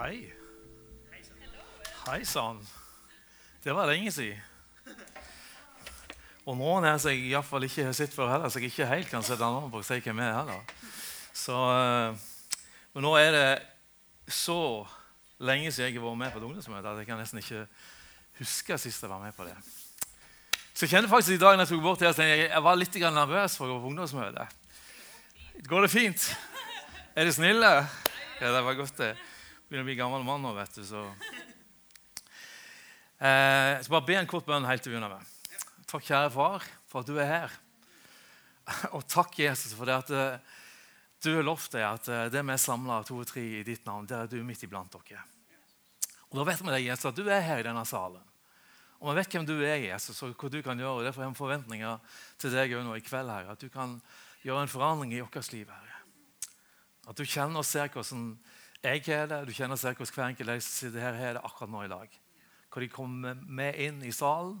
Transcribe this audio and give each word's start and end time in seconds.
Hei. 0.00 0.32
Hei 2.06 2.22
sann. 2.24 2.68
Det 3.64 3.74
var 3.76 3.84
lenge 3.90 4.08
siden. 4.12 4.38
Og 6.48 6.56
noen 6.56 6.86
her 6.88 6.96
som 6.96 7.12
jeg 7.12 7.26
iallfall 7.28 7.66
ikke 7.66 7.84
har 7.84 7.96
sett 7.98 8.14
før 8.14 8.30
heller, 8.32 8.48
så 8.48 8.62
jeg 8.62 8.70
ikke 8.70 8.86
helt 8.88 9.10
kan 9.12 9.26
sette 9.26 9.44
navn 9.44 9.68
på 9.68 9.82
og 9.82 9.84
si 9.84 9.98
hvem 10.00 10.22
jeg 10.22 10.30
er 10.30 10.38
heller. 10.38 10.62
Så, 11.36 11.52
eh, 11.52 12.16
men 12.94 13.04
nå 13.04 13.12
er 13.20 13.36
det 13.36 13.44
så 14.32 14.86
lenge 15.36 15.68
siden 15.68 15.90
jeg 15.90 16.00
har 16.00 16.06
vært 16.08 16.20
med 16.22 16.32
på 16.32 16.40
et 16.40 16.46
ungdomsmøte 16.48 16.94
at 16.94 17.02
jeg 17.02 17.10
kan 17.10 17.20
nesten 17.20 17.42
ikke 17.44 17.66
huske 18.40 18.78
sist 18.80 19.04
jeg 19.04 19.12
var 19.12 19.20
med 19.20 19.36
på 19.36 19.44
det. 19.44 19.56
Så 20.72 20.86
jeg 20.86 20.94
kjente 20.94 21.12
faktisk 21.12 21.36
i 21.36 21.42
dag 21.44 21.58
når 21.58 21.66
jeg 21.66 21.74
tok 21.74 21.82
bort 21.84 22.06
her, 22.06 22.14
at 22.16 22.24
jeg 22.24 22.62
var 22.64 22.80
litt 22.80 22.96
nervøs 23.04 23.58
for 23.60 23.68
å 23.68 23.74
gå 23.74 23.82
på 23.84 23.92
ungdomsmøte. 23.92 24.48
Går 25.68 25.84
det 25.84 25.92
fint? 25.92 26.30
Er 27.12 27.28
de 27.28 27.36
snille? 27.36 27.74
Ja, 28.40 28.48
det 28.56 28.64
var 28.64 28.80
godt, 28.80 28.96
det. 28.96 29.18
Begynner 29.70 29.84
å 29.84 29.86
bli 29.86 29.94
gammel 29.94 30.24
mann 30.26 30.42
nå, 30.42 30.50
vet 30.56 30.80
du. 30.80 30.82
så... 30.84 31.06
Eh, 33.20 33.74
jeg 33.74 33.82
skal 33.84 33.92
bare 33.92 34.06
be 34.08 34.14
en 34.16 34.28
kort 34.30 34.46
bønn 34.48 34.64
helt 34.64 34.80
til 34.80 34.94
vi 34.94 34.96
begynner 34.96 35.10
med. 35.12 35.56
Takk, 35.90 36.06
kjære 36.06 36.30
far, 36.32 36.64
for 36.88 37.02
at 37.02 37.10
du 37.10 37.18
er 37.20 37.26
her. 37.28 37.56
Og 38.96 39.02
takk, 39.04 39.34
Jesus, 39.42 39.74
for 39.76 39.84
det 39.84 39.98
at 39.98 40.12
eh, 40.16 40.54
du 41.20 41.28
har 41.34 41.44
lovt 41.44 41.74
deg 41.74 41.84
at 41.84 42.08
eh, 42.08 42.30
det 42.32 42.40
vi 42.40 42.54
er 42.54 42.62
samla 42.62 43.02
to 43.04 43.18
og 43.20 43.28
tre 43.28 43.44
i 43.58 43.60
ditt 43.66 43.84
navn, 43.84 44.08
det 44.08 44.16
er 44.16 44.30
du 44.32 44.38
midt 44.40 44.64
iblant 44.64 44.96
dere. 44.96 45.20
Og 46.30 46.40
Da 46.40 46.46
vet 46.48 46.62
vi 46.64 46.72
deg, 46.72 46.86
Jesus, 46.86 47.10
at 47.12 47.20
du 47.20 47.28
er 47.28 47.44
her 47.44 47.60
i 47.60 47.66
denne 47.68 47.84
salen. 47.84 48.24
Og 49.02 49.10
vi 49.10 49.18
vet 49.20 49.36
hvem 49.36 49.48
du 49.52 49.54
er, 49.58 49.84
Jesus, 49.84 50.22
og 50.24 50.32
hva 50.32 50.54
du 50.56 50.62
kan 50.64 50.80
gjøre. 50.80 50.94
og 50.96 51.04
Derfor 51.10 51.26
har 51.26 51.34
vi 51.34 51.42
forventninger 51.42 52.16
til 52.40 52.56
deg 52.56 52.72
nå 52.80 52.96
i 52.96 53.04
kveld. 53.04 53.34
her, 53.36 53.52
At 53.52 53.60
du 53.60 53.68
kan 53.68 53.98
gjøre 54.48 54.64
en 54.64 54.72
forandring 54.72 55.12
i 55.12 55.20
vårt 55.20 55.52
liv. 55.52 55.68
Herre. 55.68 56.00
At 57.04 57.20
du 57.20 57.28
kjenner 57.28 57.60
og 57.60 57.68
ser 57.68 57.92
hvordan 57.92 58.32
jeg 58.80 59.02
har 59.06 59.26
det, 59.28 59.44
du 59.46 59.52
kjenner 59.52 59.76
sikkert 59.76 60.08
hvordan 60.08 60.16
hver 60.16 60.28
enkelt 60.32 60.64
sitter 60.64 61.04
her 61.04 61.18
har 61.18 61.34
det 61.36 61.44
akkurat 61.44 61.72
nå 61.72 61.84
i 61.84 61.92
dag 61.92 62.20
hva 62.70 62.82
de 62.84 62.88
kommer 62.92 63.34
med 63.50 63.78
inn 63.82 63.98
i 64.06 64.12
salen, 64.14 64.60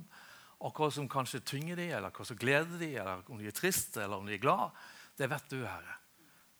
og 0.60 0.76
hva 0.76 0.90
som 0.92 1.08
kanskje 1.08 1.44
tynger 1.46 1.78
de, 1.78 1.86
eller 1.94 2.12
hva 2.12 2.26
som 2.26 2.38
gleder 2.38 2.80
de, 2.80 2.90
eller 2.98 3.22
om 3.30 3.38
de 3.38 3.46
er 3.48 3.54
triste 3.56 4.02
eller 4.02 4.18
om 4.18 4.26
de 4.26 4.34
er 4.34 4.42
glad, 4.42 4.74
det 5.16 5.28
vet 5.30 5.52
du, 5.52 5.60
Herre. 5.62 5.94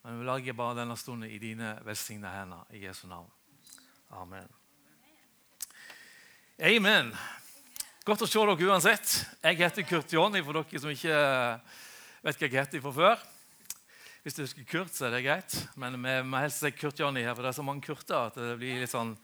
Men 0.05 0.21
vi 0.21 0.29
lager 0.29 0.57
bare 0.57 0.79
denne 0.79 0.97
stunden 0.97 1.29
i 1.29 1.41
dine 1.43 1.75
velsignede 1.85 2.33
hender. 2.33 2.63
I 2.73 2.87
Jesu 2.87 3.03
navn. 3.11 3.29
Amen. 4.17 4.49
Amen. 6.71 7.11
Godt 8.07 8.25
å 8.25 8.29
se 8.31 8.41
dere 8.41 8.71
uansett. 8.71 9.13
Jeg 9.45 9.59
heter 9.61 9.85
Kurt 9.89 10.15
Jonny, 10.15 10.41
for 10.45 10.57
dere 10.57 10.81
som 10.81 10.93
ikke 10.93 11.19
vet 12.25 12.41
hva 12.41 12.49
jeg 12.49 12.57
heter 12.57 12.85
fra 12.85 12.95
før. 12.97 13.27
Hvis 14.21 14.37
du 14.37 14.43
husker 14.43 14.67
Kurt, 14.69 14.93
så 14.93 15.07
er 15.09 15.15
det 15.15 15.23
greit. 15.25 15.55
Men 15.81 15.95
vi 15.97 16.15
må 16.29 16.43
helst 16.43 16.61
si 16.61 16.69
Kurt-Johnny 16.77 17.23
her, 17.25 17.33
for 17.33 17.47
det 17.47 17.55
er 17.55 17.57
så 17.57 17.65
mange 17.65 17.85
Kurter. 17.87 18.27
at 18.29 18.37
det 18.37 18.59
blir 18.61 18.83
litt 18.83 18.93
sånn... 18.93 19.15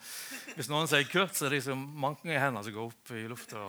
Hvis 0.55 0.71
noen 0.73 0.89
sier 0.89 1.05
Kurt, 1.11 1.37
så 1.37 1.45
er 1.47 1.53
det 1.53 1.61
liksom 1.61 1.83
mange 2.01 2.39
hender 2.41 2.65
som 2.65 2.73
går 2.73 2.87
opp 2.89 3.13
i 3.13 3.27
lufta. 3.29 3.67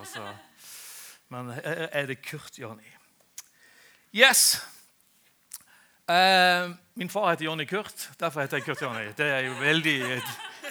Men 1.36 1.52
er 1.58 2.08
det 2.08 2.22
Kurt-Johnny? 2.24 2.88
Yes! 4.16 4.62
Uh, 6.08 6.72
min 6.96 7.12
far 7.12 7.34
heter 7.34 7.50
Johnny 7.50 7.68
Kurt, 7.68 8.08
derfor 8.16 8.46
heter 8.46 8.62
jeg 8.62 8.70
Kurt-Johnny. 8.70 9.12
Det 9.20 9.28
er 9.28 9.44
jo 9.50 9.60
veldig, 9.60 9.98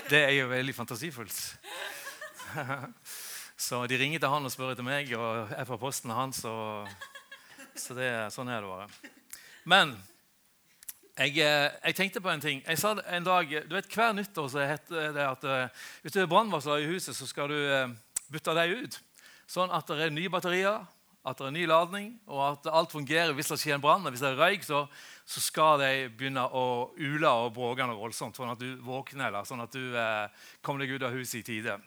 det 0.08 0.22
er 0.22 0.34
jo 0.38 0.48
veldig 0.54 0.74
fantasifullt. 0.78 1.42
Så 3.66 3.82
de 3.92 4.00
ringer 4.00 4.24
til 4.24 4.32
han 4.32 4.48
og 4.48 4.52
spør 4.52 4.72
etter 4.72 4.84
meg, 4.84 5.12
og 5.16 5.52
jeg 5.52 5.68
får 5.68 5.84
posten 5.84 6.16
hans. 6.16 6.42
Og, 6.48 6.88
så 7.76 7.96
det, 7.96 8.10
sånn 8.32 8.48
er 8.52 8.64
det 8.64 8.68
bare. 8.68 9.12
Men 9.68 9.96
jeg, 11.16 11.38
eh, 11.40 11.70
jeg, 11.84 11.94
tenkte 11.96 12.20
på 12.20 12.30
en 12.30 12.40
ting. 12.40 12.62
Jeg 12.66 12.78
sa 12.78 12.92
en 12.92 13.24
dag, 13.24 13.52
du 13.68 13.74
vet 13.74 13.88
Hver 13.88 14.12
nyttår 14.12 14.48
så 14.52 14.66
heter 14.68 15.14
det 15.16 15.24
at 15.24 15.44
uh, 15.48 15.86
hvis 16.02 16.12
du 16.12 16.20
er 16.20 16.28
brannvarsler 16.28 16.84
i 16.84 16.90
huset, 16.90 17.16
så 17.16 17.26
skal 17.26 17.48
du 17.48 17.56
uh, 17.56 17.88
bytte 18.32 18.54
dem 18.56 18.84
ut. 18.84 19.00
Sånn 19.48 19.72
at 19.72 19.88
det 19.88 20.08
er 20.08 20.12
nye 20.12 20.32
batterier, 20.32 20.84
at 21.26 21.40
det 21.40 21.48
er 21.48 21.54
ny 21.54 21.64
ladning, 21.66 22.10
og 22.30 22.42
at 22.44 22.68
alt 22.70 22.92
fungerer 22.94 23.32
hvis 23.34 23.50
det 23.50 23.58
skjer 23.62 23.76
en 23.76 23.82
brann. 23.82 24.06
Hvis 24.10 24.22
det 24.22 24.30
er 24.30 24.38
røyk, 24.38 24.66
så, 24.66 24.84
så, 25.24 25.42
skal 25.42 25.80
de 25.82 25.90
begynne 26.14 26.44
å 26.46 26.92
ule 26.94 27.32
og 27.32 27.54
bråke 27.56 27.86
noe 27.86 27.98
voldsomt, 27.98 28.36
sånn 28.36 28.52
at 28.52 28.62
du 28.62 28.76
våkner, 28.86 29.30
eller 29.30 29.48
sånn 29.48 29.64
at 29.64 29.74
du 29.74 29.96
eh, 29.98 30.44
kommer 30.62 30.84
deg 30.84 30.94
ut 30.94 31.06
av 31.08 31.16
huset 31.16 31.40
i 31.40 31.46
tide. 31.48 31.80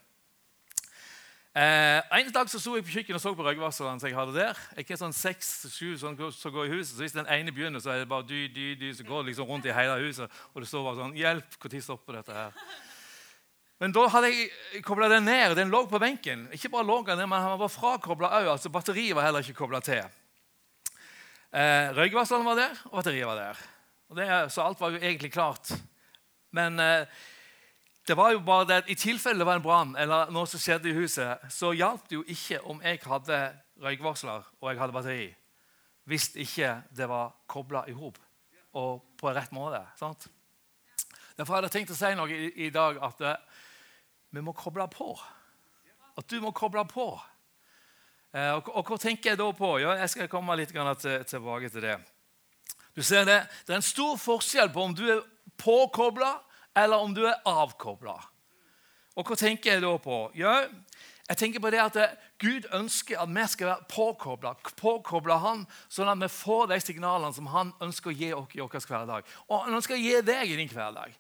Eh, 1.60 2.02
en 2.16 2.30
dag 2.32 2.48
så 2.48 2.60
sto 2.62 2.78
jeg 2.78 2.86
på 2.88 2.94
kjøkkenet 2.94 3.18
og 3.18 3.22
så 3.24 3.32
på 3.36 3.44
røykvarslerne 3.44 4.08
jeg 4.08 4.16
hadde 4.16 4.36
der. 4.38 4.60
Ikke 4.80 4.96
sånn 4.96 5.12
seks-sju 5.12 5.98
som 6.00 6.14
går 6.16 6.70
i 6.70 6.72
huset. 6.72 6.94
Så 6.94 7.02
Hvis 7.04 7.16
den 7.18 7.28
ene 7.28 7.52
begynner, 7.52 7.82
så 7.84 7.92
er 7.92 8.00
det 8.00 8.08
bare 8.08 8.24
dy, 8.24 8.46
dy, 8.54 8.68
dy, 8.80 8.94
så 8.96 9.04
går 9.04 9.26
det 9.26 9.34
liksom 9.34 9.50
rundt 9.50 9.68
i 9.68 9.74
hele 9.76 9.98
huset. 10.06 10.32
Og 10.54 10.64
det 10.64 10.70
står 10.70 10.86
bare 10.86 11.00
sånn 11.02 11.18
Hjelp! 11.20 11.58
Når 11.60 11.84
stopper 11.84 12.20
dette 12.22 12.38
her? 12.38 12.54
Men 13.84 13.96
da 13.96 14.06
hadde 14.14 14.30
jeg 14.32 14.84
kobla 14.88 15.10
den 15.12 15.28
ned. 15.28 15.58
Den 15.60 15.74
lå 15.74 15.82
på 15.92 16.00
benken. 16.00 16.48
Ikke 16.56 16.72
bare 16.72 16.88
lå 16.88 17.02
den 17.10 17.20
ned, 17.20 17.28
men 17.28 17.44
han 17.44 17.60
var 17.60 17.74
frakobla 17.74 18.32
òg. 18.40 18.48
Altså 18.54 18.72
batteriet 18.72 19.18
var 19.18 19.28
heller 19.28 19.44
ikke 19.44 19.60
kobla 19.60 19.84
til. 19.84 20.08
Eh, 21.52 21.92
Røykvarsleren 21.98 22.48
var 22.48 22.62
der, 22.62 22.80
og 22.88 23.02
batteriet 23.02 23.28
var 23.28 23.36
der. 23.42 23.68
Og 24.08 24.16
det, 24.22 24.32
så 24.56 24.64
alt 24.64 24.80
var 24.80 24.96
jo 24.96 25.04
egentlig 25.04 25.34
klart. 25.36 25.74
Men 26.56 26.80
eh, 26.80 27.20
det 28.08 28.16
var 28.18 28.32
jo 28.34 28.40
bare 28.40 28.66
det 28.66 28.80
I 28.90 28.96
tilfelle 28.98 29.44
det 29.44 29.48
var 29.48 29.60
en 29.60 29.66
brann 29.66 29.92
eller 30.00 30.32
noe 30.34 30.48
som 30.50 30.62
skjedde 30.62 30.90
i 30.90 30.96
huset, 30.98 31.44
så 31.52 31.74
hjalp 31.78 32.08
det 32.10 32.18
jo 32.18 32.24
ikke 32.28 32.62
om 32.72 32.82
jeg 32.82 33.02
hadde 33.06 33.40
røykvarsler 33.84 34.48
og 34.62 34.72
jeg 34.72 34.80
hadde 34.80 34.96
batteri, 34.96 35.30
hvis 36.10 36.32
ikke 36.36 36.74
det 36.96 37.10
var 37.10 37.36
kobla 37.48 37.86
i 37.88 37.94
hop 37.94 38.18
og 38.80 39.02
på 39.18 39.34
rett 39.34 39.52
måte. 39.52 39.82
sant? 39.98 40.28
Derfor 41.38 41.56
hadde 41.56 41.70
jeg 41.70 41.78
tenkt 41.80 41.94
å 41.94 41.98
si 41.98 42.12
noe 42.18 42.36
i, 42.36 42.50
i 42.68 42.70
dag 42.74 42.98
at 43.06 43.22
uh, 43.24 43.36
vi 44.36 44.42
må 44.44 44.54
koble 44.54 44.86
på. 44.92 45.14
At 46.20 46.28
du 46.28 46.42
må 46.44 46.52
koble 46.52 46.84
på. 46.90 47.08
Uh, 48.36 48.60
og, 48.60 48.70
og, 48.74 48.84
hva 48.86 48.98
tenker 49.02 49.32
jeg 49.32 49.40
da 49.40 49.48
på? 49.56 49.70
Ja, 49.82 49.96
jeg 50.02 50.12
skal 50.14 50.32
komme 50.32 50.58
litt 50.60 50.74
til, 50.74 51.24
tilbake 51.30 51.72
til 51.72 51.86
det. 51.88 51.98
Du 52.94 53.02
ser 53.06 53.26
Det 53.26 53.40
det 53.66 53.74
er 53.74 53.80
en 53.80 53.86
stor 53.86 54.18
forskjell 54.20 54.74
på 54.74 54.84
om 54.84 54.94
du 54.94 55.06
er 55.08 55.24
påkobla 55.58 56.34
eller 56.80 57.04
om 57.04 57.14
du 57.16 57.26
er 57.28 57.40
avkobla. 57.48 58.18
Og 59.20 59.28
hva 59.28 59.36
tenker 59.40 59.76
jeg 59.76 59.84
da 59.84 59.94
på? 60.00 60.20
Jo, 60.38 60.52
jeg 61.30 61.38
tenker 61.38 61.62
på 61.62 61.70
det 61.70 61.82
at 61.84 61.98
Gud 62.42 62.66
ønsker 62.74 63.20
at 63.22 63.30
vi 63.30 63.44
skal 63.52 63.68
være 63.70 63.90
påkobla, 63.92 64.54
påkobla 64.80 65.38
Han, 65.44 65.66
sånn 65.92 66.10
at 66.10 66.22
vi 66.24 66.30
får 66.34 66.72
de 66.72 66.80
signalene 66.82 67.36
som 67.36 67.50
Han 67.54 67.74
ønsker 67.86 68.10
å 68.10 68.16
gi 68.16 68.32
oss 68.34 68.56
i 68.56 68.64
vår 68.64 68.88
hverdag. 68.88 69.28
Og 69.50 69.68
Han 69.68 69.78
ønsker 69.78 69.98
å 69.98 70.02
gi 70.02 70.16
deg 70.26 70.54
i 70.54 70.58
din 70.58 70.72
hverdag. 70.72 71.14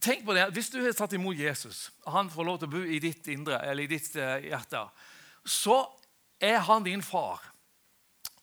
Tenk 0.00 0.24
på 0.26 0.34
det, 0.34 0.48
Hvis 0.52 0.70
du 0.70 0.80
har 0.82 0.92
tatt 0.92 1.12
imot 1.14 1.38
Jesus, 1.38 1.90
og 2.04 2.12
han 2.12 2.30
får 2.30 2.44
lov 2.44 2.58
til 2.58 2.68
å 2.68 2.74
bo 2.74 2.82
i 2.82 2.98
ditt 2.98 3.28
indre, 3.30 3.60
eller 3.62 3.84
i 3.84 3.90
ditt 3.90 4.16
eh, 4.16 4.48
hjerte, 4.50 4.82
så 5.46 5.84
er 6.42 6.58
han 6.66 6.82
din 6.82 7.02
far. 7.02 7.42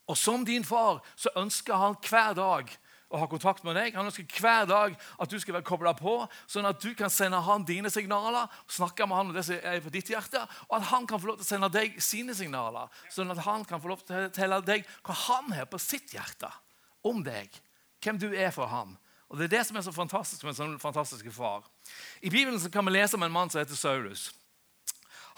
Og 0.07 0.17
som 0.17 0.45
din 0.45 0.63
far 0.63 1.01
så 1.15 1.29
ønsker 1.35 1.75
han 1.75 1.97
hver 2.07 2.33
dag 2.33 2.71
og 3.11 3.19
ha 3.19 3.27
kontakt 3.29 3.65
med 3.67 3.75
deg. 3.75 3.95
Han 3.95 4.07
ønsker 4.07 4.39
hver 4.39 4.65
dag 4.69 4.95
at 4.95 5.31
du 5.31 5.37
skal 5.41 5.57
være 5.57 5.67
kobla 5.67 5.93
på, 5.97 6.15
sånn 6.49 6.69
at 6.69 6.79
du 6.81 6.93
kan 6.97 7.11
sende 7.11 7.41
han 7.43 7.65
dine 7.67 7.91
signaler, 7.91 8.49
snakke 8.71 9.07
med 9.07 9.19
han 9.19 9.31
om 9.31 9.35
det 9.35 9.45
som 9.47 9.59
er 9.59 9.83
på 9.83 9.93
ditt 9.93 10.09
hjerte, 10.13 10.41
og 10.69 10.77
at 10.79 10.89
han 10.93 11.07
kan 11.09 11.21
få 11.21 11.31
lov 11.31 11.41
til 11.41 11.47
å 11.47 11.51
sende 11.51 11.71
deg 11.75 11.99
sine 12.03 12.35
signaler, 12.37 12.89
sånn 13.11 13.33
at 13.35 13.43
han 13.45 13.67
kan 13.67 13.83
få 13.83 13.91
lov 13.91 14.03
til 14.05 14.15
å 14.15 14.25
fortelle 14.29 14.61
deg 14.67 14.87
hva 15.03 15.17
han 15.27 15.53
har 15.57 15.69
på 15.69 15.81
sitt 15.81 16.15
hjerte 16.15 16.49
om 17.07 17.23
deg, 17.25 17.51
hvem 18.01 18.19
du 18.21 18.29
er 18.31 18.53
for 18.55 18.71
ham. 18.71 18.95
Og 19.31 19.37
Det 19.39 19.47
er 19.47 19.57
det 19.57 19.63
som 19.67 19.77
er 19.79 19.85
så 19.85 19.93
fantastisk 19.95 20.43
med 20.43 20.51
en 20.51 20.59
sånn 20.59 20.79
fantastisk 20.79 21.29
far. 21.31 21.63
I 22.19 22.29
Bibelen 22.29 22.59
kan 22.71 22.85
vi 22.87 22.97
lese 22.97 23.15
om 23.15 23.23
en 23.23 23.31
mann 23.31 23.49
som 23.49 23.61
heter 23.61 23.79
Saulus. 23.79 24.31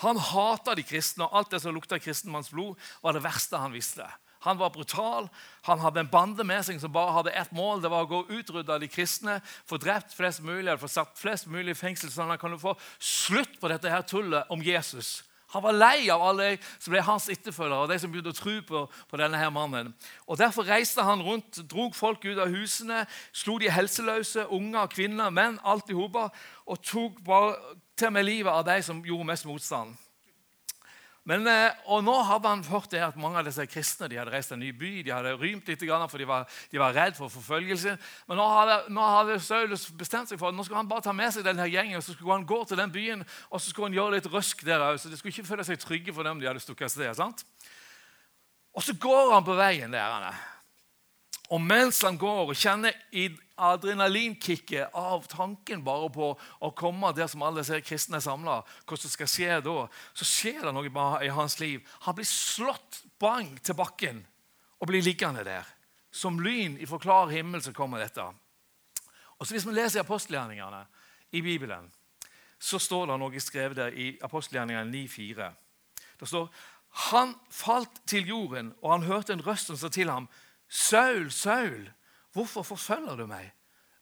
Han 0.01 0.17
hata 0.17 0.73
de 0.73 0.81
kristne, 0.85 1.27
og 1.27 1.37
alt 1.37 1.53
det 1.53 1.61
som 1.61 1.75
lukta 1.75 1.99
kristenmannsblod, 2.01 2.73
var 3.03 3.13
det 3.13 3.21
verste 3.21 3.59
han 3.61 3.75
visste. 3.75 4.07
Han 4.43 4.59
var 4.59 4.73
brutal. 4.75 5.29
Han 5.67 5.79
hadde 5.79 6.03
en 6.03 6.11
bande 6.11 6.43
med 6.43 6.65
seg 6.67 6.79
som 6.81 6.91
bare 6.91 7.15
hadde 7.15 7.31
ett 7.31 7.51
mål. 7.55 7.81
Det 7.83 7.91
var 7.91 8.03
å 8.03 8.11
gå 8.11 8.23
utrydde 8.39 8.79
de 8.83 8.89
kristne, 8.91 9.37
få 9.69 9.79
drept 9.79 10.15
flest 10.15 10.43
mulig, 10.43 10.75
få 10.81 10.91
satt 10.91 11.15
flest 11.19 11.47
mulig 11.47 11.71
i 11.71 11.79
fengsel, 11.79 12.11
sånn 12.11 12.27
at 12.27 12.35
han 12.35 12.41
kunne 12.41 12.61
få 12.61 12.75
slutt 12.99 13.55
på 13.61 13.71
dette 13.71 13.91
her 13.91 14.03
tullet 14.07 14.51
om 14.51 14.63
Jesus. 14.63 15.21
Han 15.53 15.61
var 15.61 15.75
lei 15.77 16.09
av 16.09 16.21
alle 16.25 16.47
som 16.81 16.91
ble 16.91 17.01
hans 17.05 17.27
etterfølgere, 17.29 17.83
og 17.85 17.91
de 17.91 17.99
som 18.01 18.11
begynte 18.11 18.31
å 18.33 18.37
tro 18.37 18.55
på, 18.65 18.79
på, 19.09 19.19
denne 19.21 19.37
her 19.37 19.51
mannen. 19.53 19.91
Og 20.25 20.39
Derfor 20.41 20.65
reiste 20.65 21.05
han 21.05 21.21
rundt, 21.21 21.61
drog 21.69 21.93
folk 21.95 22.25
ut 22.25 22.41
av 22.41 22.49
husene, 22.49 23.03
slo 23.31 23.59
de 23.61 23.69
helseløse, 23.69 24.47
unger, 24.49 24.89
kvinner, 24.89 25.29
menn, 25.29 25.59
alt 25.61 25.91
i 25.93 25.97
hop, 25.97 26.17
og 26.65 26.81
tok 26.81 27.21
bare 27.27 27.77
til 27.95 28.09
med 28.15 28.25
livet 28.25 28.49
av 28.49 28.65
de 28.65 28.79
som 28.81 29.05
gjorde 29.05 29.29
mest 29.29 29.45
motstand. 29.45 29.93
Men, 31.23 31.47
eh, 31.47 31.71
og 31.87 32.03
Nå 32.03 32.17
hadde 32.27 32.49
han 32.51 32.63
hørt 32.67 32.91
det 32.91 32.99
at 32.99 33.15
mange 33.15 33.39
av 33.39 33.45
disse 33.47 33.63
kristne 33.71 34.09
de 34.11 34.17
hadde 34.19 34.31
reist 34.33 34.51
til 34.51 34.57
en 34.57 34.63
ny 34.65 34.73
by. 34.75 34.91
De 35.07 35.13
hadde 35.13 35.31
rymt 35.39 35.69
litt, 35.71 35.85
for 36.11 36.19
de 36.19 36.27
var, 36.27 36.49
de 36.71 36.79
var 36.81 36.93
redd 36.93 37.15
for 37.15 37.31
forfølgelse. 37.31 37.95
Men 38.27 38.37
nå 38.41 38.47
hadde, 38.51 38.77
nå 38.91 39.05
hadde, 39.07 39.39
Saulus 39.39 39.87
bestemt 39.95 40.27
seg 40.27 40.39
for 40.41 40.51
at 40.51 40.57
nå 40.57 40.65
skulle 40.67 40.81
han 40.81 40.89
bare 40.89 41.05
ta 41.05 41.13
med 41.15 41.31
seg 41.31 41.45
denne 41.47 41.69
gjengen 41.71 42.01
og 42.01 42.03
så 42.03 42.11
skulle 42.17 42.35
han 42.35 42.45
gå 42.45 42.59
til 42.67 42.77
den 42.77 42.91
byen 42.91 43.23
og 43.23 43.61
så 43.61 43.69
skulle 43.69 43.87
han 43.87 43.95
gjøre 43.95 44.17
litt 44.17 44.27
røsk 44.33 44.65
der 44.67 44.83
òg. 44.83 44.99
Så 44.99 45.11
de 45.11 45.19
skulle 45.19 45.31
ikke 45.31 45.47
føle 45.47 45.67
seg 45.67 45.79
trygge 45.79 46.15
for 46.15 46.27
dem 46.27 46.43
de 46.43 46.49
hadde 46.51 46.63
stukket 46.63 46.89
av 46.89 46.95
sted. 46.97 47.15
sant? 47.15 47.45
Og 48.75 48.83
så 48.83 48.97
går 48.99 49.31
han 49.37 49.47
på 49.47 49.55
veien 49.55 49.95
der. 49.95 50.27
Og 51.55 51.61
mens 51.61 52.01
han 52.03 52.19
går 52.19 52.51
og 52.51 52.57
kjenner 52.57 52.91
i 53.15 53.29
adrenalinkicket 53.55 54.93
av 54.93 55.25
tanken 55.29 55.83
bare 55.83 56.09
på 56.13 56.29
å 56.37 56.71
komme 56.77 57.11
der 57.13 57.29
som 57.29 57.43
alle 57.45 57.63
ser 57.65 57.83
kristne 57.85 58.17
er 58.17 58.25
samla. 58.25 58.61
Hva 58.89 58.97
som 58.97 59.11
skal 59.11 59.29
skje 59.29 59.59
da? 59.65 59.75
Så 60.17 60.27
skjer 60.27 60.61
det 60.65 60.73
noe 60.73 61.21
i 61.23 61.31
hans 61.33 61.59
liv. 61.61 61.83
Han 62.07 62.17
blir 62.17 62.29
slått 62.29 63.03
bang 63.21 63.51
til 63.61 63.77
bakken 63.77 64.23
og 64.79 64.89
blir 64.89 65.05
liggende 65.05 65.45
der. 65.45 65.67
Som 66.13 66.41
lyn 66.41 66.77
ifra 66.81 66.99
klar 67.01 67.31
himmel 67.33 67.61
så 67.61 67.73
kommer 67.73 68.01
dette. 68.01 68.25
Og 69.37 69.47
så 69.47 69.53
Hvis 69.53 69.67
vi 69.67 69.73
leser 69.73 69.99
apostelgjerningene 69.99 70.85
i 71.31 71.41
Bibelen, 71.41 71.91
så 72.59 72.79
står 72.79 73.07
det 73.07 73.19
noe 73.19 73.39
skrevet 73.39 73.77
der 73.77 73.93
i 73.93 74.17
apostelgjerningene 74.21 74.91
9,4. 74.91 75.49
Det 76.19 76.27
står 76.27 76.47
han 77.11 77.33
falt 77.49 78.03
til 78.05 78.27
jorden, 78.29 78.73
og 78.81 78.91
han 78.91 79.07
hørte 79.09 79.33
en 79.33 79.41
røst 79.45 79.67
som 79.67 79.77
sa 79.77 79.89
til 79.89 80.09
ham, 80.09 80.29
'Saul, 80.69 81.31
Saul, 81.31 81.89
hvorfor 82.33 82.63
forfølger 82.63 83.15
du 83.15 83.25
meg?' 83.27 83.53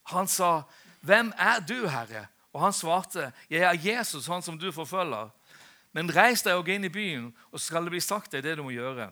Han 0.04 0.28
sa, 0.28 0.62
'Hvem 1.02 1.34
er 1.38 1.60
du, 1.60 1.88
Herre?' 1.88 2.28
Og 2.54 2.62
han 2.62 2.74
svarte, 2.74 3.32
'Jeg 3.50 3.62
er 3.62 3.92
Jesus, 3.92 4.28
han 4.28 4.42
som 4.42 4.60
du 4.60 4.72
forfølger.' 4.72 5.30
Men 5.94 6.16
reis 6.16 6.42
deg 6.42 6.56
og 6.56 6.66
gå 6.66 6.72
inn 6.72 6.88
i 6.88 6.90
byen, 6.90 7.38
og 7.52 7.60
så 7.60 7.66
skal 7.66 7.84
det 7.84 7.92
bli 7.92 8.00
sagt 8.00 8.32
deg 8.32 8.44
det 8.44 8.58
du 8.58 8.64
må 8.64 8.72
gjøre. 8.72 9.10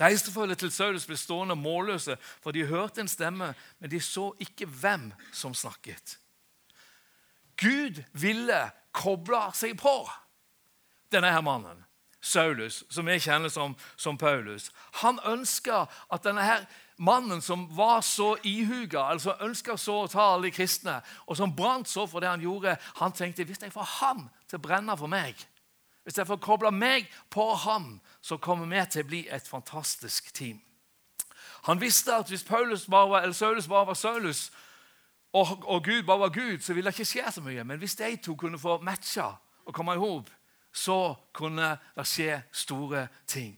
Reisefølget 0.00 0.58
til 0.58 0.72
Saulus 0.72 1.06
ble 1.06 1.16
stående 1.18 1.56
målløse, 1.58 2.16
for 2.40 2.54
de 2.56 2.66
hørte 2.66 3.02
en 3.02 3.08
stemme, 3.10 3.54
men 3.78 3.90
de 3.90 4.00
så 4.00 4.30
ikke 4.40 4.66
hvem 4.66 5.10
som 5.32 5.54
snakket. 5.54 6.18
Gud 7.60 8.00
ville 8.12 8.70
koble 8.96 9.42
seg 9.54 9.76
på 9.78 9.94
denne 11.12 11.32
her 11.34 11.44
mannen. 11.44 11.84
Saulus, 12.20 12.84
som 12.92 13.08
vi 13.08 13.18
kjenner 13.20 13.48
som, 13.48 13.74
som 13.96 14.18
Paulus. 14.18 14.70
Han 15.00 15.20
ønska 15.24 15.86
at 16.12 16.24
denne 16.24 16.44
her 16.44 16.66
mannen 17.00 17.40
som 17.42 17.64
var 17.76 18.02
så 18.04 18.34
ihuga, 18.44 19.06
altså 19.14 19.36
ønska 19.40 19.76
så 19.80 20.02
å 20.02 20.08
ta 20.10 20.26
alle 20.34 20.48
de 20.48 20.54
kristne, 20.54 20.98
og 21.26 21.38
som 21.38 21.52
brant 21.56 21.88
så 21.88 22.04
for 22.06 22.20
det 22.20 22.28
han 22.28 22.44
gjorde, 22.44 22.76
han 23.00 23.14
tenkte 23.16 23.46
hvis 23.48 23.62
jeg 23.64 23.72
får 23.72 23.88
ham 24.00 24.26
til 24.48 24.60
å 24.60 24.64
brenne 24.64 24.96
for 25.00 25.10
meg, 25.10 25.38
hvis 26.04 26.18
jeg 26.20 26.28
får 26.28 26.40
kobla 26.44 26.72
meg 26.74 27.08
på 27.32 27.46
ham, 27.64 28.00
så 28.20 28.36
kommer 28.36 28.68
vi 28.68 28.82
til 28.90 29.04
å 29.04 29.08
bli 29.08 29.20
et 29.32 29.48
fantastisk 29.48 30.32
team. 30.36 30.60
Han 31.68 31.80
visste 31.80 32.14
at 32.16 32.28
hvis 32.28 32.44
Paulus 32.44 32.86
bare 32.88 33.08
var, 33.10 33.22
eller 33.22 33.36
Saulus 33.36 33.68
bare 33.68 33.86
var 33.86 33.98
Saulus, 33.98 34.50
og, 35.32 35.60
og 35.68 35.84
Gud 35.84 36.02
bare 36.02 36.24
var 36.24 36.32
Gud, 36.34 36.60
så 36.60 36.74
ville 36.74 36.90
det 36.90 36.98
ikke 36.98 37.12
skje 37.12 37.32
så 37.32 37.42
mye. 37.44 37.64
Men 37.64 37.78
hvis 37.78 37.94
de 38.00 38.16
to 38.16 38.34
kunne 38.34 38.58
få 38.58 38.80
matcha 38.82 39.28
og 39.64 39.74
komme 39.74 39.94
i 39.94 40.00
hop, 40.00 40.30
så 40.72 41.14
kunne 41.36 41.76
det 41.96 42.06
skje 42.08 42.40
store 42.52 43.06
ting. 43.26 43.54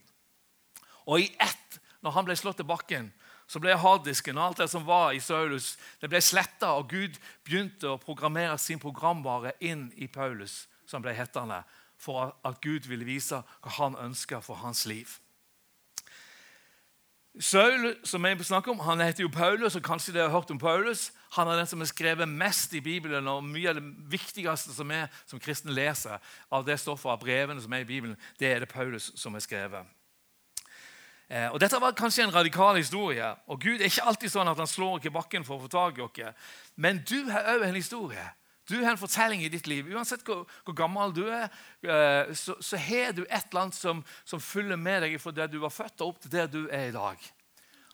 Og 1.06 1.20
i 1.20 1.30
ett, 1.40 1.78
når 2.02 2.10
han 2.10 2.26
ble 2.26 2.36
slått 2.36 2.60
til 2.60 2.68
bakken, 2.68 3.12
så 3.52 3.60
ble 3.60 3.74
harddisken 3.76 4.38
og 4.38 4.46
alt 4.46 4.62
det 4.62 4.70
som 4.72 4.86
var 4.88 5.12
i 5.12 5.20
Saulus, 5.20 5.74
det 6.00 6.08
ble 6.08 6.22
sletta, 6.24 6.72
og 6.78 6.88
Gud 6.88 7.18
begynte 7.44 7.90
å 7.90 8.00
programmere 8.00 8.56
sin 8.60 8.80
programvare 8.80 9.52
inn 9.60 9.90
i 10.00 10.08
Paulus, 10.08 10.62
som 10.88 11.04
ble 11.04 11.12
hettende, 11.16 11.60
for 12.00 12.32
at 12.48 12.62
Gud 12.64 12.88
ville 12.88 13.06
vise 13.06 13.42
hva 13.44 13.74
han 13.76 13.98
ønska 14.00 14.40
for 14.40 14.62
hans 14.64 14.86
liv. 14.88 15.18
Saul, 17.40 17.94
som 18.04 18.24
jeg 18.28 18.44
snakker 18.44 18.72
om, 18.72 18.82
han 18.84 19.00
heter 19.00 19.24
jo 19.24 19.30
Paulus, 19.32 19.76
og 19.76 19.84
kanskje 19.84 20.12
dere 20.16 20.28
har 20.28 20.34
hørt 20.34 20.50
om 20.52 20.60
Paulus. 20.60 21.10
Han 21.36 21.48
er 21.48 21.62
den 21.62 21.68
som 21.68 21.80
har 21.80 21.88
skrevet 21.88 22.28
mest 22.28 22.74
i 22.76 22.82
Bibelen, 22.84 23.28
og 23.28 23.44
mye 23.44 23.70
av 23.70 23.78
det 23.78 23.86
viktigste 24.12 24.72
som 24.72 24.90
er 24.92 25.08
som 25.24 25.40
kristne 25.40 25.72
leser 25.72 26.20
av 26.52 26.64
det 26.68 26.80
stoffet 26.80 27.12
av 27.12 27.20
brevene 27.20 27.60
som 27.60 27.72
er 27.72 27.84
i 27.84 27.88
Bibelen, 27.88 28.16
det 28.40 28.50
er 28.52 28.64
det 28.64 28.72
Paulus 28.72 29.12
som 29.16 29.36
har 29.36 29.44
skrevet. 29.44 29.88
Eh, 31.32 31.48
og 31.48 31.60
Dette 31.62 31.80
var 31.80 31.94
kanskje 31.96 32.26
en 32.26 32.34
radikal 32.34 32.76
historie. 32.76 33.34
og 33.46 33.60
Gud 33.60 33.80
er 33.80 33.88
ikke 33.88 34.04
alltid 34.04 34.30
sånn 34.30 34.48
at 34.48 34.58
han 34.60 34.68
slår 34.68 34.98
ikke 34.98 35.14
bakken 35.14 35.44
for 35.48 35.56
å 35.56 35.64
få 35.64 35.68
tak 35.72 35.98
i 35.98 36.06
dere. 36.20 36.34
Men 36.76 37.00
du 37.08 37.30
har 37.30 37.54
òg 37.54 37.64
en 37.64 37.78
historie. 37.78 38.24
Du 38.68 38.76
har 38.84 38.92
en 38.92 39.00
fortelling 39.00 39.42
i 39.42 39.48
ditt 39.48 39.66
liv. 39.66 39.88
Uansett 39.96 40.22
hvor, 40.26 40.44
hvor 40.64 40.76
gammel 40.76 41.14
du 41.16 41.24
er, 41.24 41.48
eh, 41.82 42.34
så, 42.36 42.54
så 42.60 42.76
har 42.76 43.16
du 43.16 43.24
et 43.24 43.48
eller 43.48 43.62
annet 43.62 43.78
som, 43.78 44.04
som 44.24 44.40
følger 44.40 44.76
med 44.76 45.02
deg 45.02 45.16
fra 45.20 45.32
der 45.32 45.48
du 45.48 45.58
var 45.62 45.72
født, 45.72 46.00
og 46.00 46.12
opp 46.12 46.20
til 46.20 46.34
der 46.36 46.52
du 46.52 46.66
er 46.68 46.90
i 46.90 46.92
dag. 46.92 47.16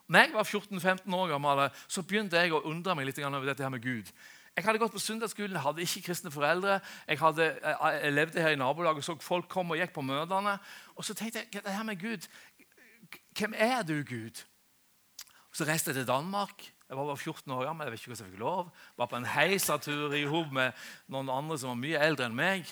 Når 0.08 0.20
jeg 0.24 0.34
var 0.34 0.44
14-15 0.44 1.14
år 1.14 1.28
gammel, 1.28 1.70
så 1.86 2.02
begynte 2.02 2.40
jeg 2.40 2.52
å 2.52 2.64
undre 2.66 2.96
meg 2.96 3.06
litt 3.06 3.22
over 3.22 3.46
dette 3.46 3.62
her 3.62 3.70
med 3.70 3.84
Gud. 3.84 4.10
Jeg 4.58 4.64
hadde 4.66 4.80
gått 4.82 4.94
på 4.96 4.98
søndagsskolen, 4.98 5.56
hadde 5.62 5.84
ikke 5.84 6.08
kristne 6.08 6.32
foreldre. 6.34 6.80
Jeg, 7.06 7.18
hadde, 7.20 7.44
jeg 7.62 8.12
levde 8.12 8.42
her 8.42 8.56
i 8.56 8.58
nabolaget 8.58 9.04
og 9.04 9.06
så 9.06 9.14
folk 9.22 9.46
kom 9.52 9.70
og 9.70 9.78
gikk 9.78 9.92
på 9.94 10.02
møtene. 10.02 10.56
Og 10.98 11.06
så 11.06 11.14
tenkte 11.14 11.44
jeg 11.44 11.62
det 11.62 11.74
her 11.76 11.86
med 11.86 12.00
Gud 12.00 12.26
Hvem 13.38 13.54
er 13.56 13.82
du, 13.86 13.96
Gud? 14.02 14.44
Så 15.52 15.66
reiste 15.66 15.90
jeg 15.92 16.00
til 16.00 16.08
Danmark. 16.08 16.62
Jeg 16.88 16.96
var 16.96 17.04
bare 17.04 17.16
14 17.16 17.52
år 17.52 17.64
gammel, 17.64 17.84
jeg 17.84 17.92
vet 17.92 18.00
ikke 18.00 18.10
hvordan 18.12 18.26
jeg 18.26 18.32
fikk 18.32 18.40
lov. 18.40 18.70
Jeg 18.72 18.98
Var 18.98 19.06
på 19.06 19.16
en 19.16 19.32
heisatur 19.34 20.14
i 20.16 20.24
hop 20.24 20.52
med 20.52 20.86
noen 21.12 21.30
andre 21.32 21.58
som 21.58 21.72
var 21.74 21.80
mye 21.82 22.00
eldre 22.06 22.28
enn 22.28 22.38
meg. 22.38 22.70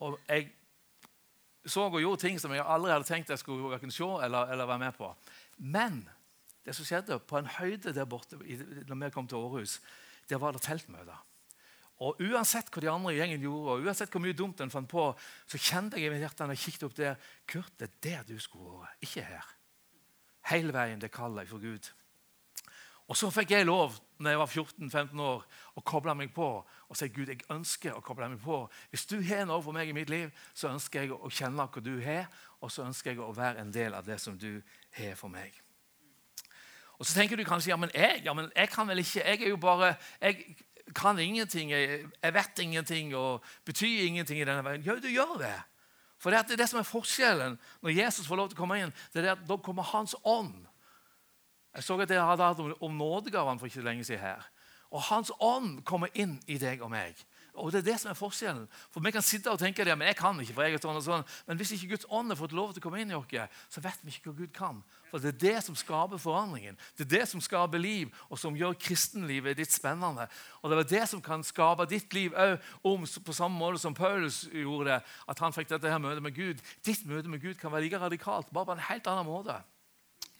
Og 0.00 0.16
jeg 0.28 0.48
så 1.68 1.84
og 1.90 2.00
gjorde 2.00 2.22
ting 2.22 2.38
som 2.40 2.54
jeg 2.54 2.64
aldri 2.64 2.92
hadde 2.92 3.08
tenkt 3.08 3.30
jeg 3.30 3.42
skulle 3.42 3.92
se 3.92 4.08
eller, 4.24 4.52
eller 4.52 4.66
være 4.66 4.78
med 4.78 4.96
på. 4.96 5.10
Men 5.58 6.00
det 6.64 6.74
som 6.76 6.86
skjedde 6.88 7.18
på 7.18 7.38
en 7.38 7.50
høyde 7.58 7.92
der 7.92 8.08
borte 8.08 8.38
når 8.40 9.04
vi 9.04 9.10
kom 9.12 9.28
til 9.28 9.42
Århus, 9.42 9.80
der 10.28 10.40
var 10.40 10.56
det 10.56 10.62
teltmøter. 10.64 11.20
Og 12.00 12.16
Uansett 12.24 12.70
hva 12.72 12.80
de 12.80 12.88
andre 12.88 13.12
i 13.12 13.18
gjengen 13.18 13.42
gjorde, 13.44 13.74
og 13.74 13.84
uansett 13.84 14.12
hvor 14.12 14.22
mye 14.24 14.36
dumt 14.36 14.60
en 14.64 14.72
fant 14.72 14.88
på, 14.88 15.10
så 15.44 15.60
kjente 15.60 16.00
jeg 16.00 16.08
i 16.08 16.12
mitt 16.14 16.22
hjerte 16.24 16.46
når 16.46 16.56
jeg 16.56 16.64
kikket 16.64 16.86
opp 16.86 16.94
der 16.96 17.32
Kurt, 17.44 17.74
det 17.76 17.90
er 17.90 17.98
der 18.06 18.22
du 18.30 18.38
skulle 18.40 18.78
vært, 18.80 19.02
ikke 19.04 19.24
her. 19.26 19.50
Hele 20.50 20.74
veien 20.74 21.00
det 21.00 21.12
kallet 21.14 21.48
for 21.48 21.62
Gud. 21.62 21.90
Og 23.10 23.16
Så 23.16 23.30
fikk 23.34 23.50
jeg 23.50 23.66
lov 23.66 23.96
når 24.20 24.30
jeg 24.30 24.38
var 24.38 24.50
14-15 24.52 25.20
år, 25.24 25.44
å 25.74 25.80
koble 25.80 26.12
meg 26.14 26.30
på 26.34 26.46
og 26.90 26.98
si 26.98 27.08
Gud, 27.08 27.30
jeg 27.32 27.46
ønsker 27.50 27.96
å 27.96 28.02
koble 28.04 28.28
meg 28.28 28.42
på. 28.42 28.58
Hvis 28.92 29.06
du 29.08 29.16
har 29.24 29.46
noe 29.48 29.62
for 29.64 29.74
meg 29.74 29.88
i 29.88 29.94
mitt 29.96 30.10
liv, 30.12 30.28
så 30.54 30.68
ønsker 30.70 31.06
jeg 31.06 31.16
å 31.16 31.30
kjenne 31.32 31.64
hva 31.64 31.82
du 31.82 31.94
har, 32.04 32.28
og 32.60 32.70
så 32.70 32.84
ønsker 32.84 33.14
jeg 33.14 33.22
å 33.24 33.32
være 33.34 33.62
en 33.62 33.72
del 33.72 33.96
av 33.96 34.06
det 34.06 34.18
som 34.20 34.36
du 34.38 34.60
har 34.98 35.16
for 35.18 35.32
meg. 35.32 35.56
Og 37.00 37.06
Så 37.06 37.16
tenker 37.16 37.36
du 37.36 37.44
kanskje 37.48 37.72
ja, 37.72 37.78
men 37.80 37.90
jeg, 37.94 38.20
ja, 38.24 38.34
men 38.36 38.50
jeg 38.54 38.68
kan 38.68 38.88
vel 38.88 39.00
ikke 39.00 39.22
Jeg 39.24 39.42
er 39.42 39.48
jo 39.48 39.56
bare 39.56 39.94
jeg 40.20 40.56
kan 40.94 41.18
ingenting, 41.18 41.70
jeg, 41.70 42.06
jeg 42.22 42.34
vet 42.34 42.58
ingenting 42.58 43.14
og 43.16 43.44
betyr 43.64 44.06
ingenting 44.06 44.40
i 44.40 44.44
denne 44.44 44.64
verden. 44.64 44.84
Ja, 44.84 44.98
du 44.98 45.08
gjør 45.08 45.38
det. 45.38 45.54
For 46.20 46.30
det 46.30 46.52
er 46.52 46.60
det 46.60 46.68
som 46.68 46.80
er 46.80 46.88
forskjellen 46.88 47.56
når 47.80 47.96
Jesus 47.96 48.28
får 48.28 48.36
lov 48.36 48.50
til 48.50 48.58
å 48.58 48.60
komme 48.60 48.80
inn. 48.82 48.92
det 49.12 49.24
er 49.24 49.32
at 49.32 49.46
Da 49.48 49.56
kommer 49.56 49.82
Hans 49.82 50.14
ånd. 50.22 50.66
Jeg 51.74 51.86
så 51.86 51.96
at 52.00 52.10
jeg 52.10 52.20
hadde 52.20 52.44
hatt 52.44 52.60
om 52.60 52.96
nådegavene 52.98 53.58
for 53.58 53.70
ikke 53.70 53.84
lenge 53.86 54.04
siden 54.04 54.20
her. 54.20 54.48
Og 54.90 55.02
Hans 55.06 55.30
ånd 55.38 55.84
kommer 55.86 56.10
inn 56.14 56.40
i 56.50 56.58
deg 56.58 56.82
og 56.82 56.90
meg. 56.90 57.14
Og 57.54 57.70
det 57.72 57.80
er 57.80 57.92
det 57.92 58.00
som 58.00 58.10
er 58.10 58.18
forskjellen. 58.18 58.66
For 58.90 59.00
Vi 59.00 59.12
kan 59.14 59.22
sitte 59.22 59.50
og 59.50 59.58
tenke 59.58 59.84
det, 59.84 59.96
men 59.98 60.08
jeg 60.08 60.16
kan 60.16 60.40
ikke. 60.40 60.54
for 60.54 60.62
jeg 60.62 60.74
er 60.74 60.82
sånn 60.82 60.96
og 60.96 61.04
sånn. 61.04 61.24
Men 61.46 61.56
hvis 61.56 61.72
ikke 61.72 61.94
Guds 61.94 62.06
ånd 62.10 62.30
har 62.30 62.36
fått 62.36 62.52
lov 62.52 62.72
til 62.74 62.82
å 62.82 62.82
komme 62.82 63.00
inn 63.00 63.10
i 63.10 63.14
oss, 63.14 63.30
så 63.70 63.80
vet 63.80 63.98
vi 64.02 64.10
ikke 64.10 64.30
hva 64.30 64.38
Gud 64.38 64.52
kan. 64.52 64.82
For 65.10 65.18
det 65.18 65.34
er 65.34 65.40
det 65.42 65.64
som 65.66 65.76
skaper 65.76 66.20
forandringen. 66.20 66.78
Det 66.98 67.04
er 67.06 67.12
det 67.18 67.28
som 67.28 67.42
skaper 67.42 67.82
liv, 67.82 68.10
og 68.30 68.38
som 68.38 68.56
gjør 68.56 68.78
kristenlivet 68.78 69.58
ditt 69.58 69.72
spennende. 69.74 70.28
Og 70.62 70.70
det 70.70 70.78
er 70.78 70.90
det 70.94 71.04
som 71.10 71.22
kan 71.22 71.44
skape 71.46 71.86
ditt 71.90 72.14
liv 72.14 72.34
òg, 72.36 73.06
på 73.26 73.36
samme 73.36 73.58
måte 73.58 73.82
som 73.82 73.94
Paulus 73.94 74.44
gjorde 74.52 74.90
det. 74.92 75.00
At 75.28 75.42
han 75.42 75.54
fikk 75.56 75.72
dette 75.74 75.90
her 75.90 76.02
møtet 76.02 76.22
med 76.24 76.36
Gud. 76.36 76.62
Ditt 76.86 77.06
møte 77.06 77.28
med 77.28 77.42
Gud 77.42 77.58
kan 77.60 77.72
være 77.72 77.88
like 77.88 78.00
radikalt, 78.00 78.52
bare 78.54 78.70
på 78.70 78.78
en 78.78 78.88
helt 78.90 79.10
annen 79.10 79.28
måte. 79.28 79.60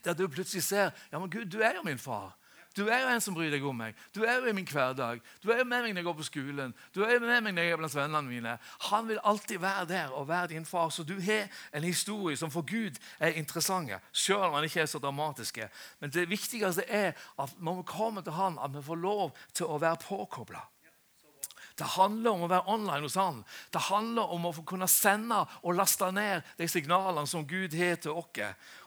Der 0.04 0.16
du 0.16 0.28
plutselig 0.28 0.62
ser 0.64 0.90
ja, 1.12 1.18
men 1.18 1.30
Gud, 1.30 1.50
du 1.52 1.60
er 1.60 1.76
jo 1.76 1.84
min 1.84 1.98
far. 1.98 2.36
Du 2.76 2.86
er 2.86 3.02
jo 3.02 3.08
en 3.10 3.22
som 3.22 3.34
bryr 3.34 3.50
deg 3.50 3.64
om 3.66 3.74
meg. 3.76 3.96
Du 4.14 4.22
er 4.22 4.38
jo 4.38 4.46
i 4.46 4.54
min 4.54 4.66
hverdag. 4.68 5.18
Du 5.42 5.50
er 5.50 5.58
jo 5.58 5.66
med 5.66 5.82
meg 5.82 5.90
når 5.90 6.00
jeg 6.00 6.06
går 6.06 6.16
på 6.20 6.26
skolen. 6.28 6.74
Du 6.94 7.02
er 7.02 7.16
jo 7.16 7.20
med 7.24 7.42
meg 7.42 7.54
når 7.56 7.66
jeg 7.66 7.74
er 7.74 7.80
blant 7.80 7.96
vennene 7.98 8.30
mine. 8.30 8.56
Han 8.90 9.08
vil 9.08 9.22
alltid 9.26 9.58
være 9.58 9.86
der 9.90 10.14
og 10.14 10.28
være 10.28 10.52
din 10.54 10.66
far. 10.66 10.90
Så 10.94 11.02
du 11.02 11.16
har 11.20 11.50
en 11.74 11.84
historie 11.84 12.38
som 12.38 12.50
for 12.50 12.62
Gud 12.62 13.00
er 13.18 13.34
interessant, 13.40 13.90
selv 14.12 14.46
om 14.46 14.54
han 14.54 14.64
ikke 14.68 14.84
er 14.84 14.90
så 14.90 14.98
dramatisk. 15.02 15.58
Men 16.00 16.14
det 16.14 16.28
viktigste 16.30 16.86
er 16.86 17.12
at 17.38 17.56
når 17.58 17.80
vi 17.80 17.88
kommer 17.90 18.22
til 18.22 18.38
han, 18.38 18.58
at 18.62 18.74
vi 18.74 18.82
får 18.86 19.02
lov 19.02 19.32
til 19.54 19.66
å 19.66 19.80
være 19.82 20.04
påkobla. 20.06 20.62
Det 21.80 21.88
handler 21.96 22.34
om 22.34 22.44
å 22.44 22.50
være 22.50 22.68
online 22.68 23.06
hos 23.06 23.16
han. 23.16 23.40
Det 23.72 23.80
handler 23.88 24.32
om 24.34 24.48
å 24.50 24.52
kunne 24.68 24.88
sende 24.90 25.38
og 25.62 25.76
laste 25.78 26.10
ned 26.12 26.44
de 26.58 26.68
signalene 26.68 27.24
som 27.28 27.46
Gud 27.48 27.74
har 27.78 27.96
til 28.02 28.18
oss. 28.20 28.28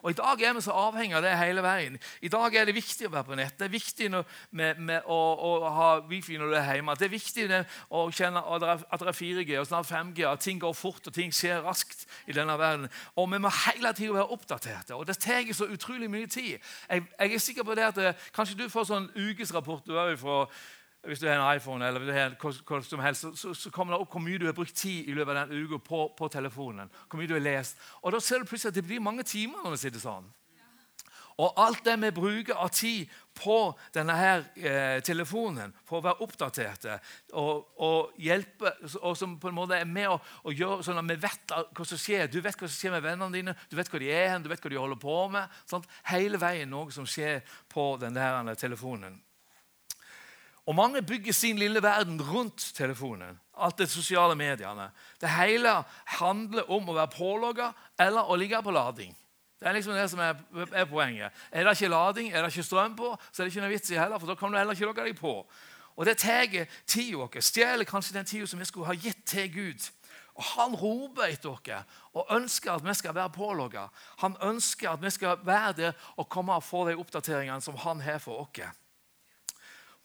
Og 0.03 0.11
I 0.11 0.17
dag 0.19 0.41
er 0.43 0.53
vi 0.53 0.61
så 0.61 0.75
avhengig 0.77 1.15
av 1.17 1.23
det 1.25 1.31
hele 1.39 1.63
veien. 1.65 1.95
I 2.21 2.29
dag 2.31 2.53
er 2.55 2.67
det 2.67 2.75
viktig 2.75 3.07
å 3.07 3.13
være 3.15 3.27
på 3.29 3.37
nett. 3.39 3.55
Det 3.57 3.65
er 3.65 3.73
viktig 3.73 4.09
med, 4.13 4.81
med 4.83 5.07
å, 5.09 5.17
å, 5.17 5.53
ha 5.73 5.87
wifi 6.09 6.37
når 6.37 6.53
du 6.53 6.57
er 6.59 6.69
hjemme. 6.77 6.95
Det 6.99 7.07
er 7.07 7.13
viktig 7.15 7.47
å 7.89 8.03
kjenne 8.13 8.43
at 8.43 9.01
det 9.01 9.09
er 9.09 9.17
4G 9.17 9.57
og 9.61 9.67
snart 9.71 9.89
5G, 9.89 10.27
at 10.29 10.45
ting 10.45 10.61
går 10.61 10.75
fort 10.77 11.09
og 11.09 11.15
ting 11.15 11.33
skjer 11.33 11.63
raskt 11.65 12.05
i 12.27 12.37
denne 12.37 12.57
verden. 12.59 12.85
Og 13.17 13.31
vi 13.31 13.41
må 13.41 13.51
hele 13.63 13.95
tida 13.97 14.19
være 14.19 14.37
oppdaterte. 14.37 14.99
Og 14.99 15.07
det 15.09 15.17
tar 15.23 15.49
så 15.55 15.69
utrolig 15.71 16.11
mye 16.11 16.29
tid. 16.29 16.61
Jeg, 16.89 17.07
jeg, 17.17 17.33
er 17.33 17.45
sikker 17.47 17.67
på 17.67 17.75
det 17.79 17.89
at 17.89 17.99
det, 17.99 18.15
Kanskje 18.35 18.59
du 18.59 18.67
får 18.69 18.89
sånn 18.91 19.09
ukesrapport 19.17 19.87
du 19.87 19.97
fra 20.19 20.43
hvis 21.03 21.19
du 21.19 21.27
har 21.27 21.35
en 21.35 21.57
iPhone 21.57 21.87
eller 21.87 21.99
du 21.99 22.11
har 22.15 22.35
hva, 22.39 22.81
som 22.83 23.01
helst, 23.03 23.25
så, 23.35 23.53
så, 23.53 23.71
kommer 23.71 23.93
det 23.93 24.03
opp 24.03 24.13
hvor 24.15 24.23
mye 24.23 24.39
du 24.39 24.45
har 24.47 24.55
brukt 24.55 24.75
tid 24.75 25.09
i 25.09 25.15
løpet 25.15 25.35
av 25.35 25.49
den 25.49 25.65
uka 25.65 25.81
på, 25.83 26.05
på, 26.17 26.29
telefonen. 26.31 26.91
hvor 27.09 27.19
mye 27.19 27.27
du 27.27 27.35
har 27.35 27.43
lest. 27.43 27.77
Og 28.01 28.15
Da 28.15 28.21
ser 28.23 28.39
du 28.39 28.47
plutselig 28.47 28.71
at 28.71 28.79
det 28.79 28.87
blir 28.87 29.03
mange 29.03 29.23
timer 29.27 29.63
når 29.63 29.75
vi 29.75 29.83
sitter 29.83 30.03
sånn. 30.03 30.31
Og 31.41 31.57
alt 31.57 31.81
det 31.85 31.95
vi 31.97 32.11
bruker 32.13 32.59
av 32.61 32.69
tid 32.69 33.09
på 33.33 33.57
denne 33.95 34.13
her 34.13 34.43
eh, 34.53 34.99
telefonen 35.05 35.73
for 35.87 35.97
å 35.97 36.05
være 36.05 36.21
oppdaterte 36.27 36.99
og, 37.33 37.73
og, 37.81 38.13
hjelpe, 38.21 38.69
og 39.01 39.17
som 39.17 39.39
på 39.41 39.49
en 39.49 39.57
måte 39.57 39.79
er 39.79 39.89
med 39.89 40.11
å, 40.13 40.19
gjøre 40.53 40.85
sånn 40.85 41.01
at 41.01 41.09
vi 41.09 41.17
vet 41.25 41.55
hva 41.73 41.87
som 41.89 41.99
skjer. 41.99 42.29
Du 42.29 42.37
vet 42.37 42.53
hva 42.53 42.69
som 42.69 42.77
skjer 42.77 42.93
med 42.93 43.05
vennene 43.07 43.33
dine, 43.33 43.57
du 43.69 43.77
vet 43.79 43.89
hvor 43.89 44.03
de 44.03 44.13
er, 44.13 44.37
du 44.39 44.51
vet 44.51 44.61
hva 44.61 44.73
de 44.75 44.81
holder 44.85 45.01
på 45.01 45.19
med. 45.33 45.59
Sant? 45.65 45.89
Hele 46.13 46.41
veien 46.41 46.69
noe 46.69 46.93
som 46.93 47.09
skjer 47.09 47.41
på 47.73 47.95
denne 48.01 48.53
telefonen. 48.59 49.17
Og 50.65 50.75
Mange 50.75 51.01
bygger 51.01 51.33
sin 51.33 51.57
lille 51.59 51.83
verden 51.83 52.21
rundt 52.21 52.71
telefonen. 52.75 53.39
Alt 53.57 53.77
det 53.77 53.89
sosiale 53.89 54.35
mediene. 54.35 54.89
Det 55.21 55.29
hele 55.29 55.83
handler 56.19 56.71
om 56.71 56.87
å 56.89 56.95
være 56.95 57.11
pålogga 57.17 57.73
eller 57.99 58.31
å 58.31 58.37
ligge 58.39 58.61
på 58.63 58.71
lading. 58.71 59.11
Det 59.59 59.69
er 59.69 59.75
liksom 59.77 59.95
det 59.95 60.09
som 60.11 60.19
er, 60.19 60.39
er, 60.71 60.85
poenget. 60.85 61.31
Er 61.51 61.63
det 61.63 61.75
ikke 61.77 61.91
lading, 61.91 62.31
er 62.31 62.41
det 62.43 62.51
ikke 62.51 62.65
strøm 62.67 62.95
på, 62.95 63.13
så 63.31 63.41
er 63.41 63.45
det 63.45 63.53
ikke 63.53 63.63
noe 63.63 63.71
vits 63.71 63.91
i 63.91 63.99
heller, 63.99 64.19
for 64.19 64.27
da 64.27 64.35
kan 64.35 64.51
du 64.51 64.57
heller 64.57 64.75
ikke 64.75 64.89
logge 64.89 65.05
deg 65.07 65.19
på. 65.19 65.35
Og 65.95 66.05
Det 66.05 66.17
tar 66.17 66.65
tida 66.87 67.17
vår. 67.17 67.39
Stjeler 67.39 67.87
kanskje 67.87 68.17
den 68.17 68.25
tida 68.25 68.47
som 68.47 68.59
vi 68.59 68.65
skulle 68.65 68.89
ha 68.89 68.95
gitt 68.97 69.23
til 69.25 69.51
Gud. 69.53 69.89
Og 70.35 70.43
Han 70.43 70.75
roper 70.75 71.29
etter 71.29 71.49
oss 71.53 71.95
og 72.13 72.35
ønsker 72.35 72.71
at 72.73 72.83
vi 72.83 72.93
skal 72.93 73.15
være 73.15 73.29
pålogga. 73.29 73.87
Han 74.19 74.35
ønsker 74.41 74.89
at 74.89 75.01
vi 75.01 75.09
skal 75.09 75.37
være 75.45 75.73
der 75.73 75.91
og 76.17 76.29
komme 76.29 76.53
og 76.53 76.63
få 76.63 76.87
de 76.89 76.97
oppdateringene 76.97 77.61
som 77.61 77.77
han 77.77 78.01
har 78.01 78.17
for 78.19 78.41
oss. 78.41 78.73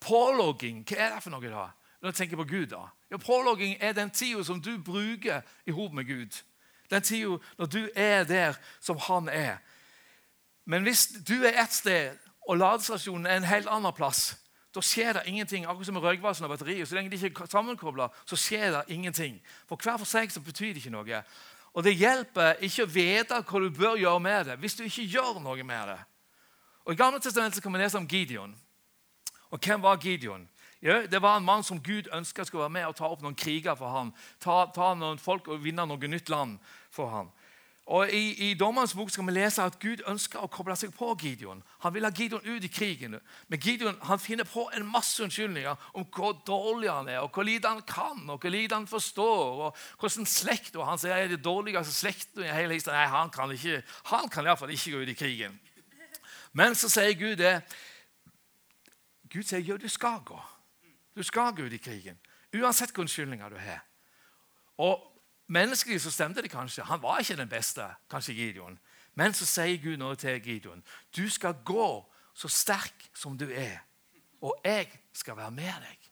Pålogging, 0.01 0.85
hva 0.87 0.97
er 0.97 1.15
det 1.15 1.23
for 1.25 1.35
noe 1.35 1.51
da? 1.51 1.69
Når 1.99 2.13
jeg 2.13 2.21
tenker 2.21 2.39
på 2.39 2.47
Gud 2.49 2.67
da? 2.71 2.85
Ja, 3.11 3.19
Pålogging 3.19 3.77
er 3.81 3.93
den 3.93 4.11
tida 4.11 4.45
som 4.45 4.61
du 4.63 4.77
bruker 4.79 5.43
i 5.67 5.75
hop 5.75 5.93
med 5.93 6.07
Gud. 6.07 6.43
Den 6.91 7.03
tida 7.03 7.39
når 7.59 7.67
du 7.67 7.83
er 7.95 8.25
der 8.25 8.59
som 8.81 8.99
han 9.09 9.29
er. 9.29 9.59
Men 10.65 10.83
hvis 10.83 11.09
du 11.29 11.43
er 11.45 11.63
ett 11.63 11.73
sted, 11.73 12.17
og 12.49 12.57
ladestasjonen 12.57 13.27
er 13.27 13.37
en 13.37 13.49
helt 13.49 13.69
annen 13.69 13.93
plass, 13.93 14.37
da 14.75 14.83
skjer 14.85 15.17
det 15.17 15.27
ingenting. 15.27 15.65
Akkurat 15.67 15.87
som 15.87 15.97
med 15.97 16.05
røykvasen 16.05 16.45
og 16.45 16.53
batteriet. 16.53 16.89
Så 16.89 16.95
lenge 16.95 17.11
de 17.11 17.17
ikke 17.27 17.43
er 17.43 17.51
sammenkobla, 17.51 18.09
så 18.27 18.37
skjer 18.37 18.71
det 18.71 18.83
ingenting. 18.95 19.41
For 19.69 19.81
hver 19.81 19.97
for 19.99 20.09
seg 20.09 20.33
så 20.33 20.41
betyr 20.45 20.75
det 20.75 20.83
ikke 20.85 20.93
noe. 20.93 21.23
Og 21.75 21.85
det 21.85 21.97
hjelper 21.97 22.61
ikke 22.65 22.85
å 22.85 22.93
vite 22.93 23.41
hva 23.41 23.61
du 23.65 23.69
bør 23.75 23.99
gjøre 24.01 24.21
med 24.21 24.49
det, 24.49 24.57
hvis 24.61 24.77
du 24.79 24.85
ikke 24.85 25.09
gjør 25.09 25.41
noe 25.43 25.65
med 25.65 25.93
det. 25.93 25.99
Og 26.85 26.93
I 26.93 27.01
Gamle 27.01 27.21
testamentet 27.21 27.63
kan 27.63 27.73
vi 27.73 27.81
lese 27.83 27.99
om 27.99 28.09
Gideon. 28.09 28.55
Og 29.51 29.59
hvem 29.59 29.83
var 29.83 29.97
Gideon? 29.97 30.49
Ja, 30.83 31.01
det 31.07 31.23
var 31.23 31.37
en 31.37 31.45
mann 31.45 31.65
som 31.67 31.83
Gud 31.83 32.07
ønska 32.15 32.45
skulle 32.45 32.63
være 32.63 32.77
med 32.77 32.87
og 32.87 32.97
ta 32.97 33.09
opp 33.09 33.23
noen 33.23 33.35
kriger 33.35 33.75
for 33.75 33.91
ham. 33.91 34.13
Ta, 34.41 34.69
ta 34.75 34.93
noen 34.95 35.19
folk 35.19 35.49
og 35.51 35.65
vinne 35.65 35.87
noe 35.89 36.11
nytt 36.11 36.31
land 36.31 36.59
for 36.95 37.11
ham. 37.11 37.33
Og 37.89 38.11
I, 38.13 38.51
i 38.51 38.55
Dommerens 38.55 38.93
bok 38.93 39.09
skal 39.09 39.25
vi 39.25 39.33
lese 39.33 39.65
at 39.65 39.79
Gud 39.81 40.03
ønsker 40.11 40.43
å 40.45 40.51
koble 40.53 40.75
seg 40.77 40.91
på 40.93 41.09
Gideon. 41.23 41.63
Han 41.81 41.95
vil 41.95 42.05
ha 42.05 42.11
Gideon 42.13 42.45
ut 42.45 42.65
i 42.67 42.69
krigen. 42.69 43.17
Men 43.49 43.63
Gideon 43.65 43.97
han 44.05 44.21
finner 44.21 44.45
på 44.45 44.67
en 44.77 44.85
masse 44.93 45.23
unnskyldninger 45.25 45.89
om 45.97 46.05
hvor 46.13 46.37
dårlig 46.47 46.91
han 46.93 47.09
er, 47.09 47.23
og 47.25 47.33
hvor 47.33 47.49
lite 47.49 47.73
han 47.73 47.81
kan, 47.89 48.21
og 48.29 48.45
hvor 48.45 48.53
lite 48.53 48.77
han 48.77 48.87
forstår. 48.87 49.65
og 49.71 49.77
hvordan 49.99 50.29
slekt, 50.29 50.77
og 50.77 50.85
Han 50.87 51.01
sier 51.01 51.17
er 51.17 51.33
det 51.33 51.41
dårligste 51.45 51.95
slekten 51.95 52.45
i 52.45 52.53
hele 52.53 52.77
historien. 52.77 53.01
Nei, 53.01 53.09
han 53.09 53.31
kan, 53.31 53.57
ikke, 53.57 53.83
han 54.13 54.29
kan 54.29 54.45
iallfall 54.45 54.71
ikke 54.77 54.93
gå 54.93 55.03
ut 55.03 55.15
i 55.15 55.19
krigen. 55.25 55.59
Men 56.53 56.77
så 56.77 56.93
sier 56.93 57.17
Gud 57.17 57.41
det. 57.41 57.63
Gud 59.31 59.43
sier 59.43 59.61
jo, 59.61 59.77
du 59.77 59.89
skal 59.89 60.21
gå. 60.25 60.39
Du 61.17 61.23
skal 61.23 61.55
gå 61.55 61.67
ut 61.67 61.73
i 61.73 61.83
krigen. 61.83 62.19
Uansett 62.55 62.89
hvilke 62.89 63.05
unnskyldninger 63.05 63.49
du 63.49 63.59
har. 63.59 63.85
Og 64.79 65.05
Menneskelig 65.49 66.01
så 66.01 66.11
stemte 66.11 66.43
det 66.43 66.51
kanskje. 66.51 66.85
Han 66.85 67.03
var 67.03 67.19
ikke 67.19 67.37
den 67.37 67.49
beste, 67.49 67.85
kanskje 68.11 68.35
Gideon. 68.35 68.79
Men 69.15 69.33
så 69.35 69.47
sier 69.49 69.81
Gud 69.81 69.97
noe 69.97 70.17
til 70.17 70.43
Gideon. 70.45 70.83
Du 71.17 71.25
skal 71.33 71.57
gå 71.65 72.05
så 72.37 72.49
sterk 72.49 73.09
som 73.17 73.39
du 73.39 73.47
er, 73.49 73.81
og 74.45 74.61
jeg 74.65 74.93
skal 75.13 75.37
være 75.37 75.51
med 75.51 75.73
deg. 75.87 76.11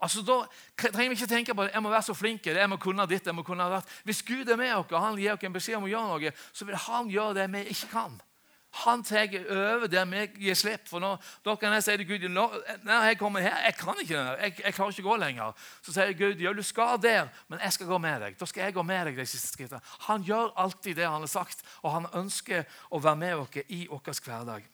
Altså, 0.00 0.22
Da 0.22 0.46
trenger 0.88 1.08
vi 1.08 1.14
ikke 1.20 1.26
tenke 1.26 1.54
på 1.54 1.64
det. 1.64 1.72
jeg 1.74 1.82
må 1.82 1.90
være 1.90 2.02
så 2.02 2.14
flink, 2.14 2.46
jeg 2.46 2.70
må 2.70 2.76
kunne 2.76 3.06
ditt, 3.06 3.26
jeg 3.26 3.34
må 3.34 3.42
kunne 3.42 3.64
datt. 3.64 3.88
Hvis 4.04 4.22
Gud 4.22 4.48
er 4.48 4.56
med 4.56 4.72
oss 4.72 4.92
og 4.92 5.00
han 5.00 5.18
gir 5.18 5.32
oss 5.32 5.44
en 5.44 5.52
beskjed 5.52 5.76
om 5.76 5.84
å 5.84 5.88
gjøre 5.88 6.08
noe, 6.08 6.32
så 6.52 6.64
vil 6.64 6.76
han 6.76 7.10
gjøre 7.10 7.34
det 7.34 7.52
vi 7.52 7.58
ikke 7.58 7.90
kan. 7.92 8.20
Han 8.70 9.02
tar 9.02 9.32
over 9.50 9.86
der 9.88 10.04
vi 10.04 10.44
gir 10.44 10.54
slipp. 10.54 10.88
For 10.88 11.00
nå, 11.00 11.14
da 11.44 11.54
kan 11.56 11.72
jeg 11.72 11.84
si 11.86 11.96
til 11.96 12.06
Gud 12.08 12.26
når 12.28 13.06
jeg 13.08 13.18
kommer 13.18 13.40
her, 13.40 13.56
jeg 13.64 13.74
kan 13.78 14.00
ikke 14.02 14.18
jeg, 14.18 14.54
jeg 14.64 14.74
klarer 14.76 14.92
ikke 14.92 15.06
å 15.06 15.08
gå 15.08 15.16
lenger. 15.22 15.68
Så 15.82 15.94
sier 15.96 16.12
Gud 16.18 16.42
ja, 16.44 16.52
du 16.52 16.62
skal 16.62 17.00
der, 17.02 17.30
men 17.48 17.62
jeg 17.64 17.78
skal 17.78 17.88
gå 17.88 17.98
med 18.04 18.20
deg. 18.22 18.36
Da 18.38 18.48
skal 18.48 18.66
jeg 18.66 18.76
gå 18.76 18.84
med 18.86 19.08
deg 19.08 19.18
de 19.18 19.26
siste 19.26 19.54
skrittene. 19.54 19.80
Han 20.08 20.26
gjør 20.26 20.52
alltid 20.56 21.00
det 21.00 21.08
han 21.08 21.24
har 21.24 21.32
sagt, 21.32 21.64
og 21.82 21.94
han 21.96 22.10
ønsker 22.20 22.68
å 22.90 23.00
være 23.00 23.22
med 23.24 23.40
oss 23.40 23.62
i 23.66 23.86
vår 23.88 24.04
hverdag. 24.26 24.68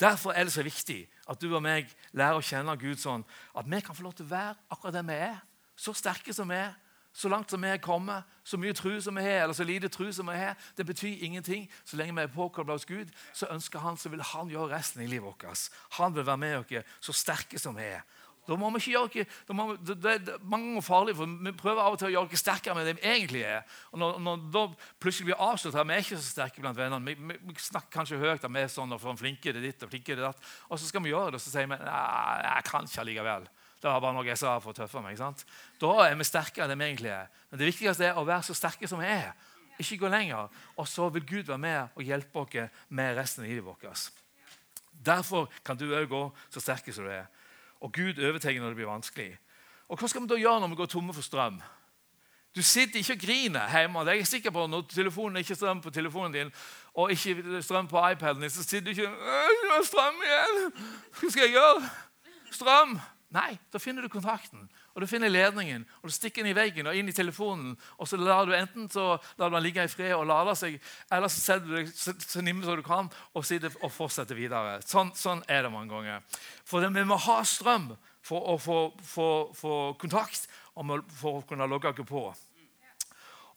Derfor 0.00 0.32
er 0.32 0.48
det 0.48 0.52
så 0.52 0.64
viktig 0.64 1.02
at 1.28 1.40
du 1.40 1.50
og 1.52 1.62
meg 1.62 1.90
lærer 2.16 2.40
å 2.40 2.44
kjenne 2.44 2.74
Gud 2.80 2.98
sånn 2.98 3.24
at 3.54 3.66
vi 3.68 3.80
kan 3.84 3.96
få 3.96 4.06
lov 4.06 4.14
til 4.16 4.26
å 4.26 4.32
være 4.32 4.54
akkurat 4.72 4.96
det 4.96 5.02
vi 5.10 5.18
er. 5.28 5.42
Så 5.76 5.92
sterke 5.96 6.32
som 6.34 6.48
vi 6.48 6.56
er 6.56 6.72
så 7.12 7.28
langt 7.28 7.50
som 7.50 7.62
vi 7.62 7.68
er 7.68 7.82
kommet, 7.82 8.24
så 8.44 8.58
mye 8.60 8.74
tro 8.76 8.92
som 9.02 9.16
vi 9.18 9.22
har, 9.22 9.42
eller 9.42 9.54
så 9.54 9.64
lite 9.66 9.88
tro 9.88 10.12
som 10.12 10.30
vi 10.30 10.38
har, 10.38 10.54
det 10.76 10.86
betyr 10.86 11.24
ingenting. 11.26 11.68
Så 11.84 11.96
lenge 11.96 12.14
vi 12.14 12.22
er 12.22 12.32
påkobla 12.34 12.76
hos 12.78 12.86
Gud, 12.86 13.10
så 13.34 13.50
ønsker 13.50 13.82
han, 13.82 13.96
så 13.96 14.08
vil 14.08 14.22
han 14.22 14.50
gjøre 14.50 14.76
resten 14.76 15.02
i 15.02 15.10
livet 15.10 15.26
vårt. 15.26 15.70
Han 15.98 16.14
vil 16.14 16.26
være 16.26 16.38
med 16.38 16.58
oss 16.58 16.96
så 17.00 17.12
sterke 17.12 17.58
som 17.58 17.76
vi 17.76 17.90
er. 17.90 18.02
Da 18.48 18.56
må 18.58 18.70
vi 18.72 18.80
ikke 18.80 18.94
gjøre 18.96 19.24
da 19.46 19.54
må, 19.54 19.66
det, 19.76 19.96
det, 20.02 20.14
det, 20.26 20.36
mange 20.42 20.70
ganger 20.70 20.82
farlig, 20.82 21.14
for 21.16 21.28
Vi 21.44 21.52
prøver 21.54 21.82
av 21.82 21.94
og 21.94 22.00
til 22.00 22.08
å 22.08 22.12
gjøre 22.14 22.32
oss 22.32 22.42
sterkere 22.42 22.74
enn 22.74 22.88
det 22.88 22.96
vi 22.98 23.06
egentlig 23.06 23.42
er. 23.46 23.62
Og 23.92 24.00
Når, 24.02 24.18
når 24.24 24.44
da 24.54 24.64
plutselig 25.02 25.30
blir 25.30 25.44
avslørt 25.44 25.76
at 25.76 25.86
vi 25.86 25.94
er 25.94 26.04
ikke 26.04 26.18
så 26.18 26.26
sterke 26.32 26.64
blant 26.64 26.78
vennene 26.78 27.14
Vi, 27.14 27.36
vi, 27.36 27.54
snakker 27.60 27.92
kanskje 28.00 28.18
høyt 28.18 28.42
at 28.42 28.50
vi 28.50 28.62
er 28.64 28.72
sånn 28.72 28.96
og 28.96 29.04
flinke 29.20 29.54
det 29.54 29.62
ditt 29.62 29.86
og 29.86 29.92
flinke 29.92 30.16
det 30.16 30.24
datt. 30.24 30.50
Og 30.68 30.80
så 30.80 30.88
skal 30.88 31.04
vi 31.04 31.12
gjøre 31.12 31.34
det, 31.34 31.40
og 31.40 31.44
så 31.44 31.52
sier 31.52 31.68
vi 31.68 31.78
nei, 31.78 32.04
jeg 32.48 32.66
kan 32.70 32.88
ikke 32.88 33.04
allikevel. 33.04 33.50
Det 33.80 33.88
var 33.88 34.00
bare 34.00 34.12
noe 34.12 34.28
jeg 34.28 34.36
sa 34.36 34.58
for 34.60 34.74
å 34.74 34.76
tøffe 34.76 35.00
meg. 35.00 35.16
sant? 35.18 35.44
Da 35.80 35.92
er 36.04 36.16
vi 36.18 36.24
sterkere 36.28 36.68
enn 36.68 36.78
vi 36.78 36.90
egentlig 36.90 37.12
er. 37.14 37.30
Men 37.50 37.62
det 37.62 37.70
viktigste 37.70 38.10
er 38.10 38.18
å 38.20 38.26
være 38.28 38.44
så 38.50 38.56
sterke 38.56 38.88
som 38.88 39.00
vi 39.00 39.08
er. 39.08 39.32
Ikke 39.80 40.02
gå 40.02 40.08
lenger. 40.12 40.50
Og 40.76 40.88
så 40.88 41.08
vil 41.08 41.24
Gud 41.24 41.48
være 41.48 41.58
med 41.58 41.96
og 41.96 42.04
hjelpe 42.04 42.42
oss 42.42 42.56
med 42.88 43.16
resten 43.16 43.44
av 43.44 43.48
livet 43.48 43.64
vårt. 43.64 44.10
Derfor 44.92 45.48
kan 45.64 45.78
du 45.80 45.86
òg 45.88 46.08
gå 46.08 46.24
så 46.50 46.60
sterke 46.60 46.92
som 46.92 47.08
du 47.08 47.10
er. 47.10 47.26
Og 47.80 47.92
Gud 47.92 48.20
overtar 48.20 48.52
når 48.52 48.74
det 48.74 48.76
blir 48.76 48.90
vanskelig. 48.90 49.38
Og 49.88 49.98
Hva 49.98 50.08
skal 50.08 50.22
vi 50.22 50.28
da 50.28 50.36
gjøre 50.36 50.60
når 50.60 50.68
vi 50.74 50.80
går 50.82 50.90
tomme 50.92 51.14
for 51.16 51.24
strøm? 51.24 51.62
Du 52.54 52.62
sitter 52.62 52.98
ikke 52.98 53.14
og 53.14 53.22
griner 53.22 53.70
hjemme. 53.70 54.02
Det 54.04 54.12
er 54.12 54.20
jeg 54.20 54.26
sikker 54.26 54.50
på 54.50 54.66
Når 54.66 54.82
telefonen 54.90 55.36
ikke 55.36 55.54
strøm 55.54 55.80
på 55.80 55.90
telefonen 55.90 56.32
din, 56.34 56.52
og 56.94 57.12
ikke 57.12 57.62
strøm 57.62 57.88
på 57.88 58.02
iPaden 58.10 58.42
din, 58.42 58.50
så 58.50 58.62
sitter 58.62 58.84
du 58.84 58.90
ikke 58.90 59.08
og 59.78 59.86
strøm 59.86 60.20
igjen! 60.26 60.72
Hva 61.20 61.30
skal 61.30 61.42
jeg 61.46 61.54
gjøre? 61.54 61.90
Strøm! 62.50 62.98
Nei, 63.30 63.54
da 63.70 63.78
finner 63.78 64.02
du 64.02 64.10
kontakten, 64.10 64.64
og 64.90 65.02
du 65.02 65.06
finner 65.06 65.30
ledningen, 65.30 65.84
og 66.02 66.10
du 66.10 66.14
stikker 66.14 66.42
den 66.42 66.50
i 66.50 66.56
veggen 66.56 66.88
og 66.90 66.96
inn 66.98 67.08
i 67.08 67.14
telefonen. 67.14 67.76
og 67.96 68.08
så 68.08 68.18
lar 68.18 68.46
du 68.46 68.54
Enten 68.56 68.88
så 68.90 69.20
lar 69.38 69.50
du 69.50 69.54
den 69.54 69.62
ligge 69.62 69.84
i 69.84 69.88
fred 69.88 70.16
og 70.16 70.26
lade 70.26 70.56
seg, 70.58 70.80
eller 71.12 71.30
så 71.30 71.40
setter 71.40 71.66
du 71.66 71.76
deg 71.76 71.92
så, 71.94 72.14
så 72.18 72.42
nimme 72.42 72.66
som 72.66 72.74
du 72.74 72.82
kan 72.82 73.06
og, 73.32 73.44
og 73.44 73.92
fortsetter 73.92 74.34
videre. 74.34 74.80
Sånn, 74.82 75.14
sånn, 75.14 75.44
er 75.46 75.62
det 75.62 75.70
mange 75.70 75.94
ganger. 75.94 76.26
For 76.66 76.82
vi 76.82 77.06
må 77.06 77.20
ha 77.22 77.40
strøm 77.46 77.92
for 78.20 78.50
å 78.50 78.58
få 78.58 79.74
kontakt 80.00 80.50
og 80.74 80.98
for 81.14 81.38
å 81.38 81.46
kunne 81.46 81.70
logge 81.70 81.94
oss 81.94 82.08
på. 82.08 82.28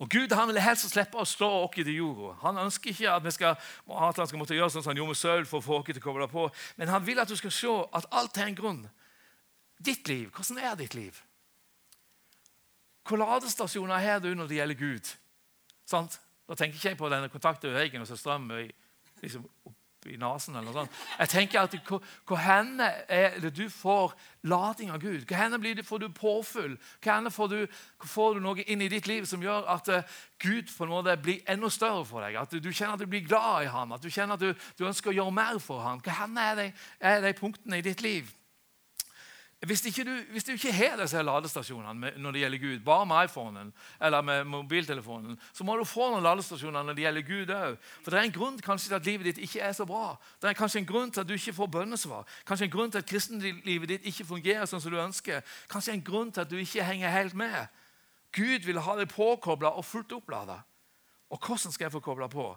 Og 0.03 0.10
Gud 0.10 0.34
han 0.36 0.50
vil 0.50 0.62
helst 0.62 0.89
slippe 0.89 1.18
å 1.18 1.25
slå 1.25 1.50
oss 1.63 1.75
til 1.75 1.94
jorda. 1.96 2.34
Han 2.42 2.58
ønsker 2.65 2.92
ikke 2.92 3.13
at 3.13 3.25
vi 3.25 3.32
skal, 3.34 3.56
at 3.89 4.18
han 4.18 4.27
skal 4.27 4.42
måtte 4.42 4.58
gjøre 4.58 4.70
sånn 4.74 4.84
som 4.84 4.92
han 4.92 5.01
gjorde 5.01 5.13
med 5.13 5.20
Saul 5.22 5.46
for 5.50 5.62
å 5.62 5.65
få 5.65 5.77
oss 5.80 5.86
til 5.89 6.01
å 6.01 6.03
koble 6.03 6.27
på, 6.30 6.50
men 6.77 6.92
han 6.92 7.06
vil 7.06 7.22
at 7.24 7.30
du 7.30 7.38
skal 7.39 7.53
se 7.53 7.74
at 7.94 8.10
alt 8.12 8.38
har 8.38 8.51
en 8.51 8.58
grunn. 8.58 8.84
Ditt 9.86 10.08
liv, 10.08 10.30
hvordan 10.32 10.63
er 10.63 10.75
ditt 10.80 10.96
liv? 10.96 11.18
Hvor 13.04 13.20
ladestasjoner 13.20 14.00
har 14.00 14.20
du 14.24 14.32
når 14.34 14.48
det 14.48 14.60
gjelder 14.62 14.80
Gud? 14.80 15.13
Sant? 15.86 16.20
Da 16.48 16.56
tenker 16.56 16.75
ikke 16.75 16.90
jeg 16.94 17.00
på 17.00 17.10
denne 17.12 17.32
kontakten 17.32 17.74
veggen 17.75 18.04
og 18.04 18.08
så 18.08 18.18
strøm 18.20 18.50
liksom, 19.22 19.46
opp 19.68 20.08
i 20.08 20.18
nesen. 20.20 20.56
eller 20.56 20.68
noe 20.68 20.84
sånt. 20.84 21.02
Jeg 21.20 21.30
tenker 21.30 21.62
at 21.62 21.75
Hvor, 21.88 22.04
hvor 22.28 22.40
henne 22.40 22.90
er 23.08 23.40
det 23.40 23.54
du 23.56 23.70
får 23.70 24.13
lading 24.44 24.92
av 24.92 25.00
Gud? 25.00 25.25
Hvor 25.25 25.38
henne 25.40 25.60
blir 25.60 25.75
det, 25.75 25.86
får 25.86 25.98
du 25.98 26.10
påfyll? 26.10 26.78
Hvor 27.02 27.12
henne 27.12 27.32
får 27.32 27.48
du, 27.48 27.68
får 28.04 28.34
du 28.34 28.40
noe 28.44 28.63
inn 28.68 28.82
i 28.82 28.92
ditt 28.92 29.08
liv 29.08 29.25
som 29.25 29.44
gjør 29.44 29.68
at 29.72 29.90
uh, 29.90 30.04
Gud 30.40 30.72
på 30.78 30.84
en 30.84 30.92
måte 30.92 31.18
blir 31.18 31.44
enda 31.48 31.70
større 31.70 32.06
for 32.06 32.24
deg? 32.24 32.36
At 32.40 32.52
du, 32.52 32.60
du 32.60 32.72
kjenner 32.72 32.94
at 32.94 33.04
du 33.04 33.08
blir 33.08 33.28
glad 33.28 33.63
i 33.63 33.72
ham, 33.72 33.92
at 33.92 34.04
du 34.04 34.12
kjenner 34.12 34.36
at 34.36 34.44
du, 34.44 34.54
du 34.78 34.88
ønsker 34.88 35.12
å 35.12 35.18
gjøre 35.18 35.36
mer 35.36 35.60
for 35.63 35.84
ham? 35.84 36.04
Hvor 36.04 36.20
henne 36.24 36.72
er 37.00 37.22
de 37.24 37.36
punktene 37.40 37.80
i 37.80 37.86
ditt 37.86 38.04
liv? 38.04 38.32
Hvis, 39.65 39.86
ikke 39.86 40.03
du, 40.03 40.12
hvis 40.32 40.43
du 40.43 40.51
ikke 40.51 40.74
har 40.75 40.98
disse 41.00 41.22
ladestasjonene 41.24 42.10
når 42.20 42.36
det 42.36 42.41
gjelder 42.41 42.60
Gud, 42.60 42.79
bare 42.84 43.05
med 43.08 43.29
iPhonen 43.29 43.70
eller 44.01 44.22
med 44.22 44.43
mobiltelefonen, 44.43 45.38
så 45.53 45.63
må 45.63 45.77
du 45.79 45.86
få 45.88 46.10
noen 46.12 46.24
ladestasjoner 46.24 46.84
når 46.84 46.98
det 46.98 47.05
gjelder 47.05 47.24
Gud 47.27 47.53
òg. 47.55 47.77
For 48.03 48.12
det 48.12 48.20
er 48.20 48.27
en 48.27 48.36
grunn 48.36 48.58
kanskje 48.60 48.91
til 48.91 48.98
at 48.98 49.08
livet 49.08 49.29
ditt 49.29 49.39
ikke 49.48 49.62
er 49.63 49.72
så 49.77 49.88
bra. 49.88 50.17
Det 50.41 50.50
er 50.51 50.60
kanskje 50.60 50.82
en 50.82 50.89
grunn 50.89 51.13
til 51.15 51.24
at 51.24 51.29
du 51.29 51.34
ikke 51.38 51.55
får 51.55 51.72
bønnesvar. 51.77 52.27
Kanskje 52.50 52.67
en 52.67 52.75
grunn 52.75 52.91
til 52.91 53.00
at 53.00 53.08
kristenlivet 53.08 53.93
ditt 53.93 54.12
ikke 54.12 54.27
fungerer 54.34 54.67
sånn 54.67 54.84
som 54.84 54.91
du 54.91 55.00
ønsker. 55.00 55.39
Kanskje 55.72 55.96
en 55.96 56.03
grunn 56.12 56.36
til 56.36 56.43
at 56.43 56.51
du 56.51 56.60
ikke 56.60 56.89
henger 56.89 57.15
helt 57.15 57.39
med. 57.39 57.55
Gud 58.36 58.67
vil 58.67 58.84
ha 58.84 58.98
deg 59.00 59.15
påkobla 59.15 59.72
og 59.77 59.88
fullt 59.88 60.12
opplada. 60.20 60.60
Og 61.32 61.39
hvordan 61.39 61.72
skal 61.72 61.88
jeg 61.88 61.96
få 61.96 62.03
kobla 62.03 62.27
på? 62.27 62.51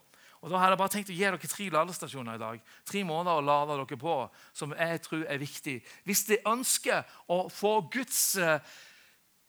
Og 0.46 0.52
Da 0.52 0.58
har 0.62 0.70
jeg 0.70 0.78
bare 0.78 0.94
tenkt 0.94 1.08
å 1.10 1.14
gi 1.16 1.24
dere 1.24 1.48
tre 1.50 1.64
ladestasjoner 1.74 2.36
i 2.36 2.38
dag. 2.38 2.58
Tre 2.86 3.00
måneder 3.02 3.40
å 3.40 3.42
lade 3.42 3.76
dere 3.80 3.96
på, 3.98 4.12
som 4.54 4.74
jeg 4.78 5.00
tror 5.02 5.24
er 5.26 5.40
viktig. 5.42 5.80
Hvis 6.06 6.22
dere 6.28 6.52
ønsker 6.52 7.16
å 7.34 7.48
få 7.50 7.80
Guds 7.90 8.20
eh, 8.38 8.60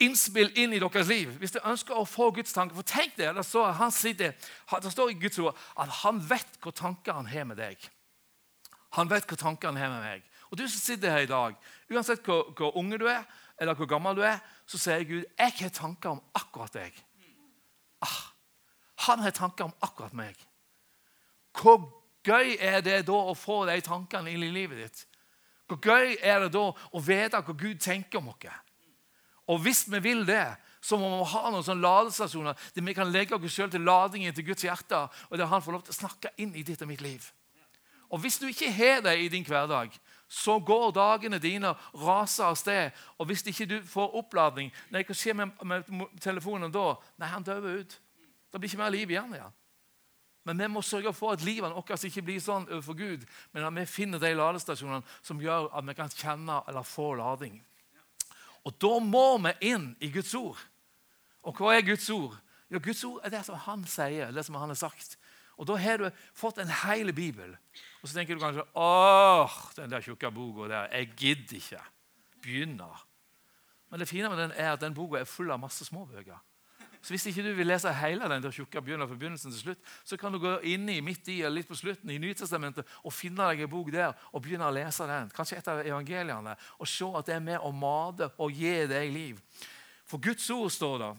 innspill 0.02 0.50
inn 0.58 0.74
i 0.74 0.80
deres 0.82 1.06
liv, 1.06 1.36
hvis 1.38 1.54
dere 1.54 1.70
ønsker 1.70 1.94
å 1.94 2.08
få 2.10 2.32
Guds 2.34 2.56
tanker 2.56 2.74
For 2.80 2.90
tenk 2.90 3.14
det, 3.14 3.30
det 3.38 3.46
står, 3.46 3.76
han 3.78 3.94
sitter, 3.94 4.34
det 4.34 4.96
står 4.96 5.14
i 5.14 5.20
Guds 5.22 5.38
ord 5.46 5.62
at 5.78 5.94
han 6.02 6.24
vet 6.34 6.58
hva 6.66 6.74
tanker 6.82 7.22
han 7.22 7.30
har 7.30 7.46
med 7.46 7.62
deg. 7.62 7.78
Han 8.98 9.14
vet 9.14 9.30
hva 9.30 9.38
tanker 9.38 9.70
han 9.70 9.78
har 9.78 9.94
med 9.94 10.02
meg. 10.02 10.26
Og 10.50 10.58
du 10.58 10.66
som 10.66 10.82
sitter 10.82 11.14
her 11.14 11.28
i 11.28 11.30
dag, 11.30 11.62
uansett 11.94 12.26
hvor, 12.26 12.56
hvor 12.58 12.74
unge 12.82 12.98
du 12.98 13.06
er, 13.06 13.22
eller 13.62 13.78
hvor 13.78 13.94
gammel 13.94 14.18
du 14.18 14.26
er, 14.26 14.42
så 14.66 14.82
sier 14.82 15.06
Gud 15.06 15.30
jeg 15.30 15.58
har 15.62 15.78
tanker 15.78 16.18
om 16.18 16.26
akkurat 16.42 16.74
deg. 16.74 17.02
Ah, 18.02 18.22
han 19.06 19.22
har 19.22 19.38
tanker 19.46 19.70
om 19.70 19.78
akkurat 19.86 20.18
meg. 20.18 20.47
Hvor 21.58 21.82
gøy 22.24 22.56
er 22.60 22.82
det 22.86 23.06
da 23.08 23.18
å 23.18 23.36
få 23.38 23.64
de 23.70 23.80
tankene 23.82 24.32
inn 24.32 24.46
i 24.46 24.54
livet 24.54 24.84
ditt? 24.84 25.04
Hvor 25.68 25.80
gøy 25.84 26.16
er 26.22 26.46
det 26.46 26.54
da 26.56 26.70
å 26.70 27.04
vite 27.04 27.42
hva 27.42 27.54
Gud 27.58 27.82
tenker 27.84 28.22
om 28.22 28.32
oss? 28.32 28.48
Og 29.48 29.62
hvis 29.64 29.86
vi 29.88 30.00
vil 30.04 30.26
det, 30.28 30.46
så 30.84 30.98
må 31.00 31.10
vi 31.10 31.32
ha 31.32 31.50
noen 31.50 31.66
sånne 31.66 31.84
ladestasjoner 31.84 32.68
der 32.76 32.86
vi 32.86 32.96
kan 32.96 33.12
legge 33.12 33.36
oss 33.36 33.54
selv 33.54 33.72
til 33.72 33.84
ladingen 33.88 34.36
til 34.36 34.46
Guds 34.48 34.64
hjerte, 34.64 35.08
og 35.30 35.38
der 35.38 35.50
han 35.52 35.64
får 35.64 35.76
lov 35.76 35.84
til 35.88 35.96
å 35.96 36.02
snakke 36.02 36.34
inn 36.38 36.56
i 36.56 36.64
ditt 36.68 36.82
og 36.84 36.92
mitt 36.92 37.04
liv. 37.04 37.24
Og 38.10 38.20
Hvis 38.24 38.40
du 38.40 38.48
ikke 38.48 38.72
har 38.72 39.02
det 39.04 39.18
i 39.20 39.28
din 39.28 39.44
hverdag, 39.44 39.92
så 40.28 40.60
går 40.60 40.92
dagene 40.92 41.40
dine 41.40 41.74
raser 41.94 42.46
av 42.46 42.56
sted. 42.56 42.92
Og 43.18 43.28
hvis 43.28 43.44
ikke 43.48 43.66
du 43.66 43.78
får 43.84 44.16
oppladning 44.16 44.72
nei, 44.92 45.04
Hva 45.04 45.16
skjer 45.16 45.36
med, 45.36 45.52
med 45.64 46.20
telefonen 46.22 46.72
da? 46.72 46.96
Nei, 47.20 47.28
han 47.32 47.44
dør 47.44 47.80
ut. 47.80 48.00
Det 48.52 48.60
blir 48.60 48.70
ikke 48.70 48.84
mer 48.84 48.92
liv 48.92 49.12
igjen. 49.12 49.36
Ja. 49.36 49.52
Men 50.48 50.62
vi 50.64 50.68
må 50.72 50.82
sørge 50.86 51.12
for 51.12 51.36
at 51.36 51.44
livet 51.44 51.74
vårt 51.76 52.06
ikke 52.08 52.24
blir 52.24 52.40
sånn 52.40 52.70
overfor 52.70 52.96
Gud, 52.96 53.26
men 53.52 53.66
at 53.68 53.76
vi 53.76 53.84
finner 53.92 54.22
de 54.22 54.30
ladestasjonene 54.32 55.04
som 55.20 55.42
gjør 55.44 55.68
at 55.76 55.88
vi 55.90 55.96
kan 55.98 56.14
kjenne 56.14 56.62
eller 56.72 56.88
få 56.88 57.10
lading. 57.20 57.58
Og 58.64 58.76
Da 58.80 58.94
må 59.04 59.26
vi 59.44 59.74
inn 59.74 59.90
i 60.00 60.12
Guds 60.12 60.32
ord. 60.40 60.60
Og 61.44 61.60
hva 61.60 61.76
er 61.76 61.84
Guds 61.88 62.08
ord? 62.12 62.38
Jo, 62.72 62.80
Guds 62.84 63.04
ord 63.08 63.20
er 63.24 63.36
det 63.36 63.44
som 63.48 63.60
han 63.68 63.84
sier, 63.88 64.32
det 64.32 64.44
som 64.48 64.56
han 64.60 64.72
har 64.72 64.80
sagt. 64.80 65.18
Og 65.58 65.68
Da 65.68 65.76
har 65.84 66.00
du 66.00 66.08
fått 66.36 66.60
en 66.64 66.72
hel 66.86 67.12
bibel. 67.12 67.56
Og 68.02 68.08
så 68.08 68.16
tenker 68.16 68.36
du 68.36 68.44
kanskje 68.44 68.68
åh, 68.76 69.60
den 69.76 69.92
der 69.92 70.04
tjukke 70.04 70.32
boka 70.32 70.72
der, 70.72 70.92
jeg 70.96 71.12
gidder 71.18 71.60
ikke 71.60 71.84
begynne. 72.44 72.92
Men 73.90 74.00
det 74.00 74.08
fine 74.08 74.30
med 74.30 74.40
den 74.40 74.56
er 74.56 74.76
at 74.76 74.84
den 74.84 74.96
boka 74.96 75.20
er 75.20 75.28
full 75.28 75.52
av 75.52 75.60
masse 75.60 75.84
småbøker. 75.88 76.40
Så 77.08 77.14
Hvis 77.14 77.26
ikke 77.30 77.44
du 77.46 77.54
vil 77.56 77.70
lese 77.70 77.88
hele 77.96 78.28
den 78.28 78.44
der 78.44 78.52
tjukke 78.52 78.82
begynner 78.84 79.08
fra 79.08 79.16
begynnelsen 79.16 79.52
til 79.54 79.62
slutt, 79.62 79.84
så 80.04 80.18
kan 80.20 80.34
du 80.34 80.42
gå 80.44 80.58
inn 80.68 80.90
i, 80.92 80.98
midt 81.00 81.30
i 81.32 81.38
eller 81.40 81.62
litt 81.62 81.70
på 81.70 81.78
slutten 81.80 82.12
i 82.12 82.18
Nytestamentet 82.20 82.84
og 83.00 83.14
finne 83.16 83.48
deg 83.48 83.64
en 83.64 83.72
bok 83.72 83.94
der 83.96 84.12
og 84.34 84.44
begynne 84.44 84.68
å 84.68 84.74
lese 84.76 85.08
den. 85.08 85.30
Kanskje 85.32 85.62
et 85.62 85.70
av 85.72 85.80
evangeliene. 85.86 86.58
Og 86.84 86.90
se 86.92 87.08
at 87.08 87.30
det 87.30 87.38
er 87.38 87.46
med 87.46 87.64
å 87.64 87.72
mate 87.72 88.28
og 88.36 88.52
gi 88.52 88.74
deg 88.92 89.14
liv. 89.14 89.40
For 90.04 90.20
Guds 90.20 90.50
ord 90.52 90.68
står 90.76 91.00
det 91.06 91.14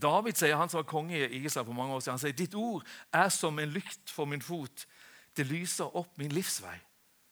David 0.00 0.40
sier, 0.40 0.56
han 0.56 0.72
som 0.72 0.80
var 0.80 0.88
konge 0.88 1.20
i 1.20 1.42
Israel 1.42 1.68
for 1.68 1.76
mange 1.76 1.92
år 1.92 2.00
siden, 2.00 2.16
han 2.16 2.24
sier 2.24 2.40
ditt 2.40 2.56
ord 2.56 2.88
er 3.12 3.28
som 3.28 3.60
en 3.60 3.76
lykt 3.76 4.08
for 4.16 4.32
min 4.32 4.40
fot. 4.40 4.86
Det 5.36 5.44
lyser 5.44 5.92
opp 5.92 6.16
min 6.16 6.32
livsvei. 6.32 6.78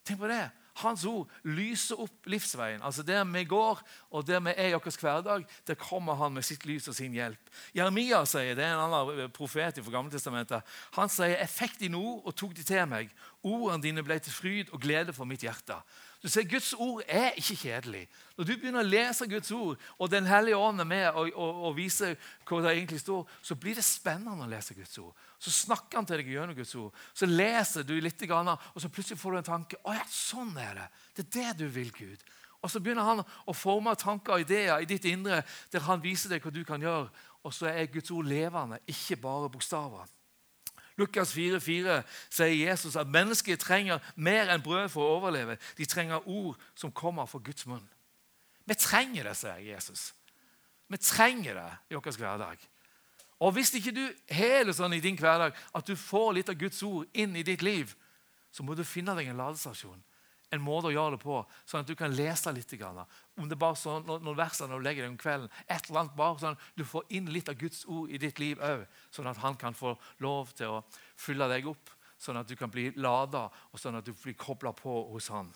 Tenk 0.05 0.21
på 0.21 0.29
det. 0.29 0.45
Hans 0.83 1.05
ord 1.09 1.31
lyser 1.49 2.01
opp 2.01 2.29
livsveien. 2.29 2.83
Altså 2.85 3.03
Der 3.03 3.25
vi 3.25 3.45
går, 3.45 3.81
og 4.11 4.27
der 4.27 4.41
vi 4.41 4.53
er 4.57 4.69
i 4.69 4.73
vår 4.77 5.01
hverdag, 5.01 5.47
der 5.67 5.75
kommer 5.75 6.15
han 6.15 6.33
med 6.33 6.45
sitt 6.45 6.67
lys 6.67 6.89
og 6.89 6.95
sin 6.95 7.13
hjelp. 7.17 7.51
Jeremia 7.75 8.25
sier, 8.25 8.55
det 8.55 8.65
er 8.65 8.75
en 8.75 8.85
annen 8.85 9.31
profet 9.33 9.81
fra 9.81 9.95
Gammeltestamentet, 9.95 10.77
han 10.97 11.09
sier 11.09 11.47
fikk 11.49 11.81
dine 11.81 11.97
ord 11.97 12.27
og 12.27 12.37
tok 12.37 12.57
de 12.57 12.63
til 12.63 12.85
meg'. 12.87 13.15
Ordene 13.47 13.83
dine 13.83 14.03
ble 14.03 14.19
til 14.19 14.33
fryd 14.33 14.73
og 14.73 14.81
glede 14.81 15.13
for 15.13 15.25
mitt 15.25 15.41
hjerte. 15.41 15.77
Du 16.23 16.29
ser, 16.29 16.43
Guds 16.51 16.73
ord 16.73 17.03
er 17.09 17.31
ikke 17.37 17.57
kjedelig. 17.57 18.09
Når 18.37 18.45
du 18.45 18.53
begynner 18.57 18.83
å 18.83 18.89
lese 18.89 19.29
Guds 19.31 19.51
ord, 19.55 19.77
og 19.99 20.11
Den 20.11 20.27
hellige 20.27 20.57
ånd 20.57 20.81
er 20.81 20.85
med 20.85 21.07
og, 21.11 21.31
og, 21.35 21.65
og 21.69 21.77
viser 21.77 22.17
hva 22.49 22.63
det 22.65 22.73
egentlig 22.73 23.01
står, 23.01 23.29
så 23.43 23.55
blir 23.55 23.75
det 23.75 23.85
spennende 23.85 24.45
å 24.45 24.51
lese 24.51 24.75
Guds 24.75 24.99
ord. 24.99 25.15
Så 25.39 25.53
snakker 25.53 25.99
han 25.99 26.09
til 26.09 26.23
deg 26.23 26.33
gjennom 26.33 26.57
Guds 26.57 26.75
ord. 26.81 26.95
Så 27.15 27.29
leser 27.29 27.85
du 27.85 27.95
litt, 28.01 28.23
og 28.31 28.81
så 28.81 28.89
plutselig 28.89 29.21
får 29.21 29.33
du 29.33 29.39
en 29.43 29.51
tanke. 29.51 29.79
Å 29.85 29.95
ja, 29.95 30.05
sånn 30.09 30.57
er 30.59 30.81
det. 30.81 30.89
Det 31.15 31.27
er 31.27 31.33
det 31.37 31.53
du 31.61 31.67
vil, 31.73 31.93
Gud. 31.93 32.25
Og 32.65 32.73
så 32.73 32.81
begynner 32.83 33.07
han 33.07 33.23
å 33.23 33.55
forme 33.55 33.93
tanker 34.01 34.35
og 34.35 34.43
ideer 34.47 34.81
i 34.83 34.89
ditt 34.89 35.05
indre 35.07 35.43
der 35.71 35.85
han 35.87 36.03
viser 36.03 36.33
deg 36.33 36.43
hva 36.43 36.51
du 36.51 36.65
kan 36.67 36.83
gjøre. 36.83 37.11
Og 37.47 37.55
så 37.55 37.69
er 37.71 37.91
Guds 37.93 38.11
ord 38.11 38.27
levende, 38.27 38.81
ikke 38.91 39.21
bare 39.23 39.51
bokstaver. 39.53 40.09
Lukas 40.97 41.35
4,4 41.37 42.01
sier 42.33 42.55
Jesus 42.57 42.97
at 42.97 43.11
mennesker 43.13 43.59
trenger 43.61 44.01
mer 44.17 44.49
enn 44.51 44.65
brød 44.65 44.89
for 44.91 45.05
å 45.05 45.19
overleve. 45.19 45.59
De 45.77 45.87
trenger 45.87 46.25
ord 46.25 46.57
som 46.75 46.95
kommer 46.95 47.29
fra 47.29 47.43
Guds 47.45 47.69
munn. 47.69 47.85
Vi 48.67 48.75
trenger 48.81 49.29
det, 49.29 49.37
sier 49.39 49.61
Jesus. 49.63 50.09
Vi 50.89 50.99
trenger 50.99 51.61
det 51.61 51.71
i 51.93 51.99
vår 51.99 52.17
hverdag. 52.17 52.65
Og 53.41 53.53
Hvis 53.53 53.75
ikke 53.77 53.93
du 53.93 54.05
hele 54.33 54.73
sånn 54.73 54.97
i 54.97 55.03
din 55.05 55.17
hverdag 55.17 55.57
at 55.77 55.87
du 55.87 55.97
får 55.97 56.33
litt 56.33 56.49
av 56.53 56.57
Guds 56.57 56.83
ord 56.83 57.09
inn 57.13 57.37
i 57.37 57.45
ditt 57.45 57.63
liv, 57.63 57.93
så 58.51 58.65
må 58.65 58.75
du 58.75 58.85
finne 58.85 59.15
deg 59.19 59.29
en 59.29 59.43
ladestasjon. 59.43 60.01
En 60.55 60.63
måte 60.63 60.89
å 60.89 60.95
gjøre 60.95 61.17
det 61.17 61.25
på, 61.25 61.41
sånn 61.67 61.83
at 61.83 61.89
du 61.91 61.97
kan 61.99 62.15
lese 62.15 62.53
litt. 62.55 62.71
Om 63.37 63.49
det 63.51 63.59
bare 63.59 63.77
sånn, 63.77 64.07
når 64.07 64.79
du 64.79 64.85
legger 64.85 65.05
deg 65.05 65.11
om 65.11 65.19
kvelden. 65.21 65.51
Et 65.67 65.89
eller 65.89 66.05
annet 66.05 66.17
bare 66.17 66.39
sånn 66.39 66.59
Du 66.79 66.85
får 66.87 67.05
inn 67.19 67.27
litt 67.35 67.51
av 67.51 67.59
Guds 67.59 67.85
ord 67.85 68.11
i 68.11 68.21
ditt 68.23 68.39
liv 68.39 68.63
òg, 68.63 68.87
sånn 69.11 69.27
at 69.27 69.43
han 69.43 69.59
kan 69.59 69.75
få 69.75 69.97
lov 70.23 70.55
til 70.57 70.79
å 70.79 70.83
fylle 71.19 71.49
deg 71.51 71.67
opp. 71.67 71.91
Sånn 72.17 72.39
at 72.41 72.49
du 72.49 72.57
kan 72.57 72.71
bli 72.73 72.89
lada, 72.97 73.51
og 73.73 73.81
sånn 73.81 73.99
at 73.99 74.07
du 74.07 74.15
blir 74.15 74.39
kobla 74.39 74.73
på 74.73 74.95
hos 75.11 75.29
han. 75.35 75.51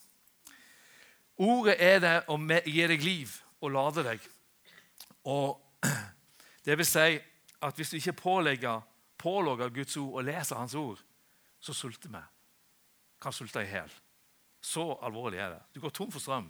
Ordet 1.40 1.78
er 1.80 2.02
det 2.02 2.16
å 2.28 2.36
gi 2.66 2.86
deg 2.90 3.00
liv 3.00 3.32
og 3.62 3.72
lade 3.72 4.04
deg. 4.04 4.26
Og 5.24 5.56
det 6.66 6.76
vil 6.76 6.88
si 6.88 7.14
at 7.62 7.76
hvis 7.76 7.90
du 7.90 7.96
ikke 7.96 8.12
pålegger, 8.12 8.80
pålogger 9.18 9.68
Guds 9.68 9.96
ord 9.96 10.14
og 10.14 10.24
leser 10.24 10.56
Hans 10.56 10.74
ord, 10.74 11.00
så 11.60 11.74
sulter 11.76 12.08
vi. 12.08 12.22
Kan 13.20 13.32
sulte 13.36 13.62
i 13.62 13.68
hjel. 13.68 13.90
Så 14.60 14.86
alvorlig 15.02 15.38
er 15.38 15.54
det. 15.54 15.60
Du 15.74 15.80
går 15.80 15.92
tom 15.92 16.12
for 16.12 16.20
strøm. 16.20 16.48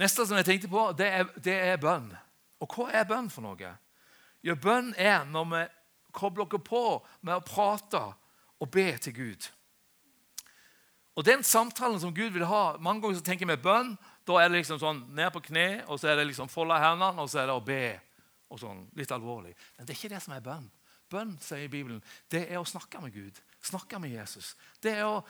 Neste 0.00 0.26
som 0.26 0.36
jeg 0.36 0.48
tenkte 0.48 0.68
på, 0.72 0.84
det 0.96 1.08
er, 1.08 1.24
det 1.44 1.54
er 1.54 1.80
bønn. 1.80 2.10
Og 2.60 2.76
hva 2.76 2.90
er 2.92 3.08
bønn 3.08 3.30
for 3.32 3.44
noe? 3.44 3.72
Ja, 4.42 4.54
Bønn 4.58 4.90
er 4.98 5.24
når 5.30 5.44
vi 5.52 5.62
kobler 6.12 6.46
oss 6.48 6.64
på 6.66 6.84
med 7.22 7.36
å 7.36 7.44
prate 7.46 8.00
og 8.62 8.70
be 8.72 8.88
til 8.98 9.14
Gud. 9.14 9.48
Og 11.14 11.24
Den 11.24 11.44
samtalen 11.44 12.00
som 12.00 12.14
Gud 12.14 12.32
vil 12.32 12.46
ha 12.48 12.78
Mange 12.80 13.02
ganger 13.02 13.18
så 13.20 13.26
tenker 13.26 13.46
vi 13.46 13.56
bønn. 13.60 13.92
Da 14.24 14.38
er 14.40 14.48
det 14.48 14.62
liksom 14.62 14.80
sånn 14.80 15.02
ned 15.14 15.32
på 15.34 15.42
kne, 15.44 15.84
og 15.86 16.00
så 16.00 16.08
er 16.12 16.16
det 16.18 16.28
liksom 16.30 16.50
folde 16.50 16.78
hendene, 16.78 17.20
og 17.20 17.28
så 17.30 17.42
er 17.42 17.50
det 17.50 17.56
å 17.58 17.64
be 17.64 17.84
og 18.52 18.60
sånn, 18.60 18.84
litt 18.98 19.12
alvorlig. 19.14 19.54
Men 19.78 19.88
det 19.88 19.94
er 19.94 20.00
ikke 20.00 20.14
det 20.14 20.22
som 20.24 20.36
er 20.36 20.44
bønn. 20.44 20.68
Bønn, 21.12 21.36
sier 21.44 21.70
Bibelen, 21.72 22.02
det 22.32 22.46
er 22.48 22.60
å 22.60 22.68
snakke 22.68 23.00
med 23.02 23.14
Gud. 23.14 23.40
Snakke 23.62 24.00
med 24.00 24.14
Jesus. 24.14 24.54
Det 24.82 24.96
er 24.98 25.06
å, 25.06 25.22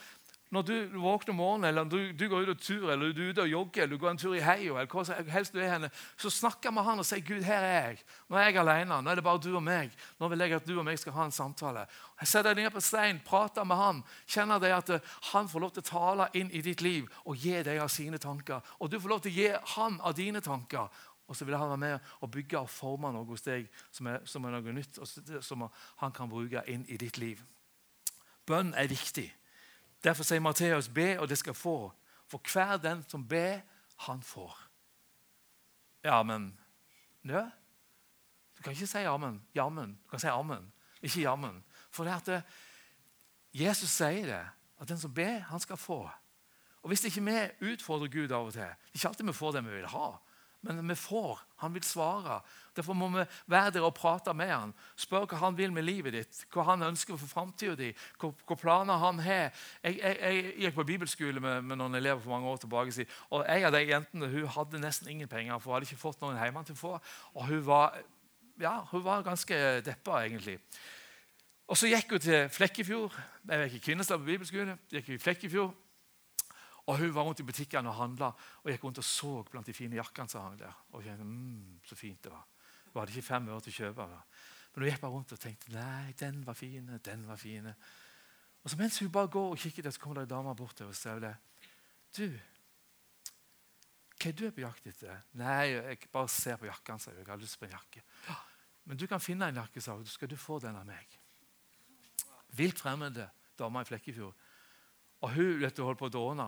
Når 0.53 0.65
du 0.69 0.75
våkner 1.01 1.33
om 1.33 1.39
morgenen, 1.41 1.65
eller 1.71 1.87
du, 1.89 2.13
du, 2.13 2.27
går 2.29 2.43
ut 2.45 2.51
og 2.53 2.59
tur, 2.61 2.91
eller 2.93 3.15
du 3.17 3.23
er 3.25 3.31
ute 3.33 3.41
og 3.47 3.49
jogger, 3.49 3.83
eller 3.83 3.97
du 3.97 4.01
går 4.03 4.11
en 4.11 4.19
tur 4.21 4.35
i 4.37 4.43
heia, 4.45 4.75
eller 4.83 4.91
hva 4.93 5.23
helst 5.33 5.55
du 5.55 5.63
er 5.63 5.71
henne, 5.71 5.89
så 6.21 6.29
snakker 6.29 6.75
med 6.77 6.85
han 6.85 7.01
og 7.01 7.07
sier 7.09 7.23
'Gud, 7.25 7.41
her 7.47 7.65
er 7.65 7.87
jeg'. 7.87 8.03
Nå 8.29 8.37
er 8.37 8.51
jeg 8.51 8.59
alene. 8.61 8.99
Nå 9.01 9.11
er 9.11 9.17
det 9.17 9.25
bare 9.25 9.41
du 9.41 9.49
og 9.57 9.63
meg. 9.65 9.95
Nå 10.21 10.29
vil 10.29 10.45
jeg 10.45 10.53
at 10.59 10.67
du 10.69 10.75
og 10.77 10.85
meg 10.85 11.01
skal 11.01 11.17
ha 11.17 11.25
en 11.25 11.33
samtale. 11.33 11.87
Jeg 12.21 12.29
setter 12.29 12.53
deg 12.53 12.67
ned 12.67 12.75
på 12.75 12.85
stein, 12.85 13.23
prater 13.25 13.65
med 13.65 13.81
han, 13.81 14.03
kjenner 14.29 14.61
deg 14.61 14.77
at 14.77 14.93
eh, 14.93 15.09
han 15.33 15.49
får 15.49 15.65
lov 15.65 15.73
til 15.73 15.87
å 15.87 15.89
tale 15.89 16.29
inn 16.37 16.53
i 16.53 16.61
ditt 16.61 16.85
liv 16.85 17.09
og 17.25 17.41
gi 17.41 17.57
deg 17.65 17.81
av 17.81 17.89
sine 17.89 18.21
tanker. 18.21 18.61
Og 18.85 18.93
du 18.93 19.01
får 19.01 19.09
lov 19.09 19.25
til 19.25 19.33
å 19.33 19.39
gi 19.41 19.49
han 19.79 19.97
av 20.05 20.13
dine 20.21 20.45
tanker. 20.45 20.93
Og 21.33 21.37
så 21.37 21.47
vil 21.49 21.57
han 21.57 21.71
være 21.71 21.81
med 21.81 22.11
og 22.21 22.31
bygge 22.31 22.59
og 22.61 22.69
forme 22.69 23.09
noe 23.15 23.25
hos 23.25 23.45
deg 23.47 23.71
som 23.89 24.11
er, 24.13 24.21
som 24.29 24.45
er 24.45 24.53
noe 24.53 24.75
nytt, 24.77 24.99
og 25.01 25.41
som 25.41 25.65
han 26.03 26.13
kan 26.13 26.29
bruke 26.29 26.61
inn 26.69 26.85
i 26.93 26.99
ditt 27.01 27.17
liv. 27.17 27.41
Bønn 28.45 28.75
er 28.77 28.91
viktig. 28.91 29.31
Derfor 30.05 30.27
sier 30.29 30.43
Matteus, 30.45 30.91
be, 30.93 31.15
og 31.17 31.31
det 31.31 31.39
skal 31.41 31.57
få. 31.57 31.77
For 32.29 32.53
hver 32.53 32.77
den 32.83 33.01
som 33.09 33.25
ber, 33.29 33.63
han 34.05 34.21
får. 34.27 34.59
Ja, 36.05 36.21
men 36.27 36.51
Nø? 37.23 37.47
Du 38.59 38.63
kan 38.63 38.77
ikke 38.77 38.91
si 38.91 39.07
amen. 39.09 39.41
Jammen. 39.55 39.97
Du 40.05 40.11
kan 40.11 40.21
si 40.21 40.29
amen, 40.29 40.67
ikke 41.01 41.23
jammen. 41.23 41.63
For 41.91 42.05
det 42.05 42.19
at 42.19 42.29
det, 42.29 42.43
Jesus 43.57 43.91
sier 43.95 44.27
det, 44.27 44.43
at 44.81 44.89
den 44.89 45.01
som 45.01 45.15
ber, 45.15 45.39
han 45.49 45.61
skal 45.61 45.81
få. 45.81 46.03
Og 46.83 46.91
Hvis 46.91 47.05
ikke 47.05 47.25
vi 47.25 47.73
utfordrer 47.73 48.11
Gud 48.11 48.31
av 48.35 48.51
og 48.51 48.53
til 48.53 48.61
Det 48.61 48.69
er 48.69 48.95
ikke 48.95 49.09
alltid 49.09 49.27
vi 49.27 49.33
får 49.33 49.53
det 49.53 49.65
vi 49.65 49.77
vil 49.77 49.87
ha. 49.87 50.07
Men 50.63 50.89
vi 50.89 50.95
får. 50.95 51.41
Han 51.63 51.75
vil 51.75 51.83
svare. 51.83 52.41
Derfor 52.77 52.95
må 52.95 53.09
vi 53.09 53.25
være 53.51 53.71
der 53.75 53.85
og 53.85 53.95
prate 53.95 54.33
med 54.35 54.51
han. 54.51 54.75
Spør 54.97 55.27
hva 55.27 55.41
han 55.43 55.57
vil 55.59 55.73
med 55.75 55.83
livet 55.83 56.15
ditt, 56.15 56.45
hva 56.55 56.65
han 56.71 56.85
ønsker 56.87 57.19
for 57.19 57.31
framtida 57.31 57.75
di, 57.79 57.91
hva, 58.23 58.57
planer 58.59 59.01
han 59.03 59.19
har. 59.23 59.51
Jeg, 59.83 59.99
jeg, 59.99 60.17
jeg, 60.21 60.55
gikk 60.63 60.79
på 60.79 60.87
bibelskole 60.93 61.43
med, 61.43 61.67
med, 61.67 61.81
noen 61.83 61.99
elever 61.99 62.23
for 62.23 62.35
mange 62.37 62.49
år 62.49 62.63
tilbake. 62.63 63.07
og 63.31 63.45
En 63.45 63.69
av 63.69 63.75
de 63.75 63.83
jentene 63.85 64.31
hun 64.33 64.49
hadde 64.57 64.83
nesten 64.83 65.11
ingen 65.11 65.29
penger, 65.29 65.59
for 65.59 65.73
hun 65.73 65.81
hadde 65.81 65.91
ikke 65.91 66.05
fått 66.07 66.23
noen 66.23 66.39
hjemme 66.39 66.65
til 66.69 66.79
å 66.79 66.83
få. 66.83 66.97
Og 67.35 67.47
hun 67.51 67.67
var, 67.67 67.99
ja, 68.63 68.79
hun 68.95 69.05
var 69.05 69.27
ganske 69.27 69.63
deppa, 69.83 70.23
egentlig. 70.23 70.61
Og 71.67 71.77
Så 71.77 71.91
gikk 71.91 72.15
hun 72.15 72.23
til 72.23 72.49
Flekkefjord. 72.53 73.15
Jeg 73.49 73.67
gikk 73.67 73.81
i 73.81 73.87
Kvinesdal 73.91 74.23
på 74.23 74.31
bibelskole. 74.31 74.79
gikk 74.93 75.15
i 75.17 75.19
Flekkefjord. 75.19 75.75
Og 76.87 76.99
Hun 76.99 77.15
var 77.15 77.23
rundt 77.23 77.41
i 77.41 77.47
butikkene 77.47 77.89
og 77.93 77.95
handla 77.95 78.33
og 78.63 78.71
gikk 78.71 78.85
rundt 78.85 78.99
og 78.99 79.07
så 79.07 79.35
blant 79.51 79.67
de 79.67 79.75
fine 79.77 79.97
jakkene 80.01 80.29
som 80.29 80.49
hang 80.49 80.57
der. 80.59 80.79
Og 80.93 81.05
kjente, 81.05 81.25
mm, 81.25 81.81
så 81.87 81.99
fint 81.99 82.23
det 82.25 82.33
var. 82.33 82.47
Hun 82.91 83.01
hadde 83.01 83.15
ikke 83.15 83.29
fem 83.29 83.49
øre 83.49 83.61
til 83.63 83.73
å 83.73 83.77
kjøpe. 83.77 84.07
Da. 84.11 84.23
Men 84.73 84.83
hun 84.83 84.91
gikk 84.91 85.03
bare 85.05 85.15
rundt 85.15 85.35
og 85.37 85.41
tenkte 85.41 85.75
nei, 85.77 86.15
den 86.19 86.41
var 86.47 86.59
fin, 86.59 86.91
den 87.07 87.27
var 87.29 87.39
fin. 87.39 87.69
Og 88.63 88.71
så 88.71 88.79
Mens 88.79 88.99
hun 88.99 89.13
bare 89.15 89.31
går 89.31 89.55
og 89.55 89.59
kikker 89.59 89.87
der, 89.87 89.95
så 89.95 90.03
kommer 90.03 90.21
det 90.21 90.27
ei 90.27 90.35
dame 90.35 90.55
bort 90.59 90.77
til 90.77 90.91
og 90.91 90.97
sier 90.99 91.37
Du, 92.13 92.27
hva 94.23 94.31
er 94.31 94.37
du 94.39 94.45
på 94.55 94.63
jakt 94.63 94.87
etter? 94.87 95.23
Nei, 95.35 95.73
jeg 95.73 96.09
bare 96.13 96.31
ser 96.31 96.59
på 96.61 96.69
jakkene. 96.69 97.01
sa 97.03 97.11
hun. 97.11 97.19
Jeg 97.19 97.27
har 97.27 97.41
lyst 97.43 97.59
på 97.59 97.67
en 97.67 97.73
jakke. 97.75 98.03
Ja, 98.29 98.37
men 98.87 98.99
du 99.01 99.07
kan 99.11 99.21
finne 99.21 99.49
en 99.51 99.59
jakke, 99.59 99.81
sa 99.83 99.97
hun. 99.97 100.07
Skal 100.07 100.31
du 100.31 100.37
få 100.39 100.61
den 100.63 100.79
av 100.79 100.87
meg? 100.87 101.17
Vilt 102.55 102.79
fremmede 102.79 103.27
dame 103.59 103.83
i 103.83 103.89
Flekkefjord. 103.89 104.35
Og 105.23 105.35
hun 105.35 105.59
vet 105.63 105.75
du, 105.75 105.83
holdt 105.83 105.99
på 105.99 106.11
å 106.11 106.15
dåne. 106.15 106.47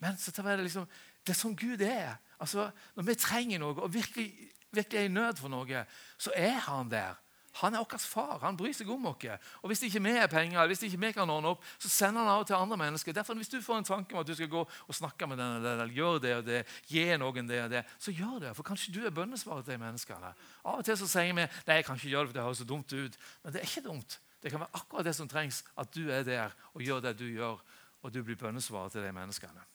Men 0.00 0.16
så 0.18 0.32
det, 0.32 0.58
liksom, 0.64 0.86
det 1.24 1.34
er 1.34 1.38
sånn 1.38 1.56
Gud 1.56 1.82
er. 1.84 2.16
Altså, 2.40 2.70
Når 2.96 3.08
vi 3.10 3.18
trenger 3.20 3.60
noe 3.60 3.76
og 3.76 3.92
virkelig, 3.92 4.30
virkelig 4.72 5.00
er 5.00 5.10
i 5.10 5.12
nød 5.12 5.42
for 5.42 5.52
noe, 5.52 5.84
så 6.18 6.32
er 6.36 6.56
han 6.66 6.88
der. 6.90 7.18
Han 7.58 7.74
er 7.74 7.82
vår 7.82 7.98
far. 7.98 8.38
Han 8.44 8.56
bryr 8.56 8.72
seg 8.74 8.88
om 8.90 9.08
oss. 9.10 9.26
Og 9.60 9.68
Hvis 9.68 9.82
det 9.82 9.90
ikke 9.90 10.02
vi 10.04 10.12
har 10.16 10.30
penger, 10.30 10.66
hvis 10.66 10.78
det 10.78 10.90
ikke 10.90 11.00
vi 11.02 11.12
kan 11.12 11.30
ordne 11.30 11.50
opp, 11.50 11.64
så 11.78 11.88
sender 11.90 12.22
han 12.22 12.30
av 12.30 12.44
til 12.46 12.56
andre 12.56 12.76
mennesker. 12.76 13.12
Derfor 13.12 13.34
Hvis 13.34 13.50
du 13.50 13.60
får 13.62 13.78
en 13.78 13.84
tanke 13.84 14.14
om 14.14 14.20
at 14.20 14.26
du 14.26 14.34
skal 14.34 14.48
gå 14.48 14.62
og 14.62 14.94
snakke 14.94 15.26
med 15.26 15.38
den 15.38 15.66
eller 15.66 15.86
gjøre 15.86 16.22
det 16.22 16.34
og 16.36 16.46
det, 16.46 16.62
gi 16.86 17.04
noen 17.18 17.48
det 17.48 17.64
og 17.64 17.70
det, 17.70 17.84
så 17.98 18.14
gjør 18.14 18.38
det. 18.46 18.54
For 18.56 18.62
kanskje 18.62 18.94
du 18.94 19.04
er 19.04 19.10
bønnesvaret 19.10 19.64
til 19.64 19.74
de 19.74 19.82
menneskene. 19.82 20.32
Av 20.64 20.78
og 20.78 20.84
til 20.84 20.96
så 20.96 21.08
sier 21.10 21.34
vi 21.34 21.42
nei, 21.42 21.74
jeg 21.74 21.84
kan 21.84 21.96
ikke 21.96 22.14
gjøre 22.14 22.24
det, 22.24 22.30
for 22.30 22.38
det 22.38 22.46
høres 22.46 22.62
så 22.62 22.68
dumt 22.68 22.92
ut. 22.92 23.18
Men 23.42 23.52
det 23.52 23.60
er 23.60 23.68
ikke 23.68 23.88
dumt. 23.88 24.20
Det 24.40 24.50
kan 24.50 24.60
være 24.62 24.80
akkurat 24.80 25.04
det 25.04 25.16
som 25.16 25.28
trengs, 25.28 25.64
at 25.76 25.92
du 25.94 26.08
er 26.08 26.24
der 26.24 26.54
og 26.72 26.82
gjør 26.82 27.02
det 27.04 27.18
du 27.18 27.26
gjør, 27.26 27.60
og 28.00 28.14
du 28.14 28.22
blir 28.24 28.38
bønnesvaret 28.38 28.92
til 28.92 29.04
de 29.04 29.12
menneskene. 29.12 29.66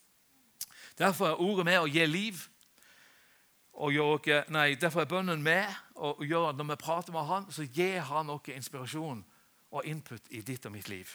Derfor 0.97 1.27
er 1.27 1.41
ordet 1.41 1.65
med 1.65 1.79
å 1.79 1.89
gi 1.91 2.05
liv 2.07 2.43
gjør 3.75 4.49
nei, 4.51 4.75
Derfor 4.75 5.01
er 5.01 5.05
bønnen 5.05 5.43
med. 5.43 5.67
og 5.95 6.23
gjør 6.23 6.53
Når 6.53 6.63
vi 6.63 6.75
prater 6.75 7.11
med 7.11 7.25
han, 7.25 7.51
så 7.51 7.63
gir 7.63 7.99
han 7.99 8.29
oss 8.29 8.47
inspirasjon 8.47 9.25
og 9.71 9.85
input 9.85 10.21
i 10.29 10.41
ditt 10.41 10.65
og 10.65 10.71
mitt 10.71 10.89
liv. 10.89 11.09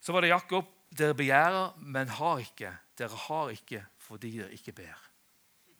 Så 0.00 0.12
var 0.12 0.20
det 0.20 0.28
Jakob. 0.28 0.66
Dere 0.92 1.14
begjærer, 1.14 1.72
men 1.78 2.08
har 2.08 2.38
ikke. 2.38 2.74
Dere 2.98 3.16
har 3.16 3.48
ikke 3.50 3.86
fordi 3.96 4.38
dere 4.38 4.52
ikke 4.52 4.72
ber. 4.72 4.98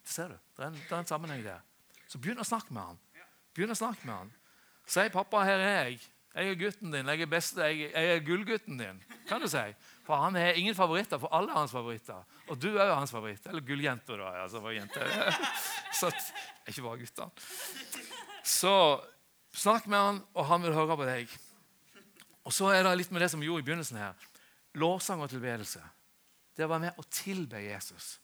Det 0.03 0.09
ser 0.09 0.29
du. 0.29 0.38
Det 0.57 0.64
er 0.64 0.71
en, 0.71 0.75
det 0.75 0.92
er 0.92 0.99
en 0.99 1.07
sammenheng 1.07 1.42
der. 1.45 1.61
Så 2.09 2.18
begynn 2.18 2.40
å 2.40 2.47
snakke 2.49 2.73
med 2.73 2.83
han. 2.83 3.01
Begynn 3.53 3.75
å 3.75 3.77
snakke 3.77 4.07
med 4.07 4.14
han. 4.14 4.33
Si 4.87 5.05
'Pappa, 5.09 5.45
her 5.45 5.61
er 5.61 5.85
jeg. 5.85 6.01
Jeg 6.35 6.49
er 6.49 6.55
gutten 6.55 6.92
din. 6.92 7.07
Jeg 7.07 7.21
er, 7.21 7.27
beste, 7.27 7.61
jeg, 7.61 7.92
jeg 7.92 8.16
er 8.16 8.25
gullgutten 8.25 8.79
din.' 8.79 9.03
kan 9.29 9.40
du 9.40 9.49
si. 9.49 9.75
For 10.12 10.20
han 10.20 10.35
har 10.37 10.59
ingen 10.61 10.75
favoritter, 10.77 11.16
for 11.16 11.33
alle 11.33 11.48
er 11.48 11.57
hans 11.57 11.72
favoritter. 11.72 12.18
Og 12.53 12.59
du 12.61 12.66
er 12.75 12.90
jo 12.90 12.96
hans 12.98 13.12
favoritt. 13.14 13.46
Eller 13.48 13.64
gulljenta, 13.64 14.12
da. 14.20 14.27
Altså, 14.42 14.61
var 14.61 14.75
jente. 14.77 15.07
Så 16.01 16.11
ikke 16.68 16.85
bare 16.85 16.98
guttene. 17.01 17.46
Så 18.44 18.75
snakk 19.57 19.87
med 19.88 19.96
han, 19.96 20.20
og 20.37 20.46
han 20.51 20.66
vil 20.66 20.77
høre 20.77 20.98
på 21.01 21.07
deg. 21.09 21.33
Og 22.44 22.53
så 22.53 22.68
er 22.75 22.85
det 22.85 22.92
litt 23.01 23.14
med 23.14 23.25
det 23.25 23.31
som 23.33 23.40
vi 23.40 23.48
gjorde 23.48 23.64
i 23.64 23.66
begynnelsen 23.70 24.03
her. 24.03 24.29
Lovsang 24.77 25.25
og 25.25 25.33
tilbedelse. 25.33 25.81
Det 26.53 26.66
å 26.66 26.72
være 26.75 26.90
med 26.90 27.01
og 27.01 27.09
tilbe 27.09 27.64
Jesus. 27.64 28.18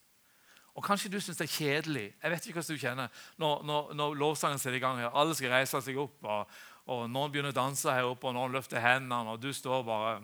Og 0.77 0.85
Kanskje 0.85 1.09
du 1.15 1.17
syns 1.25 1.41
det 1.41 1.49
er 1.49 1.55
kjedelig. 1.57 2.07
Jeg 2.21 2.35
vet 2.35 2.51
ikke 2.51 2.61
hva 2.61 2.69
du 2.69 2.83
kjenner 2.85 3.23
når, 3.41 3.63
når, 3.65 3.95
når 3.97 4.25
lovsangen 4.27 4.61
setter 4.61 4.77
i 4.77 4.85
gang. 4.85 5.01
her. 5.01 5.09
Alle 5.09 5.33
skal 5.39 5.57
reise 5.57 5.81
seg 5.89 6.05
opp, 6.05 6.21
og, 6.21 6.59
og 6.85 7.07
noen 7.09 7.33
begynner 7.33 7.57
å 7.57 7.63
danse 7.65 7.97
her 7.97 8.13
oppe, 8.13 8.29
og 8.29 8.37
noen 8.37 8.61
løfter 8.61 8.85
hendene, 8.85 9.33
og 9.33 9.41
du 9.41 9.55
står 9.57 9.89
bare 9.89 10.19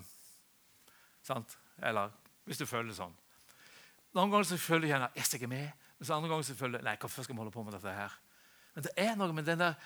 Sant? 1.24 1.56
Eller 1.82 2.12
hvis 2.44 2.60
du 2.60 2.66
føler 2.68 2.90
det 2.92 2.98
sånn. 2.98 3.14
Noen 4.14 4.30
ganger 4.30 4.46
så 4.46 4.60
føler 4.60 4.86
du 4.86 4.92
gjerne 4.92 5.10
yes, 5.18 5.32
jeg 5.34 5.46
er 5.46 5.50
med. 5.50 5.86
Mens 5.98 6.12
andre 6.14 6.30
ganger 6.30 6.46
så 6.46 6.56
føler 6.58 6.82
du 6.82 6.86
nei, 6.86 6.96
hvorfor 7.00 7.26
skal 7.26 7.34
vi 7.34 7.42
holde 7.42 7.54
på 7.54 7.64
med 7.66 7.74
dette 7.76 7.94
her? 7.96 8.18
Men 8.74 8.86
det 8.86 8.92
er 9.00 9.16
noe 9.18 9.34
med 9.34 9.46
den 9.48 9.62
der 9.62 9.78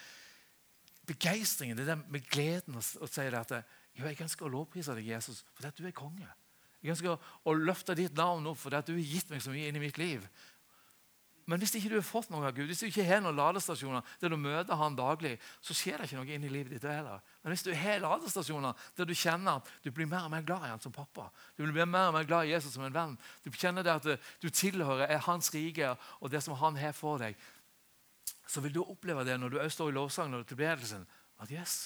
begeistringen, 1.08 1.78
det 1.78 1.86
der 1.88 2.00
med 2.12 2.26
gleden 2.28 2.76
å, 2.76 2.82
å 2.82 3.08
si 3.08 3.24
det 3.24 3.38
at 3.38 3.54
jo, 3.96 4.04
jeg 4.04 4.20
ønsker 4.20 4.46
å 4.46 4.52
lovprise 4.52 4.94
deg, 4.96 5.08
Jesus, 5.14 5.40
fordi 5.56 5.70
at 5.70 5.80
du 5.80 5.88
er 5.88 5.96
konge. 5.96 6.28
Jeg 6.82 6.94
ønsker 6.94 7.16
å 7.18 7.54
løfte 7.56 7.96
ditt 7.98 8.14
navn 8.18 8.46
opp 8.50 8.60
fordi 8.60 8.78
at 8.78 8.90
du 8.90 8.94
har 8.94 9.14
gitt 9.14 9.32
meg 9.32 9.42
så 9.42 9.54
mye 9.54 9.70
inn 9.70 9.78
i 9.80 9.82
mitt 9.82 9.98
liv. 9.98 10.26
Men 11.48 11.62
hvis 11.62 11.72
ikke 11.78 11.88
du 11.88 11.96
har 11.96 12.04
fått 12.04 12.28
noe 12.28 12.44
av 12.44 12.52
Gud, 12.52 12.66
hvis 12.68 12.82
du 12.82 12.90
ikke 12.90 13.06
har 13.08 13.22
noen 13.24 13.36
ladestasjoner 13.38 14.04
der 14.20 14.32
du 14.32 14.36
møter 14.36 14.76
han 14.76 14.96
daglig, 14.98 15.38
så 15.64 15.72
skjer 15.72 15.96
det 15.96 16.08
ikke 16.10 16.18
noe 16.18 16.34
inn 16.34 16.42
i 16.44 16.50
livet 16.52 16.74
ditt 16.74 16.84
heller. 16.84 17.22
Men 17.40 17.54
hvis 17.54 17.64
du 17.64 17.70
har 17.72 18.02
ladestasjoner 18.02 18.82
der 18.98 19.08
du 19.08 19.14
kjenner 19.16 19.62
at 19.62 19.70
du 19.80 19.88
blir 19.94 20.10
mer 20.10 20.26
og 20.26 20.34
mer 20.34 20.44
glad 20.44 20.66
i 20.66 20.72
han 20.74 20.82
som 20.84 20.92
pappa, 20.92 21.30
du 21.56 21.64
blir 21.64 21.88
mer 21.88 22.10
og 22.10 22.18
mer 22.18 22.26
glad 22.28 22.44
i 22.44 22.52
Jesus 22.52 22.74
som 22.76 22.84
en 22.84 22.92
venn, 22.92 23.14
du 23.46 23.48
kjenner 23.48 23.86
det 23.86 23.94
at 23.96 24.26
du 24.42 24.48
tilhører 24.52 25.08
er 25.08 25.24
hans 25.24 25.48
rike 25.54 25.94
og 26.18 26.34
det 26.34 26.42
som 26.44 26.58
han 26.60 26.76
har 26.76 26.92
for 26.92 27.22
deg, 27.22 27.38
så 28.48 28.60
vil 28.64 28.74
du 28.74 28.82
oppleve 28.84 29.24
det 29.24 29.38
når 29.40 29.54
du 29.54 29.56
også 29.62 29.78
står 29.78 29.94
i 29.94 29.96
lovsangen 29.96 30.36
og 30.42 30.44
tilbedelsen, 30.48 31.06
at 31.40 31.54
yes, 31.54 31.78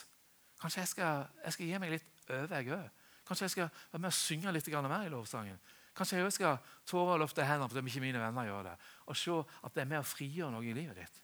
kanskje 0.58 0.82
jeg 0.82 0.90
skal, 0.90 1.22
jeg 1.44 1.54
skal 1.54 1.70
gi 1.70 1.80
meg 1.84 1.94
litt 1.94 2.26
over, 2.26 2.58
jeg 2.58 2.74
òg. 2.74 2.90
Kanskje 3.28 3.46
jeg 3.46 3.54
skal 3.54 3.70
være 3.92 4.02
med 4.02 4.10
og 4.10 4.18
synge 4.18 4.56
litt 4.58 4.74
mer 4.74 5.06
i 5.06 5.14
lovsangen. 5.14 5.62
Kanskje 5.92 6.16
jeg 6.16 6.26
også 6.26 6.38
skal 6.38 6.60
tåre 6.88 7.14
å 7.14 7.20
løfte 7.20 7.44
hendene 7.44 7.68
fordi 7.68 7.90
ikke 7.90 8.00
mine 8.00 8.20
venner 8.22 8.46
gjør 8.48 8.70
det. 8.70 8.76
Og 9.06 9.16
se 9.16 9.34
at 9.62 9.74
det 9.74 9.82
er 9.82 9.90
med 9.90 10.02
å 10.02 10.06
frigjøre 10.06 10.52
noe 10.54 10.66
i 10.66 10.74
livet 10.76 11.02
ditt. 11.02 11.20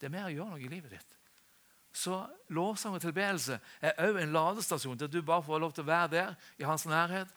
Det 0.00 0.08
er 0.08 0.14
med 0.14 0.28
å 0.28 0.34
gjøre 0.34 0.50
noe 0.54 0.62
i 0.64 0.70
livet 0.70 0.96
ditt. 0.96 1.16
Så 1.96 2.18
lovsang 2.52 2.98
og 2.98 3.00
tilbedelse 3.00 3.56
er 3.80 3.96
òg 4.04 4.18
en 4.20 4.34
ladestasjon 4.34 4.98
der 5.00 5.08
du 5.08 5.22
bare 5.24 5.44
får 5.46 5.62
lov 5.62 5.72
til 5.72 5.86
å 5.86 5.88
være 5.88 6.10
der 6.12 6.34
i 6.60 6.66
hans 6.68 6.84
nærhet 6.84 7.30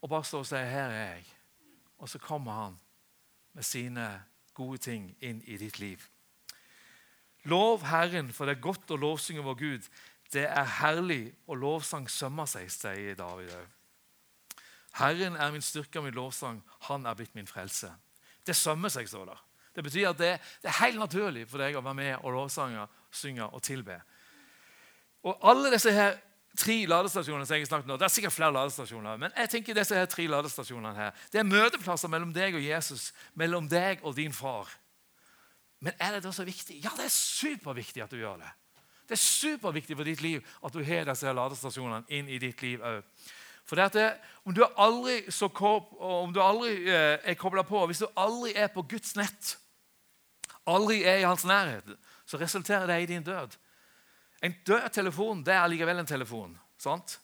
og 0.00 0.12
bare 0.12 0.24
stå 0.24 0.38
og 0.38 0.46
si 0.46 0.54
'Her 0.54 0.90
er 0.90 1.16
jeg'. 1.16 1.34
Og 1.98 2.08
så 2.08 2.18
kommer 2.18 2.52
han 2.52 2.78
med 3.52 3.64
sine 3.64 4.22
gode 4.54 4.78
ting 4.78 5.16
inn 5.20 5.42
i 5.46 5.56
ditt 5.56 5.78
liv. 5.78 6.08
Lov 7.44 7.82
Herren, 7.82 8.32
for 8.32 8.44
det 8.44 8.56
er 8.56 8.60
godt 8.60 8.90
å 8.90 8.96
lovsynge 8.96 9.42
vår 9.42 9.54
Gud. 9.54 9.88
Det 10.32 10.46
er 10.46 10.64
herlig, 10.64 11.34
og 11.46 11.56
lovsang 11.56 12.10
sømmer 12.10 12.46
seg, 12.46 12.70
sier 12.70 13.14
David 13.14 13.50
òg. 13.50 13.66
Herren 14.92 15.36
er 15.36 15.50
min 15.50 15.62
styrke 15.62 15.98
og 15.98 16.04
min 16.04 16.14
lovsang. 16.14 16.62
Han 16.80 17.06
er 17.06 17.14
blitt 17.14 17.34
min 17.34 17.46
frelse. 17.46 17.92
Det 18.46 18.56
sømmer 18.56 18.92
seg, 18.92 19.08
står 19.08 19.28
det. 19.30 19.36
Det 19.74 19.84
betyr 19.86 20.08
at 20.10 20.18
det, 20.18 20.32
det, 20.62 20.68
er 20.68 20.80
helt 20.82 20.98
naturlig 20.98 21.46
for 21.48 21.62
deg 21.62 21.76
å 21.78 21.84
være 21.84 21.98
med 21.98 22.24
og 22.24 22.34
lovsange, 22.34 22.86
synge 23.14 23.46
og 23.46 23.62
tilbe. 23.62 24.00
Og 25.26 25.46
alle 25.46 25.70
disse 25.72 25.92
her 25.94 26.16
tre 26.58 26.76
ladestasjonene 26.90 27.46
som 27.46 27.54
jeg 27.54 27.64
har 27.64 27.70
snakket 27.70 27.92
om, 27.92 27.98
Det 27.98 28.04
er 28.08 28.14
sikkert 28.14 28.34
flere 28.34 28.52
ladestasjoner, 28.52 29.16
men 29.16 29.32
jeg 29.36 29.50
tenker 29.50 29.74
disse 29.74 29.94
her 29.94 30.06
tre 30.10 30.26
ladestasjonene 30.26 30.94
her, 30.94 31.12
det 31.32 31.40
er 31.40 31.46
møteplasser 31.46 32.10
mellom 32.10 32.32
deg 32.34 32.56
og 32.58 32.64
Jesus, 32.64 33.12
mellom 33.34 33.68
deg 33.68 34.02
og 34.02 34.16
din 34.16 34.32
far. 34.32 34.68
Men 35.80 35.92
er 35.98 36.16
det 36.16 36.24
da 36.24 36.32
så 36.32 36.44
viktig? 36.44 36.80
Ja, 36.84 36.90
det 36.96 37.06
er 37.06 37.14
superviktig 37.14 38.02
at 38.02 38.10
du 38.10 38.18
gjør 38.18 38.42
det. 38.42 38.50
Det 39.08 39.16
er 39.16 39.22
superviktig 39.22 39.96
for 39.96 40.06
ditt 40.06 40.20
liv 40.22 40.44
at 40.62 40.74
du 40.74 40.82
har 40.86 41.08
disse 41.08 41.32
ladestasjonene 41.34 42.04
inn 42.14 42.28
i 42.28 42.38
ditt 42.38 42.60
liv 42.62 42.82
òg. 42.84 43.00
For 43.68 43.76
det 43.76 44.14
om 44.44 44.54
du 44.54 44.64
aldri, 44.64 45.20
om 46.00 46.32
du 46.32 46.40
aldri 46.42 46.72
eh, 46.88 47.18
er 47.22 47.38
kobla 47.38 47.62
på, 47.62 47.84
hvis 47.86 48.02
du 48.02 48.08
aldri 48.18 48.54
er 48.56 48.70
på 48.72 48.82
Guds 48.82 49.14
nett, 49.16 49.56
aldri 50.66 51.02
er 51.04 51.20
i 51.20 51.28
hans 51.28 51.44
nærhet, 51.44 51.86
så 52.26 52.38
resulterer 52.40 52.86
det 52.86 53.02
i 53.02 53.10
din 53.12 53.26
død. 53.26 53.56
En 54.42 54.54
død 54.66 54.88
telefon 54.92 55.44
det 55.44 55.54
er 55.54 55.68
likevel 55.68 56.00
en 56.00 56.08
telefon. 56.08 56.58
sant? 56.78 57.20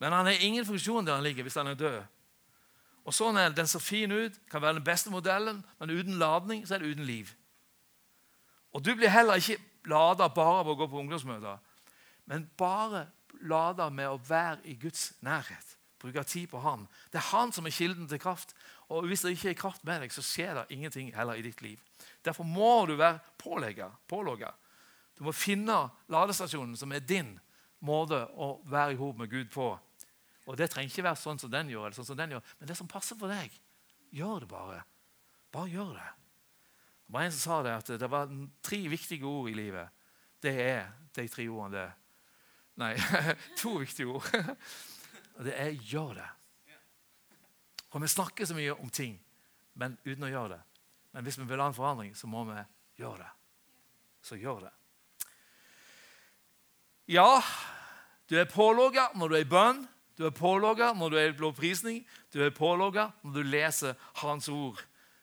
Men 0.00 0.12
han 0.12 0.26
har 0.26 0.40
ingen 0.40 0.66
funksjon 0.66 1.06
der 1.06 1.14
han 1.14 1.22
ligger, 1.22 1.42
hvis 1.42 1.54
han 1.60 1.66
er 1.66 1.78
død. 1.78 2.02
Og 3.04 3.12
sånn 3.12 3.36
er 3.36 3.52
Den 3.52 3.68
ser 3.68 3.80
fin 3.84 4.12
ut, 4.12 4.36
kan 4.50 4.62
være 4.62 4.78
den 4.80 4.84
beste 4.84 5.10
modellen, 5.10 5.64
men 5.78 5.90
uten 5.90 6.18
ladning 6.18 6.64
så 6.66 6.74
er 6.74 6.78
det 6.78 6.94
uten 6.94 7.04
liv. 7.04 7.34
Og 8.72 8.82
Du 8.84 8.94
blir 8.94 9.08
heller 9.08 9.34
ikke 9.38 9.60
lada 9.86 10.28
bare 10.28 10.60
av 10.62 10.68
å 10.68 10.74
gå 10.74 10.88
på 10.88 10.98
ungdomsmøter, 10.98 11.58
men 12.26 12.48
bare 12.56 13.06
lada 13.42 13.90
med 13.90 14.08
å 14.08 14.20
være 14.28 14.64
i 14.64 14.74
Guds 14.74 15.12
nærhet. 15.20 15.73
Bruke 16.04 16.24
tid 16.28 16.50
på 16.52 16.60
Han. 16.60 16.84
Det 17.12 17.16
er 17.18 17.30
Han 17.30 17.52
som 17.52 17.64
er 17.66 17.72
kilden 17.72 18.08
til 18.08 18.20
kraft. 18.20 18.52
Og 18.92 19.06
Hvis 19.08 19.24
det 19.24 19.32
ikke 19.32 19.54
er 19.54 19.60
kraft 19.62 19.84
med 19.88 20.02
deg, 20.04 20.12
så 20.12 20.22
skjer 20.22 20.54
det 20.58 20.66
ingenting 20.76 21.14
heller 21.16 21.40
i 21.40 21.42
ditt 21.46 21.62
liv. 21.64 21.80
Derfor 22.24 22.44
må 22.44 22.84
du 22.86 22.96
være 23.00 23.22
pålogga. 23.40 24.52
Du 25.16 25.24
må 25.24 25.32
finne 25.32 25.88
ladestasjonen 26.12 26.76
som 26.76 26.92
er 26.92 27.00
din 27.00 27.38
måte 27.84 28.18
å 28.36 28.58
være 28.68 28.92
i 28.92 28.98
hop 29.00 29.16
med 29.22 29.30
Gud 29.32 29.48
på. 29.54 29.70
Og 30.44 30.56
Det 30.56 30.68
trenger 30.70 30.92
ikke 30.92 31.06
være 31.06 31.20
sånn 31.22 31.40
som 31.40 31.50
den 31.50 31.70
gjør, 31.72 31.86
eller 31.86 31.96
sånn 31.96 32.10
som 32.10 32.18
den 32.18 32.36
gjør, 32.36 32.44
men 32.58 32.68
det 32.68 32.76
som 32.76 32.90
passer 32.90 33.16
for 33.16 33.32
deg. 33.32 33.52
Gjør 34.12 34.44
det 34.44 34.48
bare. 34.50 34.82
Bare 35.54 35.72
gjør 35.72 35.94
det. 35.96 36.10
Det 37.04 37.16
var 37.16 37.22
En 37.22 37.32
som 37.32 37.40
sa 37.40 37.62
det 37.62 37.74
at 37.78 37.92
det 38.00 38.10
var 38.10 38.32
tre 38.62 38.80
viktige 38.88 39.24
ord 39.24 39.48
i 39.48 39.56
livet. 39.56 39.88
Det 40.42 40.52
er 40.52 40.90
de 41.14 41.28
tre 41.28 41.48
ordene. 41.48 41.78
det. 41.78 41.92
Nei, 42.76 42.94
to 43.60 43.78
viktige 43.78 44.06
ord. 44.10 44.28
Og 45.34 45.44
det 45.44 45.60
er 45.60 45.70
'gjør 45.70 46.14
det'. 46.14 46.32
For 47.92 47.98
Vi 47.98 48.08
snakker 48.08 48.44
så 48.44 48.54
mye 48.54 48.74
om 48.74 48.90
ting, 48.90 49.20
men 49.74 49.98
uten 50.06 50.24
å 50.24 50.30
gjøre 50.30 50.48
det. 50.48 50.62
Men 51.12 51.22
hvis 51.22 51.38
vi 51.38 51.44
vil 51.44 51.60
ha 51.60 51.66
en 51.66 51.74
forandring, 51.74 52.16
så 52.16 52.26
må 52.26 52.44
vi 52.44 52.58
gjøre 52.98 53.18
det. 53.18 53.30
Så 54.22 54.34
gjør 54.34 54.60
det. 54.60 54.72
Ja, 57.08 57.42
Du 58.30 58.38
er 58.40 58.44
pålogga 58.44 59.10
når 59.14 59.28
du 59.28 59.34
er 59.34 59.40
i 59.44 59.44
bønn, 59.44 59.88
du 60.16 60.24
er 60.26 60.30
pålogga 60.30 60.92
når 60.96 61.10
du 61.10 61.16
er 61.16 61.26
i 61.28 61.36
lovprisning, 61.36 62.06
du 62.32 62.40
er 62.40 62.50
pålogga 62.50 63.10
når 63.22 63.32
du 63.32 63.42
leser 63.42 63.94
Hans 64.14 64.48
ord 64.48 64.80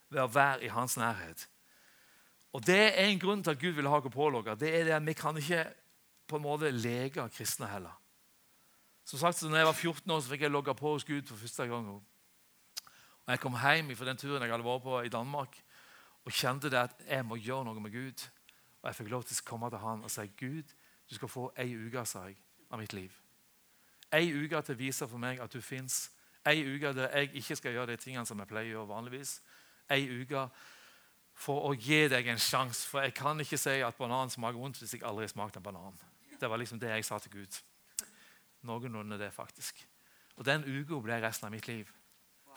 ved 0.10 0.22
å 0.22 0.28
være 0.28 0.68
i 0.68 0.70
hans 0.70 0.98
nærhet. 0.98 1.48
Og 2.54 2.66
Det 2.66 3.00
er 3.00 3.08
en 3.08 3.20
grunn 3.20 3.44
til 3.44 3.52
at 3.52 3.60
Gud 3.60 3.72
vil 3.72 3.88
ha 3.88 3.98
oss 3.98 4.14
pålogga. 4.14 4.56
Det 4.56 4.70
er 4.70 4.86
det 4.86 5.00
vi 5.08 5.14
kan 5.14 5.38
ikke 5.38 5.66
på 6.28 6.36
en 6.38 6.44
måte 6.44 6.72
lege 6.72 7.30
kristne 7.30 7.68
heller. 7.68 7.96
Som 9.12 9.20
sagt, 9.20 9.38
så 9.38 9.50
når 9.50 9.58
jeg 9.58 9.66
var 9.66 9.74
14 9.74 10.12
år, 10.12 10.20
så 10.20 10.30
fikk 10.30 10.42
jeg 10.42 10.52
logge 10.52 10.74
på 10.76 10.92
hos 10.94 11.04
Gud 11.04 11.22
for 11.28 11.36
første 11.36 11.66
gang. 11.68 11.88
Og 11.88 12.04
Jeg 13.28 13.40
kom 13.40 13.58
hjem 13.60 13.96
fra 13.96 14.06
den 14.06 14.18
turen 14.18 14.42
jeg 14.42 14.52
hadde 14.52 14.64
vært 14.64 14.84
på 14.84 15.00
i 15.02 15.10
Danmark, 15.12 15.58
og 16.26 16.32
kjente 16.32 16.70
det 16.72 16.78
at 16.80 17.02
jeg 17.08 17.26
må 17.26 17.36
gjøre 17.36 17.66
noe 17.66 17.82
med 17.84 17.92
Gud. 17.92 18.24
Og 18.82 18.88
Jeg 18.88 18.96
fikk 18.96 19.10
lov 19.10 19.24
til 19.24 19.36
å 19.36 19.44
komme 19.50 19.70
til 19.70 19.82
han 19.84 20.04
og 20.08 20.12
si 20.12 20.24
Gud, 20.40 20.72
du 21.10 21.16
skal 21.16 21.28
få 21.28 21.44
ei 21.60 21.76
uke 21.76 22.06
sa 22.08 22.22
jeg, 22.30 22.38
av 22.72 22.80
mitt 22.80 22.94
liv. 22.94 23.18
Ei 24.16 24.32
uke 24.32 24.62
til 24.62 24.76
å 24.76 24.80
vise 24.80 25.08
for 25.08 25.20
meg 25.20 25.42
at 25.44 25.52
du 25.52 25.60
fins. 25.62 26.06
Ei 26.48 26.64
uke 26.64 26.94
der 26.96 27.12
jeg 27.18 27.34
ikke 27.42 27.56
skal 27.60 27.76
gjøre 27.76 27.92
de 27.92 27.98
tingene 27.98 28.26
som 28.26 28.40
jeg 28.40 28.48
pleier 28.48 28.70
å 28.70 28.78
gjøre 28.78 28.94
vanligvis. 28.94 29.42
Ei 29.92 30.08
uke 30.08 30.46
for 31.36 31.68
å 31.68 31.74
gi 31.76 32.08
deg 32.08 32.32
en 32.32 32.40
sjanse. 32.40 32.88
For 32.88 33.04
jeg 33.04 33.14
kan 33.20 33.44
ikke 33.44 33.60
si 33.60 33.76
at 33.84 34.00
banan 34.00 34.32
smaker 34.32 34.60
vondt 34.60 34.80
hvis 34.80 34.96
jeg 34.96 35.04
aldri 35.04 35.28
har 35.28 35.36
smakt 35.36 35.60
en 35.60 35.68
banan. 35.68 36.00
Det 36.40 36.50
var 36.50 36.64
liksom 36.64 36.80
det 36.80 36.96
jeg 36.96 37.06
sa 37.06 37.20
til 37.20 37.36
Gud. 37.42 37.60
Noenlunde 38.68 39.18
det, 39.20 39.32
faktisk. 39.34 39.80
Og 40.38 40.46
den 40.46 40.64
uka 40.66 41.00
ble 41.02 41.20
resten 41.24 41.48
av 41.48 41.54
mitt 41.54 41.68
liv. 41.68 41.90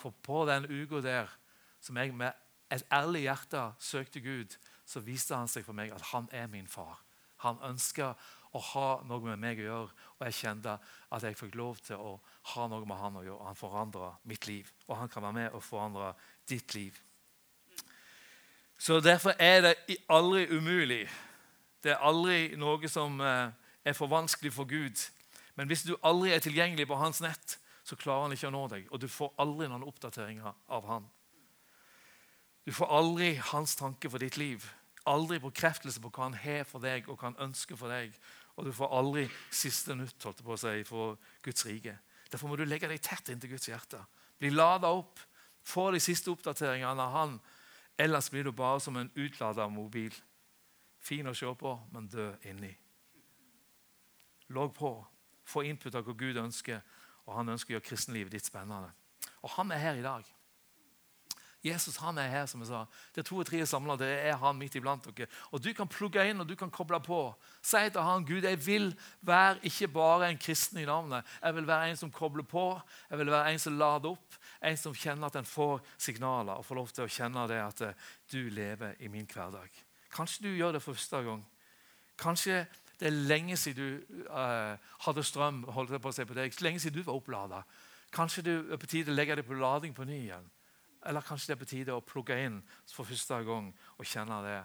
For 0.01 0.15
på 0.25 0.45
den 0.49 0.67
uka 0.69 1.01
der, 1.05 1.33
som 1.81 1.97
jeg 1.97 2.15
med 2.15 2.33
et 2.73 2.85
ærlig 2.93 3.27
hjerte 3.27 3.65
søkte 3.79 4.21
Gud, 4.21 4.57
så 4.87 5.01
viste 5.01 5.37
han 5.37 5.49
seg 5.49 5.65
for 5.67 5.77
meg 5.77 5.93
at 5.95 6.11
han 6.13 6.29
er 6.33 6.49
min 6.51 6.69
far. 6.69 7.01
Han 7.45 7.61
ønsker 7.65 8.15
å 8.55 8.61
ha 8.71 8.89
noe 9.09 9.25
med 9.27 9.41
meg 9.43 9.61
å 9.61 9.67
gjøre, 9.67 10.05
og 10.19 10.27
jeg 10.29 10.39
kjente 10.39 10.77
at 11.11 11.25
jeg 11.27 11.37
fikk 11.39 11.57
lov 11.59 11.81
til 11.83 11.99
å 11.99 12.13
ha 12.55 12.67
noe 12.71 12.87
med 12.87 13.01
han 13.01 13.19
å 13.19 13.25
gjøre. 13.25 13.49
Han 13.49 13.59
forandra 13.59 14.13
mitt 14.31 14.47
liv, 14.47 14.71
og 14.87 14.97
han 15.01 15.11
kan 15.11 15.27
være 15.27 15.39
med 15.41 15.57
og 15.57 15.65
forandre 15.65 16.13
ditt 16.49 16.75
liv. 16.77 17.01
Så 18.79 19.01
Derfor 19.01 19.35
er 19.39 19.61
det 19.63 19.99
aldri 20.09 20.47
umulig. 20.51 21.09
Det 21.83 21.93
er 21.95 22.05
aldri 22.05 22.55
noe 22.57 22.89
som 22.89 23.21
eh, 23.21 23.51
er 23.85 23.97
for 23.97 24.11
vanskelig 24.11 24.53
for 24.55 24.69
Gud. 24.69 25.03
Men 25.55 25.71
hvis 25.71 25.85
du 25.87 25.95
aldri 26.03 26.33
er 26.35 26.43
tilgjengelig 26.43 26.87
på 26.91 26.99
hans 26.99 27.21
nett, 27.23 27.59
så 27.85 27.99
klarer 28.01 28.27
han 28.27 28.35
ikke 28.35 28.49
å 28.49 28.55
nå 28.55 28.63
deg. 28.73 28.87
Og 28.91 29.03
du 29.03 29.09
får 29.11 29.35
aldri 29.43 29.69
noen 29.69 29.85
oppdateringer 29.87 30.55
av 30.73 30.89
han. 30.89 31.07
Du 32.65 32.73
får 32.73 32.91
aldri 32.97 33.35
hans 33.53 33.77
tanke 33.77 34.09
for 34.11 34.23
ditt 34.23 34.39
liv. 34.41 34.65
Aldri 35.05 35.37
bekreftelse 35.43 36.01
på 36.01 36.09
hva 36.09 36.31
han 36.31 36.39
har 36.41 36.65
for 36.65 36.81
deg 36.81 37.11
og 37.11 37.19
hva 37.19 37.29
han 37.29 37.51
ønsker 37.51 37.77
for 37.77 37.93
deg. 37.93 38.15
Og 38.57 38.65
du 38.65 38.73
får 38.73 38.95
aldri 38.97 39.27
siste 39.53 39.97
nytt 39.99 40.25
holdt 40.25 40.41
på 40.47 40.55
å 40.55 40.61
si, 40.61 40.81
for 40.89 41.19
Guds 41.45 41.67
rike. 41.69 41.99
Derfor 42.31 42.49
må 42.49 42.57
du 42.57 42.65
legge 42.65 42.89
deg 42.89 43.03
tett 43.05 43.29
inntil 43.31 43.53
Guds 43.53 43.69
hjerte. 43.69 44.01
Bli 44.41 44.51
lada 44.55 44.91
opp. 44.95 45.21
Få 45.65 45.91
de 45.93 46.01
siste 46.03 46.33
oppdateringene 46.33 47.05
av 47.05 47.13
han. 47.15 47.37
Ellers 48.01 48.31
blir 48.33 48.45
du 48.45 48.53
bare 48.53 48.81
som 48.81 48.97
en 48.97 49.13
utlada 49.15 49.69
mobil. 49.69 50.15
Fin 51.05 51.29
å 51.29 51.35
se 51.37 51.51
på, 51.61 51.75
men 51.93 52.09
død 52.09 52.49
inni. 52.49 52.73
Logg 54.57 54.73
på. 54.77 54.97
Få 55.45 55.65
input 55.69 55.95
av 55.95 56.07
hva 56.07 56.15
Gud 56.17 56.39
ønsker, 56.41 56.81
og 57.25 57.37
han 57.39 57.53
ønsker 57.55 57.73
å 57.73 57.77
gjøre 57.77 57.89
kristenlivet 57.89 58.37
ditt 58.37 58.49
spennende. 58.49 58.93
Og 59.45 59.53
han 59.59 59.73
er 59.73 59.83
her 59.83 60.01
i 60.01 60.05
dag. 60.05 60.25
Jesus 61.65 61.97
han 61.97 62.19
er 62.21 62.29
her, 62.29 62.45
som 62.47 62.61
jeg 62.61 62.69
sa. 62.69 62.83
Det 63.15 63.23
er 63.23 63.27
to 63.31 63.39
og 63.41 63.47
tre 63.49 63.63
samla. 63.67 63.97
Det 63.97 64.09
er 64.29 64.37
han 64.37 64.57
midt 64.59 64.75
iblant 64.77 65.07
dere. 65.17 65.31
Og 65.49 65.63
Du 65.65 65.71
kan 65.73 65.89
plugge 65.89 66.21
inn 66.29 66.43
og 66.43 66.49
du 66.49 66.53
kan 66.61 66.71
koble 66.71 67.01
på. 67.01 67.21
Si 67.65 67.81
til 67.89 68.05
han, 68.05 68.27
Gud, 68.29 68.45
jeg 68.45 68.59
vil 68.67 68.91
være 69.25 69.63
ikke 69.65 69.89
bare 69.89 70.29
en 70.29 70.41
kristen 70.41 70.83
i 70.83 70.85
navnet. 70.85 71.25
Jeg 71.41 71.57
vil 71.57 71.67
være 71.67 71.89
en 71.89 71.97
som 71.97 72.13
kobler 72.13 72.45
på, 72.45 72.67
jeg 73.11 73.19
vil 73.19 73.33
være 73.33 73.55
en 73.55 73.65
som 73.65 73.79
lader 73.81 74.13
opp. 74.13 74.37
En 74.61 74.77
som 74.77 74.95
kjenner 74.95 75.33
at 75.33 75.41
en 75.41 75.49
får 75.49 75.81
signaler 75.97 76.53
og 76.53 76.69
får 76.69 76.81
lov 76.81 76.93
til 76.93 77.07
å 77.07 77.13
kjenne 77.17 77.49
det 77.49 77.61
at 77.63 77.81
eh, 77.85 78.13
du 78.33 78.51
lever 78.53 79.01
i 79.01 79.09
min 79.09 79.29
hverdag. 79.29 79.73
Kanskje 80.13 80.45
du 80.45 80.53
gjør 80.53 80.77
det 80.77 80.85
for 80.85 80.93
første 80.93 81.23
gang. 81.25 81.41
Kanskje 82.21 82.67
det 83.01 83.09
er 83.09 83.17
lenge 83.31 83.57
siden 83.59 84.01
du 84.05 84.25
uh, 84.31 84.75
hadde 85.07 85.25
strøm 85.27 85.63
holdt 85.75 85.95
jeg 85.95 86.03
på 86.03 86.11
å 86.13 86.15
se 86.15 86.27
på 86.29 86.37
deg. 86.37 86.55
Lenge 86.63 86.83
siden 86.83 87.01
du 87.01 87.07
var 87.07 87.19
opplada. 87.19 87.63
Kanskje 88.15 88.45
det 88.47 88.55
er 88.73 88.81
på 88.81 88.91
tide 88.91 89.11
å 89.11 89.17
legge 89.17 89.37
deg 89.41 89.47
på 89.49 89.59
lading 89.59 89.95
på 89.97 90.07
ny 90.07 90.21
igjen. 90.27 90.47
Eller 91.05 91.25
kanskje 91.27 91.51
det 91.51 91.57
er 91.57 91.63
på 91.65 91.71
tide 91.71 91.97
å 91.97 92.05
plugge 92.05 92.37
inn 92.47 92.61
for 92.93 93.09
første 93.09 93.41
gang 93.45 93.73
og 93.99 94.09
kjenne 94.09 94.39
det 94.47 94.61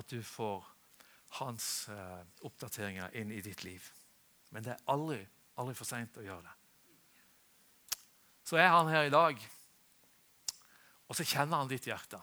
at 0.00 0.10
du 0.10 0.22
får 0.26 0.64
hans 1.40 1.68
uh, 1.90 2.22
oppdateringer 2.46 3.14
inn 3.20 3.32
i 3.34 3.42
ditt 3.44 3.64
liv. 3.66 3.84
Men 4.54 4.64
det 4.64 4.74
er 4.74 4.86
aldri, 4.90 5.20
aldri 5.60 5.74
for 5.78 5.88
seint 5.88 6.16
å 6.18 6.24
gjøre 6.24 6.46
det. 6.46 6.54
Så 8.44 8.58
er 8.60 8.70
han 8.70 8.90
her 8.92 9.08
i 9.08 9.12
dag, 9.12 9.38
og 11.08 11.16
så 11.16 11.24
kjenner 11.26 11.62
han 11.62 11.70
ditt 11.70 11.86
hjerte. 11.88 12.20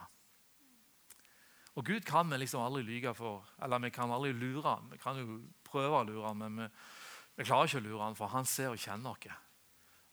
Og 1.72 1.86
Gud 1.88 2.04
kan 2.04 2.28
vi 2.28 2.36
liksom 2.42 2.60
aldri 2.60 2.82
lyge 2.84 3.14
for, 3.16 3.46
eller 3.62 3.80
vi 3.80 3.90
kan 3.94 4.12
aldri 4.12 4.32
lure 4.36 4.66
ham. 4.66 4.90
Vi 4.92 4.98
kan 5.00 5.16
jo 5.16 5.38
prøve 5.64 6.02
å 6.02 6.04
lure 6.04 6.26
ham, 6.28 6.42
men 6.44 6.58
vi, 6.60 6.66
vi 7.38 7.46
klarer 7.48 7.70
ikke 7.70 7.80
å 7.80 7.86
lure 7.86 8.02
ham, 8.04 8.16
for 8.18 8.32
han 8.34 8.48
ser 8.48 8.74
og 8.74 8.80
kjenner 8.80 9.14
oss. 9.14 9.38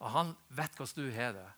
Og 0.00 0.08
Han 0.14 0.32
vet 0.56 0.78
hvordan 0.78 1.04
du 1.04 1.12
har 1.12 1.34
det, 1.36 1.50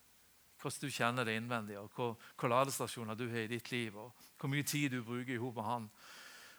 hvordan 0.63 0.83
du 0.83 0.95
kjenner 0.97 1.27
det 1.27 1.37
innvendig, 1.39 1.79
og 1.79 1.95
hvor, 1.95 2.17
hvor 2.35 2.51
ladestasjoner 2.51 3.19
du 3.19 3.29
har 3.31 3.45
i 3.45 3.53
ditt 3.55 3.71
liv, 3.71 3.95
og 3.95 4.27
hvor 4.41 4.51
mye 4.51 4.67
tid 4.67 4.91
du 4.91 5.03
bruker 5.07 5.39
sammen 5.39 5.55
med 5.55 5.69
han. 5.69 5.89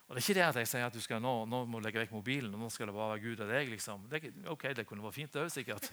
Og 0.07 0.15
Det 0.15 0.21
er 0.21 0.25
ikke 0.27 0.39
det 0.39 0.47
at 0.47 0.57
jeg 0.61 0.67
sier 0.67 0.87
at 0.87 0.95
du 0.95 1.01
skal 1.03 1.21
nå, 1.23 1.31
nå 1.47 1.63
må 1.67 1.79
du 1.79 1.85
legge 1.87 2.01
vekk 2.01 2.11
mobilen 2.15 2.51
og 2.55 2.59
nå 2.59 2.69
skal 2.71 2.89
det 2.89 2.95
bare 2.95 3.13
være 3.15 3.23
Gud 3.23 3.43
og 3.43 3.51
deg. 3.51 3.69
liksom. 3.71 4.03
Det, 4.11 4.19
ok, 4.51 4.65
det 4.75 4.85
kunne 4.87 5.03
vært 5.03 5.15
fint, 5.15 5.33
det 5.33 5.51
sikkert. 5.51 5.87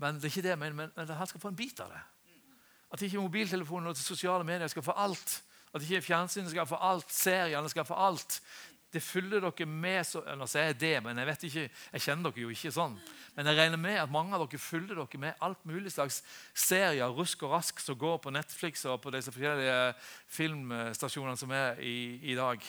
Men 0.00 0.16
det 0.16 0.28
er 0.28 0.32
ikke 0.32 0.48
det, 0.48 0.56
men, 0.58 0.76
men, 0.76 0.92
men 0.96 1.12
han 1.16 1.28
skal 1.28 1.42
få 1.42 1.52
en 1.52 1.58
bit 1.58 1.80
av 1.84 1.92
det. 1.92 2.00
At 2.90 3.04
ikke 3.06 3.22
mobiltelefonen 3.22 3.92
og 3.92 4.00
sosiale 4.00 4.44
medier 4.44 4.68
skal 4.72 4.84
få 4.84 4.96
alt. 4.98 5.36
At 5.70 5.84
ikke 5.86 6.02
fjernsynet 6.02 6.50
skal 6.50 6.66
få 6.66 6.78
alt, 6.82 7.12
seriene 7.14 7.70
skal 7.70 7.86
få 7.86 7.94
alt. 7.94 8.40
Det 8.90 9.02
fyller 9.02 9.44
dere 9.44 9.66
med 9.70 10.02
så, 10.06 10.22
Nå 10.34 10.48
sier 10.50 10.72
jeg 10.72 10.80
det, 10.80 10.96
men 11.04 11.18
jeg 11.20 11.28
vet 11.28 11.44
ikke, 11.46 11.66
jeg 11.92 12.02
kjenner 12.02 12.26
dere 12.32 12.42
jo 12.42 12.50
ikke 12.50 12.72
sånn. 12.74 12.96
Men 13.36 13.46
jeg 13.46 13.58
regner 13.60 13.78
med 13.78 14.00
at 14.02 14.10
mange 14.10 14.34
av 14.34 14.42
dere 14.42 14.58
fyller 14.58 14.98
dere 14.98 15.20
med 15.22 15.46
alt 15.46 15.62
mulig 15.68 15.92
slags 15.94 16.24
serier 16.58 17.14
rusk 17.14 17.44
og 17.46 17.54
rask 17.54 17.82
som 17.82 17.98
går 17.98 18.18
på 18.24 18.34
Netflix 18.34 18.82
og 18.90 18.98
på 19.04 19.14
disse 19.14 19.30
forskjellige 19.30 19.94
filmstasjonene 20.34 21.38
som 21.38 21.54
er 21.54 21.78
i, 21.86 22.18
i 22.32 22.36
dag. 22.38 22.66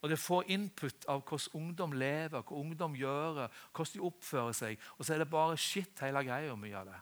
Og 0.00 0.12
det 0.12 0.20
får 0.22 0.48
input 0.56 1.04
av 1.10 1.20
hvordan 1.26 1.60
ungdom 1.60 1.94
lever, 2.00 2.40
hva 2.40 2.56
ungdom 2.56 2.96
gjør, 2.96 3.44
hvordan 3.76 3.92
de 3.92 4.04
oppfører 4.08 4.56
seg. 4.56 4.82
Og 4.96 5.04
så 5.04 5.14
er 5.14 5.20
det 5.20 5.32
bare 5.32 5.60
skitt 5.60 6.00
hele 6.04 6.24
greia 6.24 6.56
mye 6.56 6.80
av 6.80 6.88
det. 6.94 6.98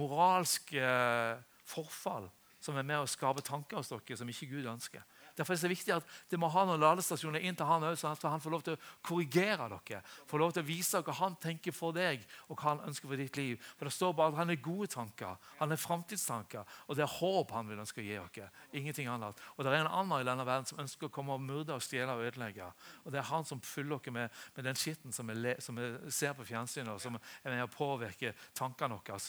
Moralsk 0.00 0.72
eh, 0.78 1.40
forfall 1.68 2.30
som 2.60 2.76
er 2.76 2.84
med 2.86 3.00
å 3.00 3.08
skape 3.08 3.42
tanker 3.44 3.80
hos 3.80 3.88
dere 3.90 4.16
som 4.18 4.28
ikke 4.28 4.48
Gud 4.50 4.68
ønsker. 4.68 5.02
Derfor 5.36 5.54
er 5.54 5.56
det 5.56 5.62
så 5.62 5.70
viktig 5.70 5.92
at 5.94 6.08
det 6.28 6.38
må 6.40 6.50
ha 6.52 6.64
noen 6.68 6.82
ladestasjoner 6.82 7.40
inn 7.46 7.56
til 7.56 7.68
han 7.68 7.84
òg, 7.86 7.96
sånn 7.96 8.12
at 8.12 8.26
han 8.28 8.42
får 8.42 8.52
lov 8.52 8.64
til 8.66 8.76
å 8.76 8.80
korrigere 9.06 9.68
dere. 9.72 10.00
Får 10.28 10.42
lov 10.42 10.52
til 10.52 10.64
å 10.64 10.68
vise 10.68 11.00
hva 11.06 11.14
han 11.22 11.38
tenker 11.40 11.72
for 11.72 11.96
deg, 11.96 12.26
og 12.48 12.58
hva 12.58 12.74
han 12.74 12.82
ønsker 12.90 13.08
for 13.08 13.20
ditt 13.20 13.38
liv. 13.40 13.56
For 13.78 13.88
Det 13.88 13.94
står 13.96 14.12
bare 14.18 14.34
at 14.34 14.40
han 14.42 14.52
er 14.52 14.60
gode 14.60 14.90
tanker, 14.92 15.38
han 15.62 15.72
er 15.72 15.80
framtidstanker, 15.80 16.76
og 16.86 16.98
det 16.98 17.06
er 17.06 17.16
håp 17.16 17.56
han 17.56 17.72
vil 17.72 17.80
ønske 17.80 18.02
å 18.02 18.06
gi 18.06 18.18
dere. 18.18 18.50
Ingenting 18.76 19.08
annet. 19.08 19.40
Og 19.56 19.64
Det 19.64 19.72
er 19.72 19.80
en 19.80 19.92
annen 20.02 20.20
i 20.20 20.28
denne 20.28 20.46
verden 20.46 20.68
som 20.68 20.84
ønsker 20.84 21.08
å 21.08 21.14
komme 21.14 21.38
og 21.38 21.44
myrde 21.44 21.76
og 21.78 21.84
stjele 21.84 22.12
og 22.12 22.26
ødelegge. 22.28 22.68
Og 23.06 23.12
Det 23.12 23.22
er 23.22 23.30
han 23.32 23.48
som 23.48 23.64
fyller 23.64 23.96
dere 23.96 24.16
med, 24.18 24.40
med 24.56 24.68
den 24.68 24.76
skitten 24.76 25.16
som 25.16 25.30
vi 25.30 26.12
ser 26.12 26.36
på 26.36 26.44
fjernsynet, 26.44 26.92
og 26.92 27.00
som 27.00 27.16
er 27.16 27.54
med 27.54 27.64
å 27.64 27.72
påvirke 27.72 28.34
tankene 28.52 29.00
våre. 29.00 29.20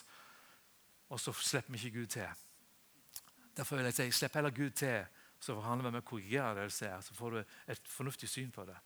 Og 1.12 1.20
så 1.20 1.34
slipper 1.36 1.76
vi 1.76 1.88
ikke 1.88 2.00
Gud 2.02 2.16
til. 2.20 2.51
Derfor 3.58 3.78
vil 3.78 3.90
jeg 3.90 3.98
si, 3.98 4.12
Slipp 4.12 4.38
heller 4.40 4.54
Gud 4.56 4.72
til, 4.80 5.04
så 5.40 5.56
får 5.56 5.66
han 5.66 5.84
være 5.84 5.96
med 5.96 6.04
å 6.04 6.08
korrigere 6.08 6.54
det 6.60 6.70
du 6.70 6.76
ser. 6.76 7.02
Så 7.04 7.16
får 7.18 7.36
du 7.36 7.56
et 7.74 7.90
fornuftig 7.90 8.30
syn 8.30 8.52
på 8.54 8.66
det. 8.68 8.78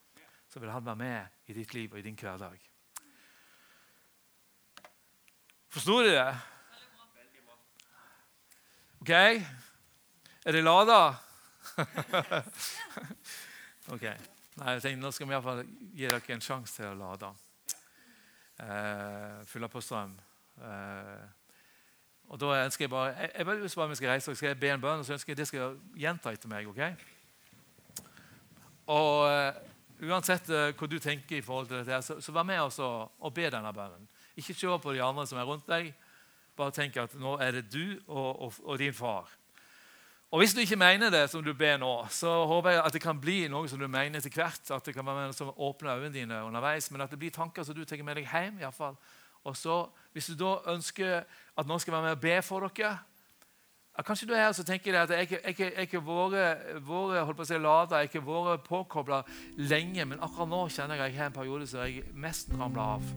Så 0.50 0.60
vil 0.60 0.72
han 0.72 0.86
være 0.86 1.02
med 1.02 1.52
i 1.52 1.58
ditt 1.58 1.74
liv 1.76 1.94
og 1.94 2.00
i 2.00 2.06
din 2.06 2.18
hverdag. 2.18 2.58
Forsto 5.76 6.00
du 6.02 6.10
det? 6.10 6.30
OK? 9.04 9.12
Er 10.46 10.56
det 10.56 10.64
lada? 10.64 11.00
ok. 13.94 14.06
Nei, 14.56 14.72
jeg 14.72 14.84
tenkte, 14.86 15.02
Nå 15.02 15.12
skal 15.12 15.28
vi 15.28 15.36
iallfall 15.36 15.66
gi 15.92 16.08
dere 16.08 16.38
en 16.38 16.46
sjanse 16.46 16.78
til 16.78 16.94
å 16.94 17.00
lade. 17.00 17.34
Uh, 18.56 19.44
fylle 19.50 19.68
på 19.68 19.84
strøm. 19.84 20.16
Eh, 20.64 21.24
og 22.30 22.40
da 22.42 22.64
ønsker 22.64 22.84
Jeg 22.84 22.90
bare, 22.90 23.14
jeg, 23.20 23.32
jeg 23.38 23.46
bare, 23.46 23.70
bare 23.76 23.90
vi 23.90 23.96
skal 23.96 24.10
reise, 24.10 24.36
skal 24.36 24.48
jeg 24.48 24.60
be 24.60 24.70
en 24.70 24.82
bønn, 24.82 25.00
og 25.00 25.06
så 25.06 25.14
ønsker 25.14 25.32
jeg 25.32 25.38
det 25.38 25.48
skal 25.48 25.78
gjenta 25.96 26.34
etter 26.34 26.50
meg. 26.50 26.68
ok? 26.68 26.82
Og 28.88 29.26
uh, 29.26 30.10
Uansett 30.10 30.50
uh, 30.52 30.74
hva 30.76 30.88
du 30.92 30.98
tenker 31.00 31.38
i 31.38 31.46
forhold 31.46 31.68
til 31.68 31.78
dette, 31.80 32.02
så, 32.02 32.20
så 32.22 32.34
vær 32.36 32.44
med 32.44 32.60
oss 32.60 32.80
og, 32.84 33.12
og 33.20 33.34
be 33.34 33.48
denne 33.50 33.72
bønnen. 33.74 34.10
Ikke 34.36 34.54
se 34.54 34.68
på 34.68 34.94
de 34.94 35.04
andre 35.04 35.28
som 35.28 35.40
er 35.40 35.48
rundt 35.48 35.68
deg. 35.70 35.94
Bare 36.56 36.72
tenk 36.76 36.98
at 37.00 37.16
nå 37.20 37.38
er 37.44 37.58
det 37.58 37.66
du 37.72 37.96
og, 38.08 38.42
og, 38.42 38.54
og 38.64 38.80
din 38.80 38.94
far. 38.94 39.32
Og 40.32 40.42
Hvis 40.42 40.54
du 40.54 40.60
ikke 40.60 40.76
mener 40.76 41.10
det 41.10 41.30
som 41.32 41.44
du 41.44 41.54
ber 41.54 41.78
nå, 41.78 42.08
så 42.12 42.32
håper 42.50 42.70
jeg 42.74 42.82
at 42.84 42.94
det 42.94 43.02
kan 43.02 43.20
bli 43.22 43.46
noe 43.48 43.70
som 43.72 43.80
du 43.80 43.88
mener 43.88 44.20
etter 44.20 44.34
hvert. 44.34 44.72
At 44.74 44.84
det 44.84 44.96
kan 44.96 45.06
være 45.06 45.30
noe 45.30 45.38
som 45.38 45.54
åpner 45.56 45.96
øynene 45.96 46.14
dine 46.14 46.42
underveis, 46.44 46.90
men 46.92 47.06
at 47.06 47.14
det 47.14 47.20
blir 47.22 47.32
tanker 47.32 47.64
som 47.64 47.76
du 47.78 47.86
tar 47.86 48.04
med 48.04 48.20
deg 48.20 48.28
hjem. 48.28 48.60
I 48.60 48.66
alle 48.68 48.76
fall. 48.76 48.98
Og 49.46 49.56
så, 49.58 49.86
Hvis 50.12 50.28
du 50.28 50.36
da 50.36 50.58
ønsker 50.74 51.24
at 51.58 51.68
noen 51.68 51.80
skal 51.80 51.94
være 51.94 52.08
med 52.08 52.18
og 52.18 52.24
be 52.24 52.40
for 52.46 52.68
dere 52.68 52.98
Kanskje 54.04 54.28
du 54.28 54.34
er 54.36 54.42
her 54.44 54.50
og 54.52 54.68
tenker 54.68 54.98
at 55.00 55.12
jeg 55.16 55.40
har 55.40 55.86
ikke 55.86 56.02
vært 56.04 57.46
si, 57.48 57.56
lada, 57.56 58.02
jeg 58.04 58.10
har 58.12 58.26
vært 58.28 58.66
påkobla 58.68 59.22
lenge, 59.56 60.04
men 60.04 60.20
akkurat 60.20 60.52
nå 60.52 60.66
kjenner 60.68 61.00
jeg 61.00 61.06
at 61.06 61.14
jeg 61.14 61.22
har 61.22 61.32
en 61.32 61.38
periode 61.38 61.68
som 61.72 61.80
jeg 61.80 62.04
mest 62.12 62.52
ramla 62.60 62.90
av. 62.98 63.08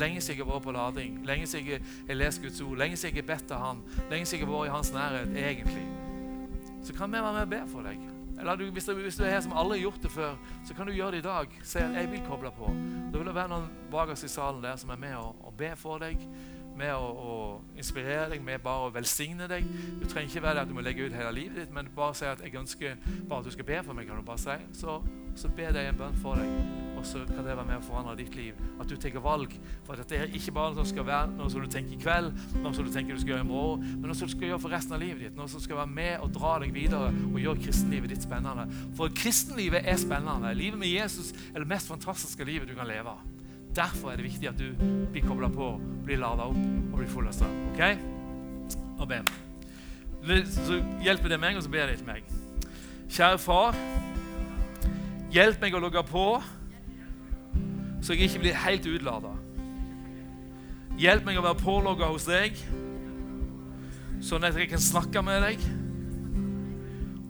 Lenge 0.00 0.24
siden 0.24 0.40
jeg 0.40 0.46
har 0.46 0.54
vært 0.54 0.64
på 0.70 0.76
lading, 0.78 1.20
lenge 1.28 1.46
siden 1.52 1.68
jeg 1.68 1.84
har 2.08 2.20
lest 2.22 2.40
Guds 2.40 2.64
ord, 2.64 2.80
lenge 2.80 2.96
siden 2.96 3.20
jeg 3.20 3.26
har 3.26 3.30
bedt 3.34 3.52
av 3.52 3.64
Han, 3.66 3.84
lenge 4.08 4.24
siden 4.24 4.46
jeg 4.46 4.48
har 4.48 4.56
vært 4.56 4.72
i 4.72 4.76
Hans 4.78 4.92
nærhet, 4.96 5.36
egentlig 5.36 5.86
så 6.86 6.94
kan 6.94 7.12
vi 7.12 7.18
være 7.18 7.32
med 7.32 7.42
og 7.42 7.50
be 7.50 7.62
for 7.72 7.82
deg. 7.82 8.02
Eller 8.38 8.70
hvis, 8.70 8.84
du, 8.84 8.92
hvis, 8.94 9.16
du, 9.16 9.24
er 9.24 9.30
her 9.30 9.40
som 9.40 9.54
aldri 9.56 9.78
har 9.78 9.88
gjort 9.88 10.02
det 10.02 10.10
før, 10.12 10.34
så 10.66 10.74
kan 10.74 10.86
du 10.86 10.92
gjøre 10.92 11.16
det 11.16 11.18
i 11.18 11.24
dag. 11.24 11.46
Si 11.62 11.78
at 11.78 11.94
'jeg 11.94 12.10
vil 12.10 12.22
koble 12.28 12.48
på'. 12.48 12.74
Da 13.12 13.18
vil 13.18 13.26
det 13.26 13.34
være 13.34 13.48
noen 13.48 13.70
bak 13.90 14.10
i 14.10 14.28
salen 14.28 14.62
der 14.62 14.76
som 14.76 14.90
er 14.90 14.96
med 14.96 15.14
og, 15.14 15.36
og 15.40 15.54
ber 15.56 15.74
for 15.74 15.98
deg. 15.98 16.18
Med 16.76 16.92
å, 16.92 17.06
å, 17.08 17.36
inspirere 17.76 18.30
deg, 18.34 18.42
med 18.44 18.60
bare 18.64 18.88
å 18.88 18.94
velsigne 18.94 19.48
deg. 19.48 19.68
Du 20.00 20.06
trenger 20.06 20.28
ikke 20.28 20.42
være 20.44 20.58
der 20.60 20.64
at 20.66 20.72
du 20.72 20.76
må 20.76 20.84
legge 20.84 21.06
ut 21.06 21.16
hele 21.16 21.32
livet 21.32 21.62
ditt, 21.62 21.72
men 21.74 21.88
bare 21.96 22.14
si 22.14 22.24
at 22.28 22.42
'jeg 22.42 22.54
ønsker 22.54 22.96
bare 23.28 23.38
at 23.40 23.44
du 23.44 23.50
skal 23.50 23.64
be 23.64 23.82
for 23.82 23.94
meg'. 23.94 24.06
kan 24.06 24.16
du 24.16 24.22
bare 24.22 24.38
si. 24.38 24.56
Så, 24.72 25.02
så 25.34 25.48
ber 25.48 25.72
jeg 25.72 25.88
en 25.88 25.98
bønn 25.98 26.20
for 26.22 26.34
deg 26.34 26.84
og 26.96 27.04
så 27.06 27.22
kan 27.28 27.44
det 27.44 27.56
være 27.56 27.66
med 27.68 27.78
å 27.78 27.84
forandre 27.84 28.16
ditt 28.18 28.36
liv. 28.36 28.56
At 28.80 28.88
du 28.88 28.96
tar 29.00 29.18
valg. 29.22 29.52
For 29.86 30.00
at 30.00 30.08
det 30.10 30.18
er 30.18 30.34
ikke 30.36 30.54
bare 30.56 30.72
noe 30.72 30.80
som 30.80 30.88
skal 30.94 31.06
være 31.08 31.32
noe 31.36 31.52
som 31.52 31.64
du 31.64 31.68
tenker 31.70 31.96
i 31.96 32.00
kveld, 32.00 32.32
noe 32.62 32.74
som 32.74 32.86
du 32.86 32.92
tenker 32.92 33.16
du 33.16 33.22
skal 33.22 33.34
gjøre 33.34 33.46
i 33.46 33.48
morgen, 33.50 33.86
men 34.00 34.08
noe 34.08 34.16
som 34.16 34.30
du 34.30 34.34
skal 34.34 34.50
gjøre 34.50 34.62
for 34.64 34.74
resten 34.74 34.96
av 34.96 35.02
livet 35.04 35.26
ditt. 35.26 35.38
Noe 35.38 35.50
som 35.52 35.62
skal 35.62 35.82
være 35.82 35.92
med 35.92 36.24
og 36.24 36.32
dra 36.36 36.56
deg 36.62 36.74
videre 36.76 37.12
og 37.12 37.40
gjøre 37.42 37.64
kristenlivet 37.66 38.14
ditt 38.14 38.26
spennende. 38.26 38.66
For 38.98 39.12
kristenlivet 39.22 39.84
er 39.84 40.00
spennende. 40.00 40.54
Livet 40.56 40.80
med 40.80 40.92
Jesus 40.92 41.34
er 41.52 41.60
det 41.60 41.70
mest 41.70 41.92
fantastiske 41.92 42.48
livet 42.48 42.70
du 42.70 42.76
kan 42.78 42.88
leve. 42.88 43.16
Derfor 43.76 44.10
er 44.10 44.16
det 44.16 44.24
viktig 44.24 44.48
at 44.48 44.58
du 44.58 44.70
blir 45.12 45.24
kobla 45.26 45.50
på, 45.52 45.74
blir 46.06 46.20
lada 46.22 46.48
opp 46.48 46.56
og 46.56 46.98
blir 46.98 47.10
full 47.12 47.28
av 47.28 47.36
strøm. 47.36 47.56
Ok? 47.74 47.82
Be. 49.06 49.22
Så 50.48 50.80
hjelper 51.04 51.34
det 51.34 51.40
meg, 51.40 51.58
og 51.58 51.66
så 51.66 51.70
ber 51.70 51.92
jeg 51.92 52.00
til 52.00 52.08
meg. 52.08 52.30
Kjære 53.12 53.38
far, 53.38 53.76
hjelp 55.30 55.60
meg 55.62 55.76
å 55.76 55.82
logge 55.84 56.02
på 56.08 56.28
så 58.06 58.14
jeg 58.14 58.28
ikke 58.28 58.44
blir 58.44 58.58
helt 58.62 58.86
utlada. 58.86 59.32
Hjelp 61.00 61.24
meg 61.26 61.40
å 61.40 61.42
være 61.44 61.58
pålogga 61.58 62.08
hos 62.12 62.28
deg, 62.28 62.54
sånn 64.22 64.46
at 64.46 64.54
jeg 64.56 64.70
kan 64.70 64.82
snakke 64.82 65.22
med 65.26 65.42
deg, 65.42 65.64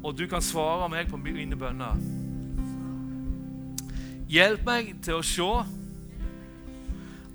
og 0.04 0.12
du 0.18 0.26
kan 0.30 0.44
svare 0.44 0.90
meg 0.92 1.08
på 1.08 1.18
mine 1.18 1.56
bønner. 1.58 1.96
Hjelp 4.28 4.68
meg 4.68 4.92
til 5.06 5.16
å 5.16 5.24
se 5.24 5.48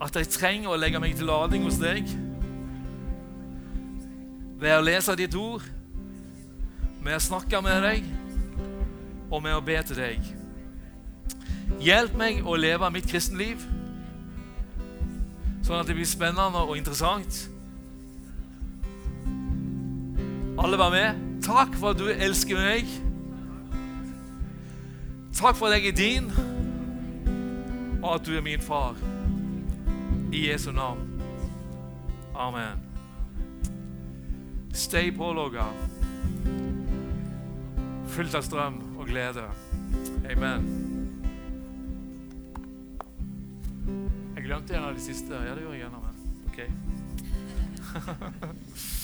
at 0.01 0.15
jeg 0.17 0.31
trenger 0.33 0.71
å 0.71 0.79
legge 0.79 0.99
meg 1.01 1.13
til 1.17 1.29
lading 1.29 1.65
hos 1.67 1.77
deg 1.81 2.07
ved 4.61 4.75
å 4.75 4.81
lese 4.85 5.15
ditt 5.17 5.35
ord, 5.37 5.63
ved 7.01 7.17
å 7.17 7.21
snakke 7.21 7.61
med 7.65 7.81
deg 7.85 8.09
og 9.31 9.39
med 9.41 9.55
å 9.57 9.63
be 9.65 9.77
til 9.85 9.97
deg. 9.97 10.27
Hjelp 11.81 12.17
meg 12.17 12.41
å 12.45 12.57
leve 12.59 12.89
mitt 12.93 13.09
kristenliv 13.09 13.61
sånn 15.65 15.79
at 15.79 15.89
det 15.89 15.95
blir 15.97 16.09
spennende 16.09 16.61
og 16.65 16.75
interessant. 16.77 17.45
Alle 20.61 20.77
var 20.77 20.91
med. 20.93 21.21
Takk 21.41 21.77
for 21.79 21.93
at 21.93 22.01
du 22.01 22.09
elsker 22.11 22.59
meg. 22.59 22.89
Takk 25.37 25.57
for 25.57 25.71
at 25.71 25.79
jeg 25.79 25.93
er 25.93 25.97
din, 25.97 26.29
og 28.01 28.13
at 28.17 28.27
du 28.27 28.35
er 28.37 28.45
min 28.45 28.61
far. 28.61 29.10
I 30.31 30.47
Jesu 30.47 30.71
navn. 30.71 31.21
Amen. 32.33 32.77
Stay 34.73 35.11
pålogga, 35.11 35.65
fylt 38.07 38.35
av 38.35 38.41
strøm 38.41 38.79
og 38.99 39.07
glede. 39.11 39.43
Amen. 40.31 40.69
Jeg 44.35 44.45
glemte 44.47 44.75
en 44.77 44.87
av 44.87 44.95
de 44.95 45.03
siste. 45.03 45.35
Ja, 45.35 45.55
det 45.55 45.61
gjorde 45.65 45.77
jeg 45.77 45.83
gjerne, 45.83 45.99
men 46.07 46.15
ok. 46.47 46.59